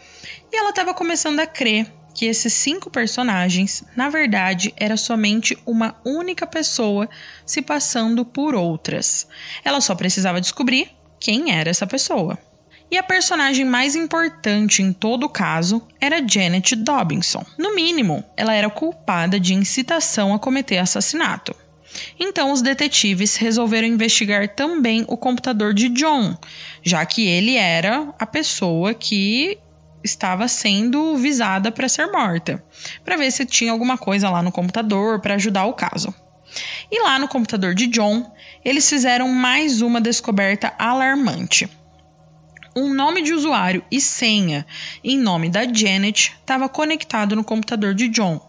e 0.49 0.55
ela 0.55 0.69
estava 0.69 0.93
começando 0.93 1.41
a 1.41 1.45
crer 1.45 1.91
que 2.15 2.25
esses 2.25 2.53
cinco 2.53 2.89
personagens, 2.89 3.83
na 3.97 4.09
verdade, 4.09 4.73
era 4.77 4.95
somente 4.95 5.57
uma 5.65 5.99
única 6.05 6.47
pessoa 6.47 7.09
se 7.45 7.61
passando 7.61 8.23
por 8.23 8.55
outras. 8.55 9.27
Ela 9.61 9.81
só 9.81 9.93
precisava 9.93 10.39
descobrir 10.39 10.89
quem 11.19 11.51
era 11.51 11.69
essa 11.69 11.85
pessoa. 11.85 12.39
E 12.91 12.97
a 12.97 13.03
personagem 13.03 13.63
mais 13.63 13.95
importante 13.95 14.81
em 14.81 14.91
todo 14.91 15.23
o 15.23 15.29
caso 15.29 15.81
era 15.97 16.21
Janet 16.27 16.75
Dobinson. 16.75 17.45
No 17.57 17.73
mínimo, 17.73 18.21
ela 18.35 18.53
era 18.53 18.69
culpada 18.69 19.39
de 19.39 19.53
incitação 19.53 20.33
a 20.33 20.39
cometer 20.39 20.77
assassinato. 20.77 21.55
Então, 22.19 22.51
os 22.51 22.61
detetives 22.61 23.37
resolveram 23.37 23.87
investigar 23.87 24.55
também 24.55 25.05
o 25.07 25.15
computador 25.15 25.73
de 25.73 25.87
John, 25.87 26.37
já 26.83 27.05
que 27.05 27.25
ele 27.25 27.55
era 27.55 28.13
a 28.19 28.25
pessoa 28.25 28.93
que 28.93 29.57
estava 30.03 30.49
sendo 30.49 31.15
visada 31.15 31.71
para 31.71 31.87
ser 31.87 32.07
morta, 32.07 32.61
para 33.05 33.15
ver 33.15 33.31
se 33.31 33.45
tinha 33.45 33.71
alguma 33.71 33.97
coisa 33.97 34.29
lá 34.29 34.43
no 34.43 34.51
computador 34.51 35.21
para 35.21 35.35
ajudar 35.35 35.63
o 35.63 35.73
caso. 35.73 36.13
E 36.91 37.01
lá 37.01 37.17
no 37.17 37.29
computador 37.29 37.73
de 37.73 37.87
John, 37.87 38.29
eles 38.65 38.89
fizeram 38.89 39.29
mais 39.29 39.81
uma 39.81 40.01
descoberta 40.01 40.73
alarmante 40.77 41.69
um 42.75 42.93
nome 42.93 43.21
de 43.21 43.33
usuário 43.33 43.83
e 43.91 43.99
senha 43.99 44.65
em 45.03 45.17
nome 45.17 45.49
da 45.49 45.63
Janet 45.71 46.33
estava 46.39 46.69
conectado 46.69 47.35
no 47.35 47.43
computador 47.43 47.93
de 47.93 48.07
John. 48.07 48.39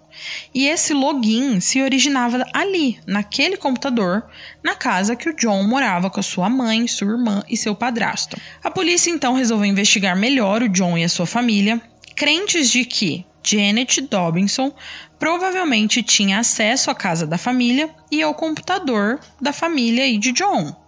E 0.55 0.67
esse 0.67 0.93
login 0.93 1.59
se 1.61 1.83
originava 1.83 2.45
ali, 2.53 2.99
naquele 3.07 3.57
computador, 3.57 4.25
na 4.63 4.75
casa 4.75 5.17
que 5.17 5.29
o 5.29 5.35
John 5.35 5.63
morava 5.65 6.11
com 6.11 6.21
a 6.21 6.23
sua 6.23 6.49
mãe, 6.49 6.87
sua 6.87 7.09
irmã 7.09 7.43
e 7.49 7.57
seu 7.57 7.75
padrasto. 7.75 8.37
A 8.63 8.71
polícia 8.71 9.11
então 9.11 9.35
resolveu 9.35 9.67
investigar 9.67 10.17
melhor 10.17 10.63
o 10.63 10.69
John 10.69 10.99
e 10.99 11.05
a 11.05 11.09
sua 11.09 11.27
família, 11.27 11.81
crentes 12.15 12.71
de 12.71 12.85
que 12.85 13.25
Janet 13.43 14.03
Dobinson 14.03 14.73
provavelmente 15.19 16.03
tinha 16.03 16.39
acesso 16.39 16.91
à 16.91 16.95
casa 16.95 17.27
da 17.27 17.39
família 17.39 17.91
e 18.11 18.23
ao 18.23 18.35
computador 18.35 19.19
da 19.41 19.53
família 19.53 20.07
e 20.07 20.19
de 20.19 20.33
John. 20.33 20.82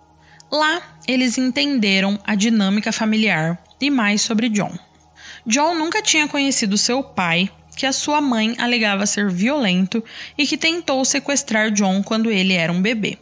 Lá, 0.54 0.80
eles 1.08 1.36
entenderam 1.36 2.16
a 2.24 2.36
dinâmica 2.36 2.92
familiar 2.92 3.60
e 3.80 3.90
mais 3.90 4.22
sobre 4.22 4.48
John. 4.48 4.70
John 5.44 5.74
nunca 5.74 6.00
tinha 6.00 6.28
conhecido 6.28 6.78
seu 6.78 7.02
pai, 7.02 7.50
que 7.76 7.84
a 7.84 7.92
sua 7.92 8.20
mãe 8.20 8.54
alegava 8.56 9.04
ser 9.04 9.28
violento 9.28 10.00
e 10.38 10.46
que 10.46 10.56
tentou 10.56 11.04
sequestrar 11.04 11.72
John 11.72 12.04
quando 12.04 12.30
ele 12.30 12.52
era 12.52 12.72
um 12.72 12.80
bebê. 12.80 13.18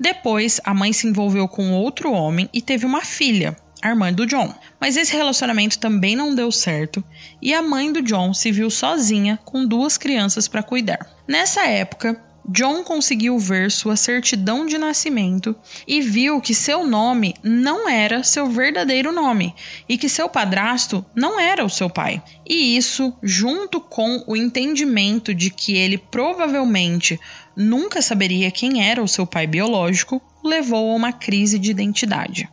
Depois, 0.00 0.58
a 0.64 0.72
mãe 0.72 0.90
se 0.90 1.06
envolveu 1.06 1.46
com 1.46 1.72
outro 1.72 2.12
homem 2.12 2.48
e 2.50 2.62
teve 2.62 2.86
uma 2.86 3.02
filha, 3.02 3.54
a 3.82 3.90
irmã 3.90 4.10
do 4.10 4.24
John. 4.24 4.54
Mas 4.80 4.96
esse 4.96 5.14
relacionamento 5.14 5.78
também 5.78 6.16
não 6.16 6.34
deu 6.34 6.50
certo 6.50 7.04
e 7.42 7.52
a 7.52 7.60
mãe 7.60 7.92
do 7.92 8.00
John 8.00 8.32
se 8.32 8.50
viu 8.50 8.70
sozinha 8.70 9.38
com 9.44 9.66
duas 9.66 9.98
crianças 9.98 10.48
para 10.48 10.62
cuidar. 10.62 11.06
Nessa 11.26 11.66
época, 11.66 12.18
John 12.50 12.82
conseguiu 12.82 13.38
ver 13.38 13.70
sua 13.70 13.94
certidão 13.94 14.64
de 14.64 14.78
nascimento 14.78 15.54
e 15.86 16.00
viu 16.00 16.40
que 16.40 16.54
seu 16.54 16.86
nome 16.86 17.34
não 17.42 17.86
era 17.86 18.24
seu 18.24 18.46
verdadeiro 18.46 19.12
nome 19.12 19.54
e 19.86 19.98
que 19.98 20.08
seu 20.08 20.30
padrasto 20.30 21.04
não 21.14 21.38
era 21.38 21.62
o 21.62 21.68
seu 21.68 21.90
pai. 21.90 22.22
E 22.48 22.74
isso, 22.74 23.12
junto 23.22 23.82
com 23.82 24.24
o 24.26 24.34
entendimento 24.34 25.34
de 25.34 25.50
que 25.50 25.76
ele 25.76 25.98
provavelmente 25.98 27.20
nunca 27.54 28.00
saberia 28.00 28.50
quem 28.50 28.82
era 28.82 29.02
o 29.02 29.08
seu 29.08 29.26
pai 29.26 29.46
biológico, 29.46 30.22
levou 30.42 30.90
a 30.90 30.96
uma 30.96 31.12
crise 31.12 31.58
de 31.58 31.70
identidade. 31.70 32.48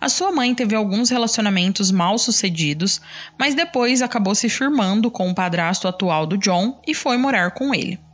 A 0.00 0.08
sua 0.08 0.32
mãe 0.32 0.54
teve 0.54 0.74
alguns 0.74 1.10
relacionamentos 1.10 1.90
mal 1.90 2.16
sucedidos, 2.16 3.02
mas 3.38 3.54
depois 3.54 4.00
acabou 4.00 4.34
se 4.34 4.48
firmando 4.48 5.10
com 5.10 5.28
o 5.28 5.34
padrasto 5.34 5.86
atual 5.86 6.26
do 6.26 6.38
John 6.38 6.80
e 6.86 6.94
foi 6.94 7.18
morar 7.18 7.50
com 7.50 7.74
ele. 7.74 8.05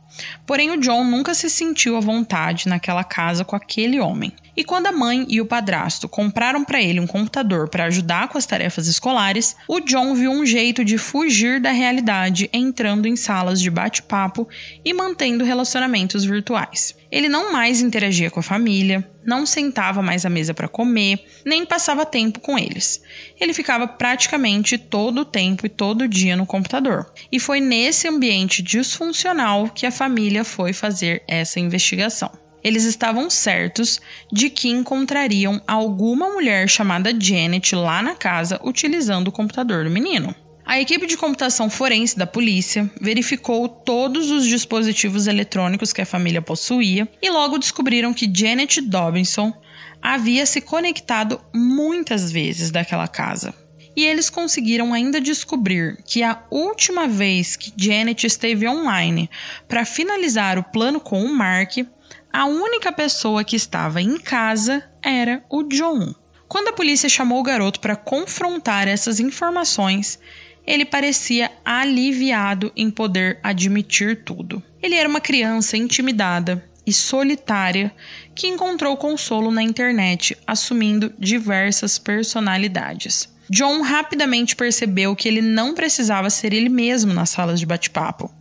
Porém, 0.45 0.71
o 0.71 0.79
John 0.79 1.03
nunca 1.03 1.33
se 1.33 1.49
sentiu 1.49 1.97
à 1.97 1.99
vontade 1.99 2.67
naquela 2.67 3.03
casa 3.03 3.43
com 3.43 3.55
aquele 3.55 3.99
homem. 3.99 4.31
E 4.55 4.63
quando 4.63 4.87
a 4.87 4.91
mãe 4.91 5.25
e 5.29 5.41
o 5.41 5.45
padrasto 5.45 6.07
compraram 6.07 6.63
para 6.63 6.81
ele 6.81 6.99
um 6.99 7.07
computador 7.07 7.67
para 7.69 7.85
ajudar 7.85 8.27
com 8.27 8.37
as 8.37 8.45
tarefas 8.45 8.87
escolares, 8.87 9.55
o 9.67 9.79
John 9.79 10.13
viu 10.13 10.31
um 10.31 10.45
jeito 10.45 10.85
de 10.85 10.97
fugir 10.97 11.59
da 11.59 11.71
realidade 11.71 12.49
entrando 12.53 13.07
em 13.07 13.15
salas 13.15 13.59
de 13.59 13.71
bate-papo 13.71 14.47
e 14.85 14.93
mantendo 14.93 15.43
relacionamentos 15.43 16.23
virtuais. 16.23 16.95
Ele 17.11 17.27
não 17.27 17.51
mais 17.51 17.81
interagia 17.81 18.29
com 18.29 18.39
a 18.39 18.43
família, 18.43 19.07
não 19.25 19.45
sentava 19.45 20.01
mais 20.01 20.25
à 20.25 20.29
mesa 20.29 20.53
para 20.53 20.67
comer, 20.67 21.23
nem 21.43 21.65
passava 21.65 22.05
tempo 22.05 22.39
com 22.39 22.57
eles. 22.57 23.01
Ele 23.39 23.53
ficava 23.53 23.87
praticamente 23.87 24.77
todo 24.77 25.21
o 25.21 25.25
tempo 25.25 25.65
e 25.65 25.69
todo 25.69 26.07
dia 26.07 26.35
no 26.35 26.45
computador. 26.45 27.11
E 27.31 27.39
foi 27.39 27.59
nesse 27.59 28.07
ambiente 28.07 28.61
disfuncional 28.61 29.69
que 29.69 29.85
a 29.85 29.91
família 29.91 30.43
foi 30.43 30.73
fazer 30.73 31.23
essa 31.27 31.59
investigação 31.59 32.31
eles 32.63 32.85
estavam 32.85 33.29
certos 33.29 33.99
de 34.31 34.49
que 34.49 34.69
encontrariam 34.69 35.61
alguma 35.67 36.29
mulher 36.29 36.69
chamada 36.69 37.13
Janet 37.19 37.75
lá 37.75 38.01
na 38.01 38.15
casa 38.15 38.59
utilizando 38.63 39.27
o 39.27 39.31
computador 39.31 39.83
do 39.83 39.91
menino. 39.91 40.33
A 40.65 40.79
equipe 40.79 41.05
de 41.05 41.17
computação 41.17 41.69
forense 41.69 42.17
da 42.17 42.25
polícia 42.25 42.89
verificou 42.99 43.67
todos 43.67 44.31
os 44.31 44.45
dispositivos 44.45 45.27
eletrônicos 45.27 45.91
que 45.91 46.01
a 46.01 46.05
família 46.05 46.41
possuía 46.41 47.07
e 47.21 47.29
logo 47.29 47.57
descobriram 47.57 48.13
que 48.13 48.31
Janet 48.33 48.79
Dobinson 48.79 49.53
havia 50.01 50.45
se 50.45 50.61
conectado 50.61 51.41
muitas 51.53 52.31
vezes 52.31 52.71
daquela 52.71 53.09
casa. 53.09 53.53
E 53.95 54.05
eles 54.05 54.29
conseguiram 54.29 54.93
ainda 54.93 55.21
descobrir 55.21 56.01
que 56.03 56.23
a 56.23 56.41
última 56.49 57.07
vez 57.07 57.55
que 57.55 57.71
Janet 57.77 58.25
esteve 58.25 58.67
online 58.67 59.29
para 59.67 59.85
finalizar 59.85 60.57
o 60.57 60.63
plano 60.63 60.99
com 60.99 61.23
o 61.23 61.33
Mark 61.33 61.85
a 62.33 62.45
única 62.45 62.91
pessoa 62.91 63.43
que 63.43 63.55
estava 63.55 64.01
em 64.01 64.17
casa 64.17 64.83
era 65.03 65.45
o 65.51 65.61
John. 65.61 66.15
Quando 66.47 66.69
a 66.69 66.73
polícia 66.73 67.07
chamou 67.07 67.39
o 67.39 67.43
garoto 67.43 67.79
para 67.79 67.95
confrontar 67.95 68.87
essas 68.87 69.19
informações, 69.19 70.19
ele 70.65 70.83
parecia 70.83 71.51
aliviado 71.63 72.71
em 72.75 72.89
poder 72.89 73.39
admitir 73.43 74.23
tudo. 74.23 74.63
Ele 74.81 74.95
era 74.95 75.07
uma 75.07 75.21
criança 75.21 75.77
intimidada 75.77 76.67
e 76.87 76.91
solitária 76.91 77.93
que 78.33 78.47
encontrou 78.47 78.97
consolo 78.97 79.51
na 79.51 79.61
internet, 79.61 80.35
assumindo 80.47 81.13
diversas 81.19 81.99
personalidades. 81.99 83.31
John 83.47 83.81
rapidamente 83.81 84.55
percebeu 84.55 85.15
que 85.15 85.27
ele 85.27 85.41
não 85.41 85.75
precisava 85.75 86.31
ser 86.31 86.51
ele 86.51 86.69
mesmo 86.69 87.13
nas 87.13 87.29
salas 87.29 87.59
de 87.59 87.65
bate-papo. 87.67 88.33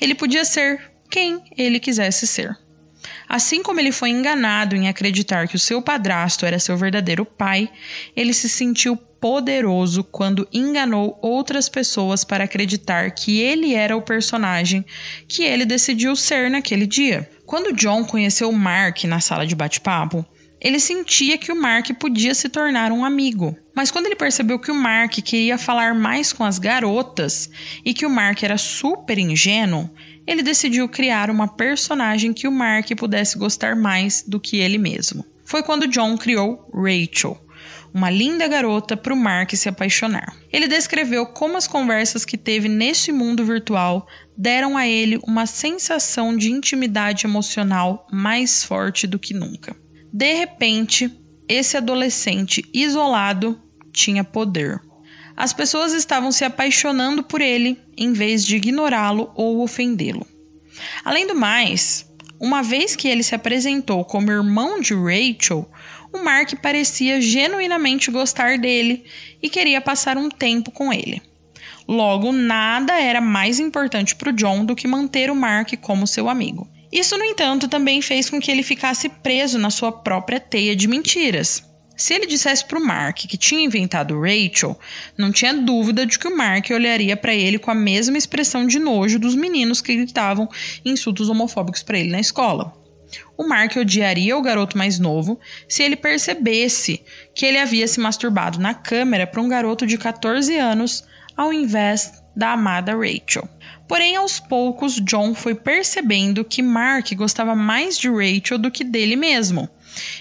Ele 0.00 0.16
podia 0.16 0.44
ser 0.44 0.90
quem 1.08 1.44
ele 1.56 1.78
quisesse 1.78 2.26
ser. 2.26 2.65
Assim 3.28 3.62
como 3.62 3.80
ele 3.80 3.92
foi 3.92 4.10
enganado 4.10 4.74
em 4.74 4.88
acreditar 4.88 5.48
que 5.48 5.56
o 5.56 5.58
seu 5.58 5.82
padrasto 5.82 6.46
era 6.46 6.58
seu 6.58 6.76
verdadeiro 6.76 7.24
pai, 7.24 7.70
ele 8.14 8.32
se 8.32 8.48
sentiu 8.48 8.96
poderoso 8.96 10.04
quando 10.04 10.46
enganou 10.52 11.18
outras 11.22 11.68
pessoas 11.68 12.24
para 12.24 12.44
acreditar 12.44 13.10
que 13.10 13.40
ele 13.40 13.74
era 13.74 13.96
o 13.96 14.02
personagem 14.02 14.84
que 15.26 15.42
ele 15.42 15.64
decidiu 15.64 16.14
ser 16.14 16.50
naquele 16.50 16.86
dia. 16.86 17.28
Quando 17.44 17.74
John 17.74 18.04
conheceu 18.04 18.52
Mark 18.52 19.04
na 19.04 19.20
sala 19.20 19.46
de 19.46 19.54
bate-papo, 19.54 20.24
ele 20.60 20.80
sentia 20.80 21.36
que 21.36 21.52
o 21.52 21.60
Mark 21.60 21.90
podia 21.98 22.34
se 22.34 22.48
tornar 22.48 22.90
um 22.90 23.04
amigo. 23.04 23.56
Mas 23.74 23.90
quando 23.90 24.06
ele 24.06 24.16
percebeu 24.16 24.58
que 24.58 24.70
o 24.70 24.74
Mark 24.74 25.12
queria 25.12 25.58
falar 25.58 25.94
mais 25.94 26.32
com 26.32 26.44
as 26.44 26.58
garotas 26.58 27.50
e 27.84 27.92
que 27.92 28.06
o 28.06 28.10
Mark 28.10 28.42
era 28.42 28.56
super 28.56 29.18
ingênuo, 29.18 29.90
ele 30.26 30.42
decidiu 30.42 30.88
criar 30.88 31.30
uma 31.30 31.46
personagem 31.46 32.32
que 32.32 32.48
o 32.48 32.52
Mark 32.52 32.88
pudesse 32.96 33.38
gostar 33.38 33.76
mais 33.76 34.24
do 34.26 34.40
que 34.40 34.56
ele 34.56 34.78
mesmo. 34.78 35.24
Foi 35.44 35.62
quando 35.62 35.86
John 35.86 36.16
criou 36.16 36.68
Rachel, 36.74 37.40
uma 37.94 38.10
linda 38.10 38.48
garota 38.48 38.96
para 38.96 39.14
o 39.14 39.16
Mark 39.16 39.52
se 39.54 39.68
apaixonar. 39.68 40.36
Ele 40.52 40.66
descreveu 40.66 41.26
como 41.26 41.56
as 41.56 41.68
conversas 41.68 42.24
que 42.24 42.36
teve 42.36 42.68
neste 42.68 43.12
mundo 43.12 43.44
virtual 43.44 44.08
deram 44.36 44.76
a 44.76 44.86
ele 44.86 45.18
uma 45.22 45.46
sensação 45.46 46.36
de 46.36 46.50
intimidade 46.50 47.26
emocional 47.26 48.06
mais 48.10 48.64
forte 48.64 49.06
do 49.06 49.18
que 49.18 49.32
nunca. 49.32 49.76
De 50.16 50.32
repente, 50.32 51.14
esse 51.46 51.76
adolescente 51.76 52.64
isolado 52.72 53.60
tinha 53.92 54.24
poder. 54.24 54.80
As 55.36 55.52
pessoas 55.52 55.92
estavam 55.92 56.32
se 56.32 56.42
apaixonando 56.42 57.22
por 57.22 57.42
ele 57.42 57.78
em 57.98 58.14
vez 58.14 58.42
de 58.42 58.56
ignorá-lo 58.56 59.30
ou 59.34 59.60
ofendê-lo. 59.60 60.26
Além 61.04 61.26
do 61.26 61.34
mais, 61.34 62.10
uma 62.40 62.62
vez 62.62 62.96
que 62.96 63.08
ele 63.08 63.22
se 63.22 63.34
apresentou 63.34 64.06
como 64.06 64.32
irmão 64.32 64.80
de 64.80 64.94
Rachel, 64.94 65.70
o 66.10 66.24
Mark 66.24 66.54
parecia 66.62 67.20
genuinamente 67.20 68.10
gostar 68.10 68.56
dele 68.56 69.04
e 69.42 69.50
queria 69.50 69.82
passar 69.82 70.16
um 70.16 70.30
tempo 70.30 70.70
com 70.70 70.90
ele. 70.90 71.20
Logo, 71.86 72.32
nada 72.32 72.98
era 72.98 73.20
mais 73.20 73.60
importante 73.60 74.16
para 74.16 74.30
o 74.30 74.32
John 74.32 74.64
do 74.64 74.74
que 74.74 74.88
manter 74.88 75.30
o 75.30 75.36
Mark 75.36 75.74
como 75.82 76.06
seu 76.06 76.26
amigo. 76.26 76.66
Isso, 76.96 77.18
no 77.18 77.24
entanto, 77.24 77.68
também 77.68 78.00
fez 78.00 78.30
com 78.30 78.40
que 78.40 78.50
ele 78.50 78.62
ficasse 78.62 79.06
preso 79.10 79.58
na 79.58 79.68
sua 79.68 79.92
própria 79.92 80.40
teia 80.40 80.74
de 80.74 80.88
mentiras. 80.88 81.62
Se 81.94 82.14
ele 82.14 82.24
dissesse 82.24 82.64
para 82.64 82.78
o 82.78 82.82
Mark 82.82 83.18
que 83.18 83.36
tinha 83.36 83.62
inventado 83.62 84.18
Rachel, 84.18 84.80
não 85.16 85.30
tinha 85.30 85.52
dúvida 85.52 86.06
de 86.06 86.18
que 86.18 86.26
o 86.26 86.34
Mark 86.34 86.70
olharia 86.70 87.14
para 87.14 87.34
ele 87.34 87.58
com 87.58 87.70
a 87.70 87.74
mesma 87.74 88.16
expressão 88.16 88.66
de 88.66 88.78
nojo 88.78 89.18
dos 89.18 89.34
meninos 89.34 89.82
que 89.82 89.94
gritavam 89.94 90.48
insultos 90.86 91.28
homofóbicos 91.28 91.82
para 91.82 91.98
ele 91.98 92.12
na 92.12 92.20
escola. 92.20 92.72
O 93.36 93.46
Mark 93.46 93.76
odiaria 93.76 94.34
o 94.34 94.40
garoto 94.40 94.78
mais 94.78 94.98
novo 94.98 95.38
se 95.68 95.82
ele 95.82 95.96
percebesse 95.96 97.02
que 97.34 97.44
ele 97.44 97.58
havia 97.58 97.86
se 97.86 98.00
masturbado 98.00 98.58
na 98.58 98.72
câmera 98.72 99.26
para 99.26 99.42
um 99.42 99.48
garoto 99.48 99.86
de 99.86 99.98
14 99.98 100.56
anos 100.56 101.04
ao 101.36 101.52
invés 101.52 102.22
da 102.34 102.52
amada 102.52 102.96
Rachel. 102.96 103.46
Porém, 103.88 104.16
aos 104.16 104.40
poucos, 104.40 105.00
John 105.00 105.34
foi 105.34 105.54
percebendo 105.54 106.44
que 106.44 106.62
Mark 106.62 107.12
gostava 107.14 107.54
mais 107.54 107.96
de 107.96 108.08
Rachel 108.08 108.58
do 108.58 108.70
que 108.70 108.82
dele 108.82 109.14
mesmo. 109.14 109.68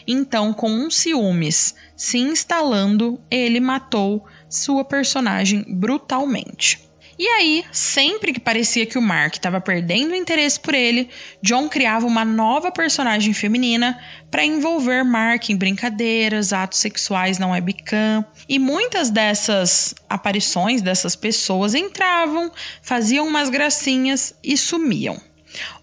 Então, 0.08 0.54
com 0.54 0.70
um 0.70 0.90
ciúmes 0.90 1.76
se 1.96 2.18
instalando, 2.18 3.20
ele 3.30 3.60
matou 3.60 4.26
sua 4.48 4.86
personagem 4.86 5.66
brutalmente. 5.68 6.80
E 7.18 7.26
aí, 7.28 7.64
sempre 7.72 8.34
que 8.34 8.40
parecia 8.42 8.86
que 8.86 8.98
o 8.98 9.02
Mark 9.02 9.36
estava 9.36 9.62
perdendo 9.62 10.12
o 10.12 10.16
interesse 10.16 10.60
por 10.60 10.74
ele, 10.74 11.10
John 11.42 11.70
criava 11.70 12.06
uma 12.06 12.26
nova 12.26 12.72
personagem 12.72 13.34
feminina 13.34 13.98
para 14.30 14.44
envolver 14.44 15.04
Mark 15.06 15.50
em 15.50 15.56
brincadeiras, 15.56 16.52
atos 16.52 16.80
sexuais 16.80 17.40
não 17.40 17.52
webcam. 17.52 18.26
E 18.50 18.60
muitas 18.60 19.10
dessas 19.10 19.96
aparições 20.10 20.82
dessas 20.82 21.16
pessoas 21.16 21.74
entravam, 21.74 22.52
faziam 22.82 23.26
umas 23.26 23.50
gracinhas 23.50 24.36
e 24.44 24.58
sumiam. 24.58 25.18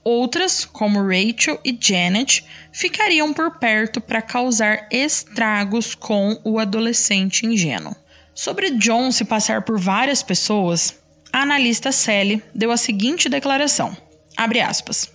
Outras, 0.05 0.66
como 0.66 1.03
Rachel 1.03 1.59
e 1.64 1.74
Janet, 1.80 2.45
ficariam 2.70 3.33
por 3.33 3.59
perto 3.59 4.03
para 4.03 4.20
causar 4.20 4.87
estragos 4.91 5.95
com 5.95 6.39
o 6.45 6.59
adolescente 6.59 7.47
ingênuo. 7.47 7.97
Sobre 8.35 8.70
John 8.72 9.11
se 9.12 9.24
passar 9.24 9.62
por 9.62 9.78
várias 9.78 10.22
pessoas, 10.22 11.01
a 11.33 11.43
analista 11.43 11.91
Sally 11.91 12.43
deu 12.55 12.70
a 12.70 12.76
seguinte 12.76 13.28
declaração: 13.28 13.97
abre 14.37 14.61
aspas. 14.61 15.11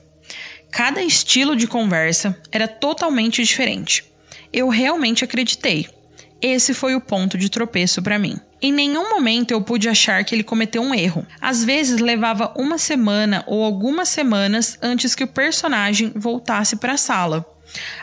Cada 0.72 1.02
estilo 1.02 1.56
de 1.56 1.68
conversa 1.68 2.38
era 2.52 2.68
totalmente 2.68 3.44
diferente. 3.44 4.04
Eu 4.52 4.68
realmente 4.68 5.24
acreditei. 5.24 5.88
Esse 6.42 6.74
foi 6.74 6.96
o 6.96 7.02
ponto 7.02 7.38
de 7.38 7.50
tropeço 7.50 8.02
para 8.02 8.20
mim. 8.20 8.40
Em 8.62 8.72
nenhum 8.72 9.10
momento 9.10 9.52
eu 9.52 9.62
pude 9.62 9.88
achar 9.88 10.24
que 10.24 10.34
ele 10.34 10.44
cometeu 10.44 10.82
um 10.82 10.94
erro. 10.94 11.26
Às 11.40 11.64
vezes 11.64 12.00
levava 12.00 12.54
uma 12.58 12.78
semana 12.78 13.44
ou 13.48 13.64
algumas 13.64 14.10
semanas 14.10 14.78
antes 14.82 15.16
que 15.16 15.24
o 15.24 15.28
personagem 15.28 16.12
voltasse 16.16 16.76
para 16.76 16.94
a 16.94 16.98
sala. 16.98 17.46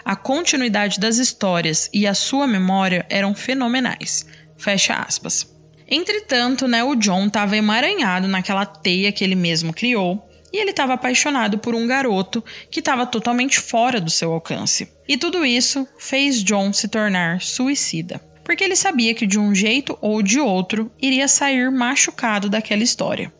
A 0.04 0.14
continuidade 0.14 1.00
das 1.00 1.18
histórias 1.18 1.88
e 1.92 2.06
a 2.06 2.14
sua 2.14 2.46
memória 2.46 3.04
eram 3.08 3.34
fenomenais. 3.34 4.26
Fecha 4.56 4.94
aspas. 4.94 5.53
Entretanto, 5.88 6.66
né, 6.66 6.82
o 6.82 6.94
John 6.94 7.26
estava 7.26 7.56
emaranhado 7.56 8.26
naquela 8.26 8.64
teia 8.64 9.12
que 9.12 9.22
ele 9.22 9.34
mesmo 9.34 9.72
criou 9.72 10.26
e 10.52 10.58
ele 10.58 10.70
estava 10.70 10.94
apaixonado 10.94 11.58
por 11.58 11.74
um 11.74 11.86
garoto 11.86 12.42
que 12.70 12.78
estava 12.78 13.04
totalmente 13.04 13.58
fora 13.58 14.00
do 14.00 14.10
seu 14.10 14.32
alcance. 14.32 14.88
E 15.06 15.16
tudo 15.16 15.44
isso 15.44 15.86
fez 15.98 16.42
John 16.42 16.72
se 16.72 16.88
tornar 16.88 17.42
suicida, 17.42 18.20
porque 18.44 18.62
ele 18.62 18.76
sabia 18.76 19.14
que 19.14 19.26
de 19.26 19.38
um 19.38 19.54
jeito 19.54 19.98
ou 20.00 20.22
de 20.22 20.38
outro 20.38 20.90
iria 21.02 21.26
sair 21.26 21.70
machucado 21.70 22.48
daquela 22.48 22.82
história. 22.82 23.32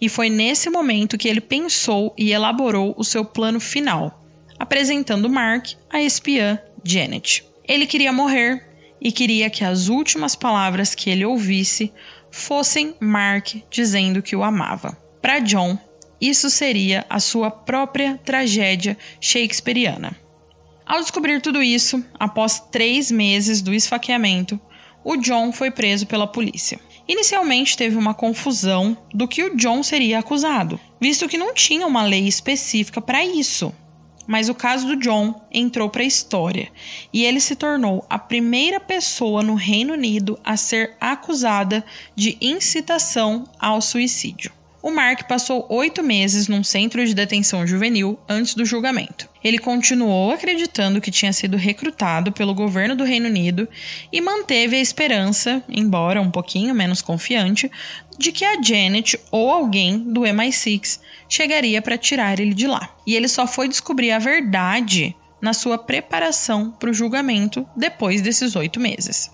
E 0.00 0.08
foi 0.08 0.28
nesse 0.28 0.68
momento 0.68 1.16
que 1.16 1.28
ele 1.28 1.40
pensou 1.40 2.14
e 2.18 2.32
elaborou 2.32 2.94
o 2.96 3.04
seu 3.04 3.24
plano 3.24 3.60
final, 3.60 4.24
apresentando 4.58 5.30
Mark 5.30 5.74
à 5.88 6.02
espiã 6.02 6.58
Janet. 6.84 7.44
Ele 7.66 7.86
queria 7.86 8.12
morrer 8.12 8.67
e 9.00 9.12
queria 9.12 9.48
que 9.50 9.64
as 9.64 9.88
últimas 9.88 10.34
palavras 10.34 10.94
que 10.94 11.10
ele 11.10 11.24
ouvisse 11.24 11.92
fossem 12.30 12.94
Mark 13.00 13.56
dizendo 13.70 14.22
que 14.22 14.36
o 14.36 14.42
amava. 14.42 14.96
Para 15.22 15.38
John, 15.40 15.78
isso 16.20 16.50
seria 16.50 17.06
a 17.08 17.20
sua 17.20 17.50
própria 17.50 18.18
tragédia 18.24 18.96
shakespeariana. 19.20 20.16
Ao 20.84 21.00
descobrir 21.00 21.40
tudo 21.40 21.62
isso, 21.62 22.04
após 22.18 22.60
três 22.60 23.10
meses 23.10 23.60
do 23.60 23.74
esfaqueamento, 23.74 24.60
o 25.04 25.16
John 25.16 25.52
foi 25.52 25.70
preso 25.70 26.06
pela 26.06 26.26
polícia. 26.26 26.80
Inicialmente 27.06 27.76
teve 27.76 27.96
uma 27.96 28.14
confusão 28.14 28.96
do 29.14 29.28
que 29.28 29.42
o 29.42 29.56
John 29.56 29.82
seria 29.82 30.18
acusado, 30.18 30.78
visto 31.00 31.28
que 31.28 31.38
não 31.38 31.54
tinha 31.54 31.86
uma 31.86 32.02
lei 32.02 32.26
específica 32.26 33.00
para 33.00 33.24
isso 33.24 33.72
mas 34.28 34.50
o 34.50 34.54
caso 34.54 34.86
do 34.86 34.96
John 34.96 35.34
entrou 35.50 35.88
para 35.88 36.02
a 36.02 36.06
história 36.06 36.70
e 37.10 37.24
ele 37.24 37.40
se 37.40 37.56
tornou 37.56 38.04
a 38.10 38.18
primeira 38.18 38.78
pessoa 38.78 39.42
no 39.42 39.54
Reino 39.54 39.94
Unido 39.94 40.38
a 40.44 40.54
ser 40.54 40.94
acusada 41.00 41.82
de 42.14 42.36
incitação 42.38 43.44
ao 43.58 43.80
suicídio. 43.80 44.52
O 44.80 44.90
Mark 44.92 45.26
passou 45.26 45.66
oito 45.70 46.04
meses 46.04 46.46
num 46.46 46.62
centro 46.62 47.04
de 47.04 47.12
detenção 47.12 47.66
juvenil 47.66 48.18
antes 48.28 48.54
do 48.54 48.64
julgamento. 48.64 49.28
Ele 49.42 49.58
continuou 49.58 50.30
acreditando 50.30 51.00
que 51.00 51.10
tinha 51.10 51.32
sido 51.32 51.56
recrutado 51.56 52.30
pelo 52.30 52.54
governo 52.54 52.94
do 52.94 53.04
Reino 53.04 53.26
Unido 53.26 53.68
e 54.12 54.20
manteve 54.20 54.76
a 54.76 54.80
esperança, 54.80 55.62
embora 55.68 56.20
um 56.20 56.30
pouquinho 56.30 56.74
menos 56.74 57.02
confiante, 57.02 57.70
de 58.16 58.30
que 58.30 58.44
a 58.44 58.60
Janet 58.62 59.18
ou 59.32 59.50
alguém 59.50 59.98
do 59.98 60.20
MI6 60.20 61.00
chegaria 61.28 61.82
para 61.82 61.98
tirar 61.98 62.40
ele 62.40 62.54
de 62.54 62.66
lá. 62.66 62.88
E 63.06 63.14
ele 63.14 63.28
só 63.28 63.46
foi 63.46 63.68
descobrir 63.68 64.10
a 64.12 64.18
verdade 64.18 65.14
na 65.40 65.52
sua 65.52 65.78
preparação 65.78 66.70
para 66.70 66.90
o 66.90 66.94
julgamento 66.94 67.66
depois 67.76 68.20
desses 68.20 68.56
oito 68.56 68.80
meses. 68.80 69.30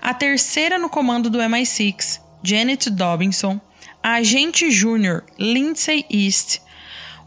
A 0.00 0.12
terceira 0.12 0.78
no 0.78 0.88
comando 0.88 1.30
do 1.30 1.38
MI6, 1.38 2.20
Janet 2.42 2.90
Dobinson, 2.90 3.60
a 4.02 4.14
agente 4.14 4.70
júnior 4.70 5.24
Lindsay 5.38 6.04
East, 6.10 6.60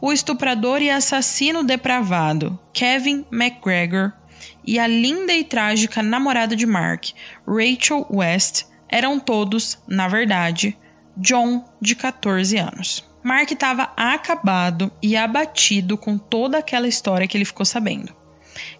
o 0.00 0.12
estuprador 0.12 0.82
e 0.82 0.90
assassino 0.90 1.62
depravado 1.62 2.58
Kevin 2.72 3.24
McGregor 3.32 4.12
e 4.66 4.78
a 4.78 4.86
linda 4.86 5.32
e 5.32 5.44
trágica 5.44 6.02
namorada 6.02 6.56
de 6.56 6.66
Mark, 6.66 7.10
Rachel 7.46 8.06
West, 8.10 8.64
eram 8.88 9.18
todos, 9.18 9.78
na 9.86 10.08
verdade, 10.08 10.76
John, 11.16 11.64
de 11.80 11.94
14 11.94 12.56
anos. 12.58 13.13
Mark 13.24 13.50
estava 13.50 13.90
acabado 13.96 14.92
e 15.02 15.16
abatido 15.16 15.96
com 15.96 16.18
toda 16.18 16.58
aquela 16.58 16.86
história 16.86 17.26
que 17.26 17.34
ele 17.34 17.46
ficou 17.46 17.64
sabendo. 17.64 18.14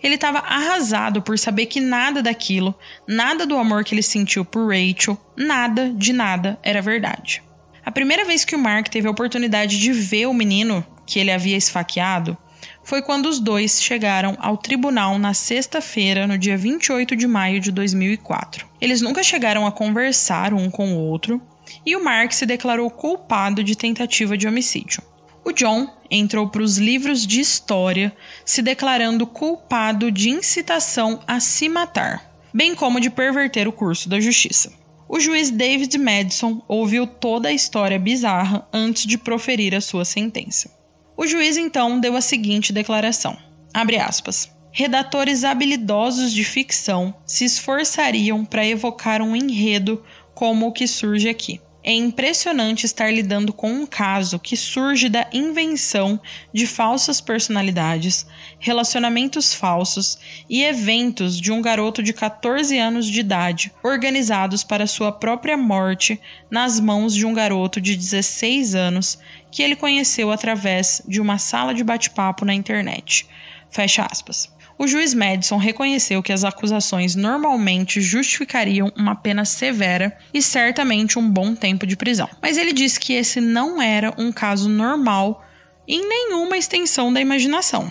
Ele 0.03 0.16
estava 0.16 0.38
arrasado 0.40 1.22
por 1.22 1.38
saber 1.38 1.64
que 1.64 1.80
nada 1.80 2.22
daquilo, 2.22 2.74
nada 3.09 3.47
do 3.47 3.57
amor 3.57 3.84
que 3.84 3.95
ele 3.95 4.03
sentiu 4.03 4.45
por 4.45 4.68
Rachel, 4.68 5.18
nada 5.34 5.90
de 5.97 6.12
nada 6.12 6.59
era 6.62 6.82
verdade. 6.82 7.42
A 7.86 7.90
primeira 7.90 8.26
vez 8.26 8.45
que 8.45 8.55
o 8.55 8.59
Mark 8.59 8.88
teve 8.88 9.09
a 9.09 9.11
oportunidade 9.11 9.78
de 9.78 9.92
ver 9.92 10.26
o 10.26 10.34
menino 10.34 10.86
que 11.07 11.18
ele 11.18 11.32
havia 11.32 11.57
esfaqueado 11.57 12.36
foi 12.82 13.01
quando 13.01 13.30
os 13.30 13.40
dois 13.40 13.82
chegaram 13.82 14.36
ao 14.38 14.59
tribunal 14.59 15.18
na 15.18 15.32
sexta-feira, 15.32 16.26
no 16.26 16.36
dia 16.36 16.59
28 16.59 17.16
de 17.16 17.26
maio 17.26 17.61
de 17.61 17.72
2004. 17.72 18.66
Eles 18.78 19.01
nunca 19.01 19.22
chegaram 19.22 19.66
a 19.66 19.72
conversar 19.72 20.53
um 20.53 20.68
com 20.68 20.92
o 20.92 20.99
outro 20.99 21.40
e 21.85 21.95
o 21.97 22.05
Mark 22.05 22.33
se 22.33 22.47
declarou 22.47 22.91
culpado 22.91 23.62
de 23.62 23.77
tentativa 23.77 24.37
de 24.37 24.47
homicídio. 24.47 25.03
O 25.45 25.53
John 25.53 25.87
entrou 26.11 26.49
para 26.49 26.62
os 26.62 26.79
livros 26.79 27.27
de 27.27 27.41
história 27.41 28.16
se 28.45 28.62
declarando 28.62 29.27
culpado 29.27 30.11
de 30.11 30.31
incitação 30.31 31.20
a 31.27 31.39
se 31.39 31.68
matar, 31.68 32.35
bem 32.53 32.75
como 32.75 32.99
de 32.99 33.11
perverter 33.11 33.68
o 33.68 33.72
curso 33.72 34.09
da 34.09 34.18
justiça. 34.18 34.72
O 35.07 35.20
juiz 35.20 35.51
David 35.51 35.99
Madison 35.99 36.62
ouviu 36.66 37.07
toda 37.07 37.51
a 37.51 37.53
história 37.53 37.99
bizarra 37.99 38.66
antes 38.72 39.07
de 39.07 39.18
proferir 39.18 39.75
a 39.75 39.81
sua 39.81 40.05
sentença. 40.05 40.70
O 41.16 41.27
juiz 41.27 41.57
então 41.57 42.01
deu 42.01 42.16
a 42.16 42.20
seguinte 42.20 42.72
declaração: 42.72 43.37
aspas. 43.72 44.51
Redatores 44.72 45.45
habilidosos 45.45 46.33
de 46.33 46.43
ficção 46.43 47.14
se 47.25 47.45
esforçariam 47.45 48.45
para 48.45 48.66
evocar 48.66 49.22
um 49.22 49.37
enredo 49.37 50.03
como 50.35 50.66
o 50.66 50.72
que 50.72 50.87
surge 50.87 51.28
aqui. 51.28 51.61
É 51.87 51.93
impressionante 51.93 52.87
estar 52.87 53.12
lidando 53.12 53.53
com 53.53 53.70
um 53.70 53.85
caso 53.85 54.39
que 54.39 54.57
surge 54.57 55.11
da 55.11 55.28
invenção 55.30 56.18
de 56.51 56.66
falsas 56.66 57.20
personalidades, 57.20 58.26
relacionamentos 58.59 59.53
falsos 59.53 60.18
e 60.49 60.64
eventos 60.64 61.39
de 61.39 61.53
um 61.53 61.61
garoto 61.61 62.03
de 62.03 62.14
14 62.14 62.78
anos 62.78 63.05
de 63.05 63.20
idade, 63.20 63.70
organizados 63.82 64.64
para 64.64 64.87
sua 64.87 65.12
própria 65.12 65.59
morte 65.59 66.18
nas 66.51 66.80
mãos 66.80 67.14
de 67.14 67.26
um 67.26 67.35
garoto 67.35 67.82
de 67.82 67.95
16 67.95 68.74
anos 68.74 69.18
que 69.51 69.62
ele 69.62 69.76
conheceu 69.76 70.30
através 70.32 71.03
de 71.07 71.20
uma 71.20 71.37
sala 71.37 71.74
de 71.74 71.85
bate-papo 71.85 72.47
na 72.47 72.55
internet. 72.55 73.28
Fecha 73.70 74.09
aspas. 74.11 74.53
O 74.77 74.87
juiz 74.89 75.14
Madison 75.14 75.57
reconheceu 75.57 76.22
que 76.22 76.33
as 76.33 76.43
acusações 76.43 77.14
normalmente 77.14 78.01
justificariam 78.01 78.93
uma 78.97 79.14
pena 79.14 79.45
severa 79.45 80.16
e 80.33 80.43
certamente 80.43 81.18
um 81.18 81.31
bom 81.31 81.55
tempo 81.55 81.87
de 81.87 81.97
prisão. 81.97 82.29
Mas 82.43 82.57
ele 82.57 82.72
disse 82.72 82.99
que 82.99 83.12
esse 83.12 83.41
não 83.41 83.81
era 83.81 84.12
um 84.18 84.33
caso 84.33 84.68
normal 84.68 85.45
em 85.87 86.07
nenhuma 86.09 86.59
extensão 86.59 87.12
da 87.12 87.20
imaginação. 87.20 87.91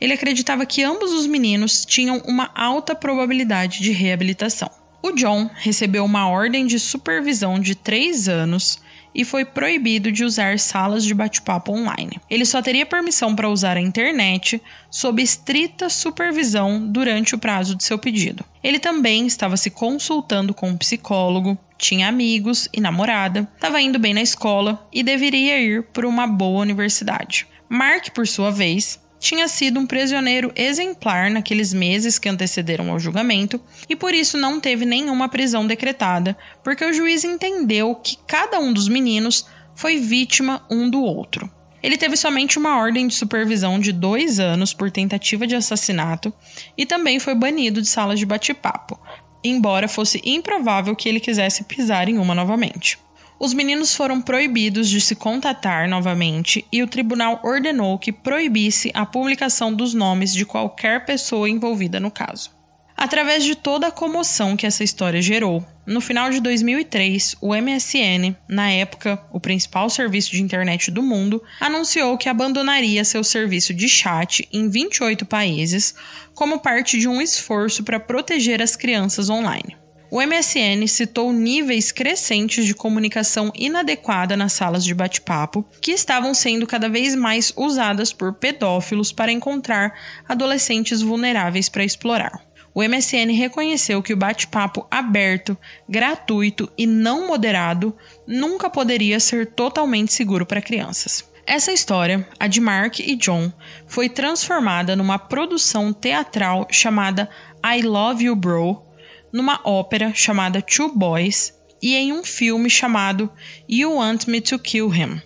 Ele 0.00 0.12
acreditava 0.12 0.64
que 0.64 0.82
ambos 0.82 1.12
os 1.12 1.26
meninos 1.26 1.84
tinham 1.84 2.22
uma 2.26 2.50
alta 2.54 2.94
probabilidade 2.94 3.82
de 3.82 3.92
reabilitação. 3.92 4.70
O 5.02 5.12
John 5.12 5.50
recebeu 5.54 6.04
uma 6.04 6.28
ordem 6.28 6.66
de 6.66 6.78
supervisão 6.78 7.60
de 7.60 7.74
três 7.74 8.28
anos 8.28 8.78
e 9.16 9.24
foi 9.24 9.46
proibido 9.46 10.12
de 10.12 10.22
usar 10.22 10.58
salas 10.58 11.02
de 11.02 11.14
bate-papo 11.14 11.72
online. 11.72 12.20
Ele 12.28 12.44
só 12.44 12.60
teria 12.60 12.84
permissão 12.84 13.34
para 13.34 13.48
usar 13.48 13.78
a 13.78 13.80
internet 13.80 14.62
sob 14.90 15.22
estrita 15.22 15.88
supervisão 15.88 16.86
durante 16.86 17.34
o 17.34 17.38
prazo 17.38 17.74
de 17.74 17.82
seu 17.82 17.98
pedido. 17.98 18.44
Ele 18.62 18.78
também 18.78 19.26
estava 19.26 19.56
se 19.56 19.70
consultando 19.70 20.52
com 20.52 20.68
um 20.68 20.76
psicólogo, 20.76 21.56
tinha 21.78 22.08
amigos 22.08 22.68
e 22.74 22.80
namorada, 22.80 23.48
estava 23.54 23.80
indo 23.80 23.98
bem 23.98 24.12
na 24.12 24.20
escola 24.20 24.86
e 24.92 25.02
deveria 25.02 25.58
ir 25.58 25.82
para 25.84 26.06
uma 26.06 26.26
boa 26.26 26.60
universidade. 26.60 27.46
Mark, 27.70 28.10
por 28.10 28.28
sua 28.28 28.50
vez, 28.50 29.00
tinha 29.18 29.48
sido 29.48 29.80
um 29.80 29.86
prisioneiro 29.86 30.52
exemplar 30.54 31.30
naqueles 31.30 31.72
meses 31.72 32.18
que 32.18 32.28
antecederam 32.28 32.90
ao 32.90 32.98
julgamento 32.98 33.60
e 33.88 33.96
por 33.96 34.14
isso 34.14 34.36
não 34.36 34.60
teve 34.60 34.84
nenhuma 34.84 35.28
prisão 35.28 35.66
decretada, 35.66 36.36
porque 36.62 36.84
o 36.84 36.92
juiz 36.92 37.24
entendeu 37.24 37.94
que 37.94 38.18
cada 38.26 38.58
um 38.58 38.72
dos 38.72 38.88
meninos 38.88 39.46
foi 39.74 39.98
vítima 39.98 40.64
um 40.70 40.88
do 40.88 41.02
outro. 41.02 41.50
Ele 41.82 41.96
teve 41.96 42.16
somente 42.16 42.58
uma 42.58 42.78
ordem 42.78 43.06
de 43.06 43.14
supervisão 43.14 43.78
de 43.78 43.92
dois 43.92 44.40
anos 44.40 44.74
por 44.74 44.90
tentativa 44.90 45.46
de 45.46 45.54
assassinato 45.54 46.32
e 46.76 46.84
também 46.84 47.20
foi 47.20 47.34
banido 47.34 47.80
de 47.80 47.88
salas 47.88 48.18
de 48.18 48.26
bate-papo, 48.26 48.98
embora 49.44 49.86
fosse 49.86 50.20
improvável 50.24 50.96
que 50.96 51.08
ele 51.08 51.20
quisesse 51.20 51.62
pisar 51.64 52.08
em 52.08 52.18
uma 52.18 52.34
novamente. 52.34 52.98
Os 53.38 53.52
meninos 53.52 53.94
foram 53.94 54.22
proibidos 54.22 54.88
de 54.88 54.98
se 54.98 55.14
contatar 55.14 55.86
novamente 55.86 56.64
e 56.72 56.82
o 56.82 56.86
tribunal 56.86 57.38
ordenou 57.44 57.98
que 57.98 58.10
proibisse 58.10 58.90
a 58.94 59.04
publicação 59.04 59.72
dos 59.72 59.92
nomes 59.92 60.32
de 60.32 60.46
qualquer 60.46 61.04
pessoa 61.04 61.48
envolvida 61.48 62.00
no 62.00 62.10
caso. 62.10 62.50
Através 62.96 63.44
de 63.44 63.54
toda 63.54 63.88
a 63.88 63.92
comoção 63.92 64.56
que 64.56 64.66
essa 64.66 64.82
história 64.82 65.20
gerou, 65.20 65.62
no 65.86 66.00
final 66.00 66.30
de 66.30 66.40
2003, 66.40 67.36
o 67.42 67.54
MSN, 67.54 68.34
na 68.48 68.70
época 68.70 69.22
o 69.30 69.38
principal 69.38 69.90
serviço 69.90 70.30
de 70.30 70.42
internet 70.42 70.90
do 70.90 71.02
mundo, 71.02 71.42
anunciou 71.60 72.16
que 72.16 72.30
abandonaria 72.30 73.04
seu 73.04 73.22
serviço 73.22 73.74
de 73.74 73.86
chat 73.86 74.48
em 74.50 74.70
28 74.70 75.26
países 75.26 75.94
como 76.34 76.58
parte 76.58 76.98
de 76.98 77.06
um 77.06 77.20
esforço 77.20 77.84
para 77.84 78.00
proteger 78.00 78.62
as 78.62 78.74
crianças 78.74 79.28
online. 79.28 79.76
O 80.08 80.22
MSN 80.22 80.86
citou 80.86 81.32
níveis 81.32 81.90
crescentes 81.90 82.64
de 82.64 82.74
comunicação 82.74 83.50
inadequada 83.54 84.36
nas 84.36 84.52
salas 84.52 84.84
de 84.84 84.94
bate-papo, 84.94 85.64
que 85.80 85.90
estavam 85.90 86.32
sendo 86.32 86.66
cada 86.66 86.88
vez 86.88 87.14
mais 87.16 87.52
usadas 87.56 88.12
por 88.12 88.34
pedófilos 88.34 89.10
para 89.10 89.32
encontrar 89.32 89.98
adolescentes 90.28 91.02
vulneráveis 91.02 91.68
para 91.68 91.84
explorar. 91.84 92.40
o 92.72 92.82
MSN 92.82 93.32
reconheceu 93.32 94.02
que 94.02 94.12
o 94.12 94.16
bate-papo 94.16 94.86
aberto, 94.90 95.56
gratuito 95.88 96.70
e 96.76 96.86
não 96.86 97.26
moderado 97.26 97.96
nunca 98.26 98.68
poderia 98.68 99.18
ser 99.18 99.46
totalmente 99.46 100.12
seguro 100.12 100.44
para 100.44 100.60
crianças. 100.60 101.24
Essa 101.46 101.72
história, 101.72 102.28
a 102.38 102.46
de 102.46 102.60
Mark 102.60 102.98
e 103.00 103.16
John, 103.16 103.50
foi 103.86 104.08
transformada 104.08 104.94
numa 104.94 105.18
produção 105.18 105.92
teatral 105.92 106.66
chamada 106.70 107.30
I 107.64 107.82
Love 107.82 108.24
You 108.24 108.36
Bro, 108.36 108.85
numa 109.32 109.60
ópera 109.64 110.12
chamada 110.14 110.62
Two 110.62 110.94
Boys 110.94 111.54
e 111.80 111.94
em 111.94 112.12
um 112.12 112.24
filme 112.24 112.70
chamado 112.70 113.30
You 113.68 113.94
Want 113.94 114.26
Me 114.26 114.40
to 114.40 114.58
Kill 114.58 114.92
Him, 114.94 115.20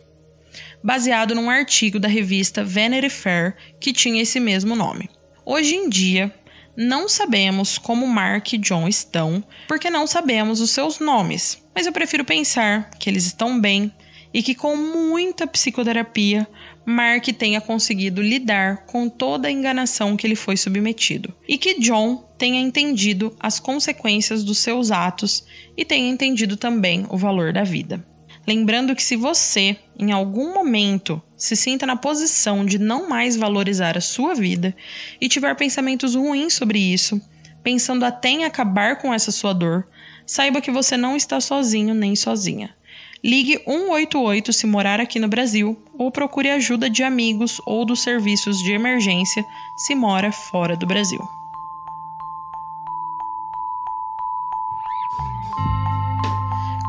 baseado 0.82 1.34
num 1.34 1.50
artigo 1.50 1.98
da 1.98 2.08
revista 2.08 2.64
Vanity 2.64 3.08
Fair 3.08 3.56
que 3.78 3.92
tinha 3.92 4.22
esse 4.22 4.40
mesmo 4.40 4.74
nome. 4.74 5.08
Hoje 5.44 5.74
em 5.74 5.88
dia, 5.88 6.34
não 6.76 7.08
sabemos 7.08 7.78
como 7.78 8.06
Mark 8.06 8.52
e 8.52 8.58
John 8.58 8.88
estão, 8.88 9.44
porque 9.68 9.90
não 9.90 10.06
sabemos 10.06 10.60
os 10.60 10.70
seus 10.70 10.98
nomes, 10.98 11.62
mas 11.74 11.86
eu 11.86 11.92
prefiro 11.92 12.24
pensar 12.24 12.90
que 12.98 13.10
eles 13.10 13.26
estão 13.26 13.60
bem 13.60 13.92
e 14.32 14.42
que 14.42 14.54
com 14.54 14.76
muita 14.76 15.46
psicoterapia, 15.46 16.46
Mark 16.84 17.26
tenha 17.38 17.60
conseguido 17.60 18.22
lidar 18.22 18.84
com 18.86 19.08
toda 19.08 19.48
a 19.48 19.50
enganação 19.50 20.16
que 20.16 20.26
ele 20.26 20.34
foi 20.34 20.56
submetido 20.56 21.34
e 21.46 21.58
que 21.58 21.78
John 21.78 22.28
tenha 22.38 22.60
entendido 22.60 23.36
as 23.38 23.60
consequências 23.60 24.42
dos 24.42 24.58
seus 24.58 24.90
atos 24.90 25.44
e 25.76 25.84
tenha 25.84 26.08
entendido 26.08 26.56
também 26.56 27.06
o 27.10 27.16
valor 27.16 27.52
da 27.52 27.62
vida. 27.62 28.04
Lembrando 28.46 28.96
que 28.96 29.02
se 29.02 29.16
você, 29.16 29.76
em 29.98 30.10
algum 30.10 30.54
momento, 30.54 31.22
se 31.36 31.54
sinta 31.54 31.86
na 31.86 31.96
posição 31.96 32.64
de 32.64 32.78
não 32.78 33.08
mais 33.08 33.36
valorizar 33.36 33.96
a 33.96 34.00
sua 34.00 34.34
vida 34.34 34.74
e 35.20 35.28
tiver 35.28 35.54
pensamentos 35.54 36.14
ruins 36.14 36.54
sobre 36.54 36.78
isso, 36.78 37.20
pensando 37.62 38.04
até 38.04 38.30
em 38.30 38.44
acabar 38.44 38.96
com 38.96 39.12
essa 39.12 39.30
sua 39.30 39.52
dor, 39.52 39.86
saiba 40.26 40.60
que 40.60 40.70
você 40.70 40.96
não 40.96 41.16
está 41.16 41.40
sozinho 41.40 41.94
nem 41.94 42.16
sozinha. 42.16 42.74
Ligue 43.22 43.58
188 43.66 44.50
se 44.50 44.66
morar 44.66 44.98
aqui 44.98 45.18
no 45.18 45.28
Brasil 45.28 45.76
ou 45.98 46.10
procure 46.10 46.50
ajuda 46.50 46.88
de 46.88 47.02
amigos 47.02 47.60
ou 47.66 47.84
dos 47.84 48.00
serviços 48.00 48.58
de 48.58 48.72
emergência 48.72 49.44
se 49.76 49.94
mora 49.94 50.32
fora 50.32 50.74
do 50.74 50.86
Brasil. 50.86 51.20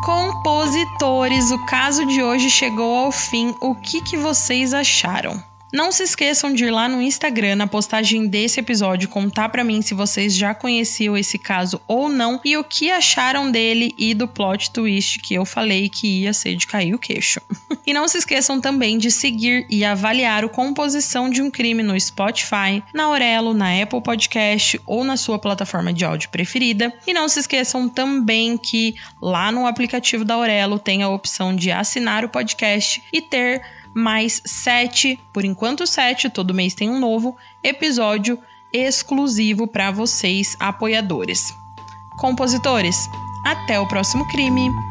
Compositores, 0.05 1.51
o 1.51 1.65
caso 1.65 2.05
de 2.05 2.23
hoje 2.23 2.49
chegou 2.49 2.95
ao 2.95 3.11
fim. 3.11 3.53
O 3.59 3.75
que, 3.75 4.01
que 4.01 4.15
vocês 4.15 4.73
acharam? 4.73 5.50
Não 5.71 5.89
se 5.89 6.03
esqueçam 6.03 6.53
de 6.53 6.65
ir 6.65 6.71
lá 6.71 6.89
no 6.89 7.01
Instagram, 7.01 7.55
na 7.55 7.65
postagem 7.65 8.27
desse 8.27 8.59
episódio, 8.59 9.07
contar 9.07 9.47
para 9.47 9.63
mim 9.63 9.81
se 9.81 9.93
vocês 9.93 10.35
já 10.35 10.53
conheciam 10.53 11.15
esse 11.15 11.37
caso 11.37 11.79
ou 11.87 12.09
não 12.09 12.41
e 12.43 12.57
o 12.57 12.63
que 12.63 12.91
acharam 12.91 13.49
dele 13.49 13.95
e 13.97 14.13
do 14.13 14.27
plot 14.27 14.71
twist 14.71 15.19
que 15.19 15.33
eu 15.33 15.45
falei 15.45 15.87
que 15.87 16.23
ia 16.23 16.33
ser 16.33 16.55
de 16.55 16.67
cair 16.67 16.93
o 16.93 16.99
queixo. 16.99 17.39
e 17.87 17.93
não 17.93 18.05
se 18.07 18.17
esqueçam 18.17 18.59
também 18.59 18.97
de 18.97 19.09
seguir 19.09 19.65
e 19.69 19.85
avaliar 19.85 20.43
o 20.43 20.49
Composição 20.49 21.29
de 21.29 21.41
um 21.41 21.49
Crime 21.49 21.81
no 21.81 21.97
Spotify, 21.97 22.83
na 22.93 23.03
Aurelo, 23.03 23.53
na 23.53 23.81
Apple 23.81 24.01
Podcast 24.01 24.79
ou 24.85 25.05
na 25.05 25.15
sua 25.15 25.39
plataforma 25.39 25.93
de 25.93 26.03
áudio 26.03 26.29
preferida. 26.29 26.93
E 27.07 27.13
não 27.13 27.29
se 27.29 27.39
esqueçam 27.39 27.87
também 27.87 28.57
que 28.57 28.95
lá 29.21 29.53
no 29.53 29.65
aplicativo 29.65 30.25
da 30.25 30.33
Aurelo 30.33 30.77
tem 30.77 31.01
a 31.01 31.09
opção 31.09 31.55
de 31.55 31.71
assinar 31.71 32.25
o 32.25 32.29
podcast 32.29 33.01
e 33.13 33.21
ter 33.21 33.61
mais 33.93 34.41
sete, 34.45 35.19
por 35.33 35.45
enquanto 35.45 35.87
sete, 35.87 36.29
todo 36.29 36.53
mês 36.53 36.73
tem 36.73 36.89
um 36.89 36.99
novo 36.99 37.35
episódio 37.63 38.39
exclusivo 38.73 39.67
para 39.67 39.91
vocês, 39.91 40.55
apoiadores. 40.59 41.53
Compositores, 42.17 43.09
até 43.45 43.79
o 43.79 43.87
próximo 43.87 44.27
crime! 44.27 44.90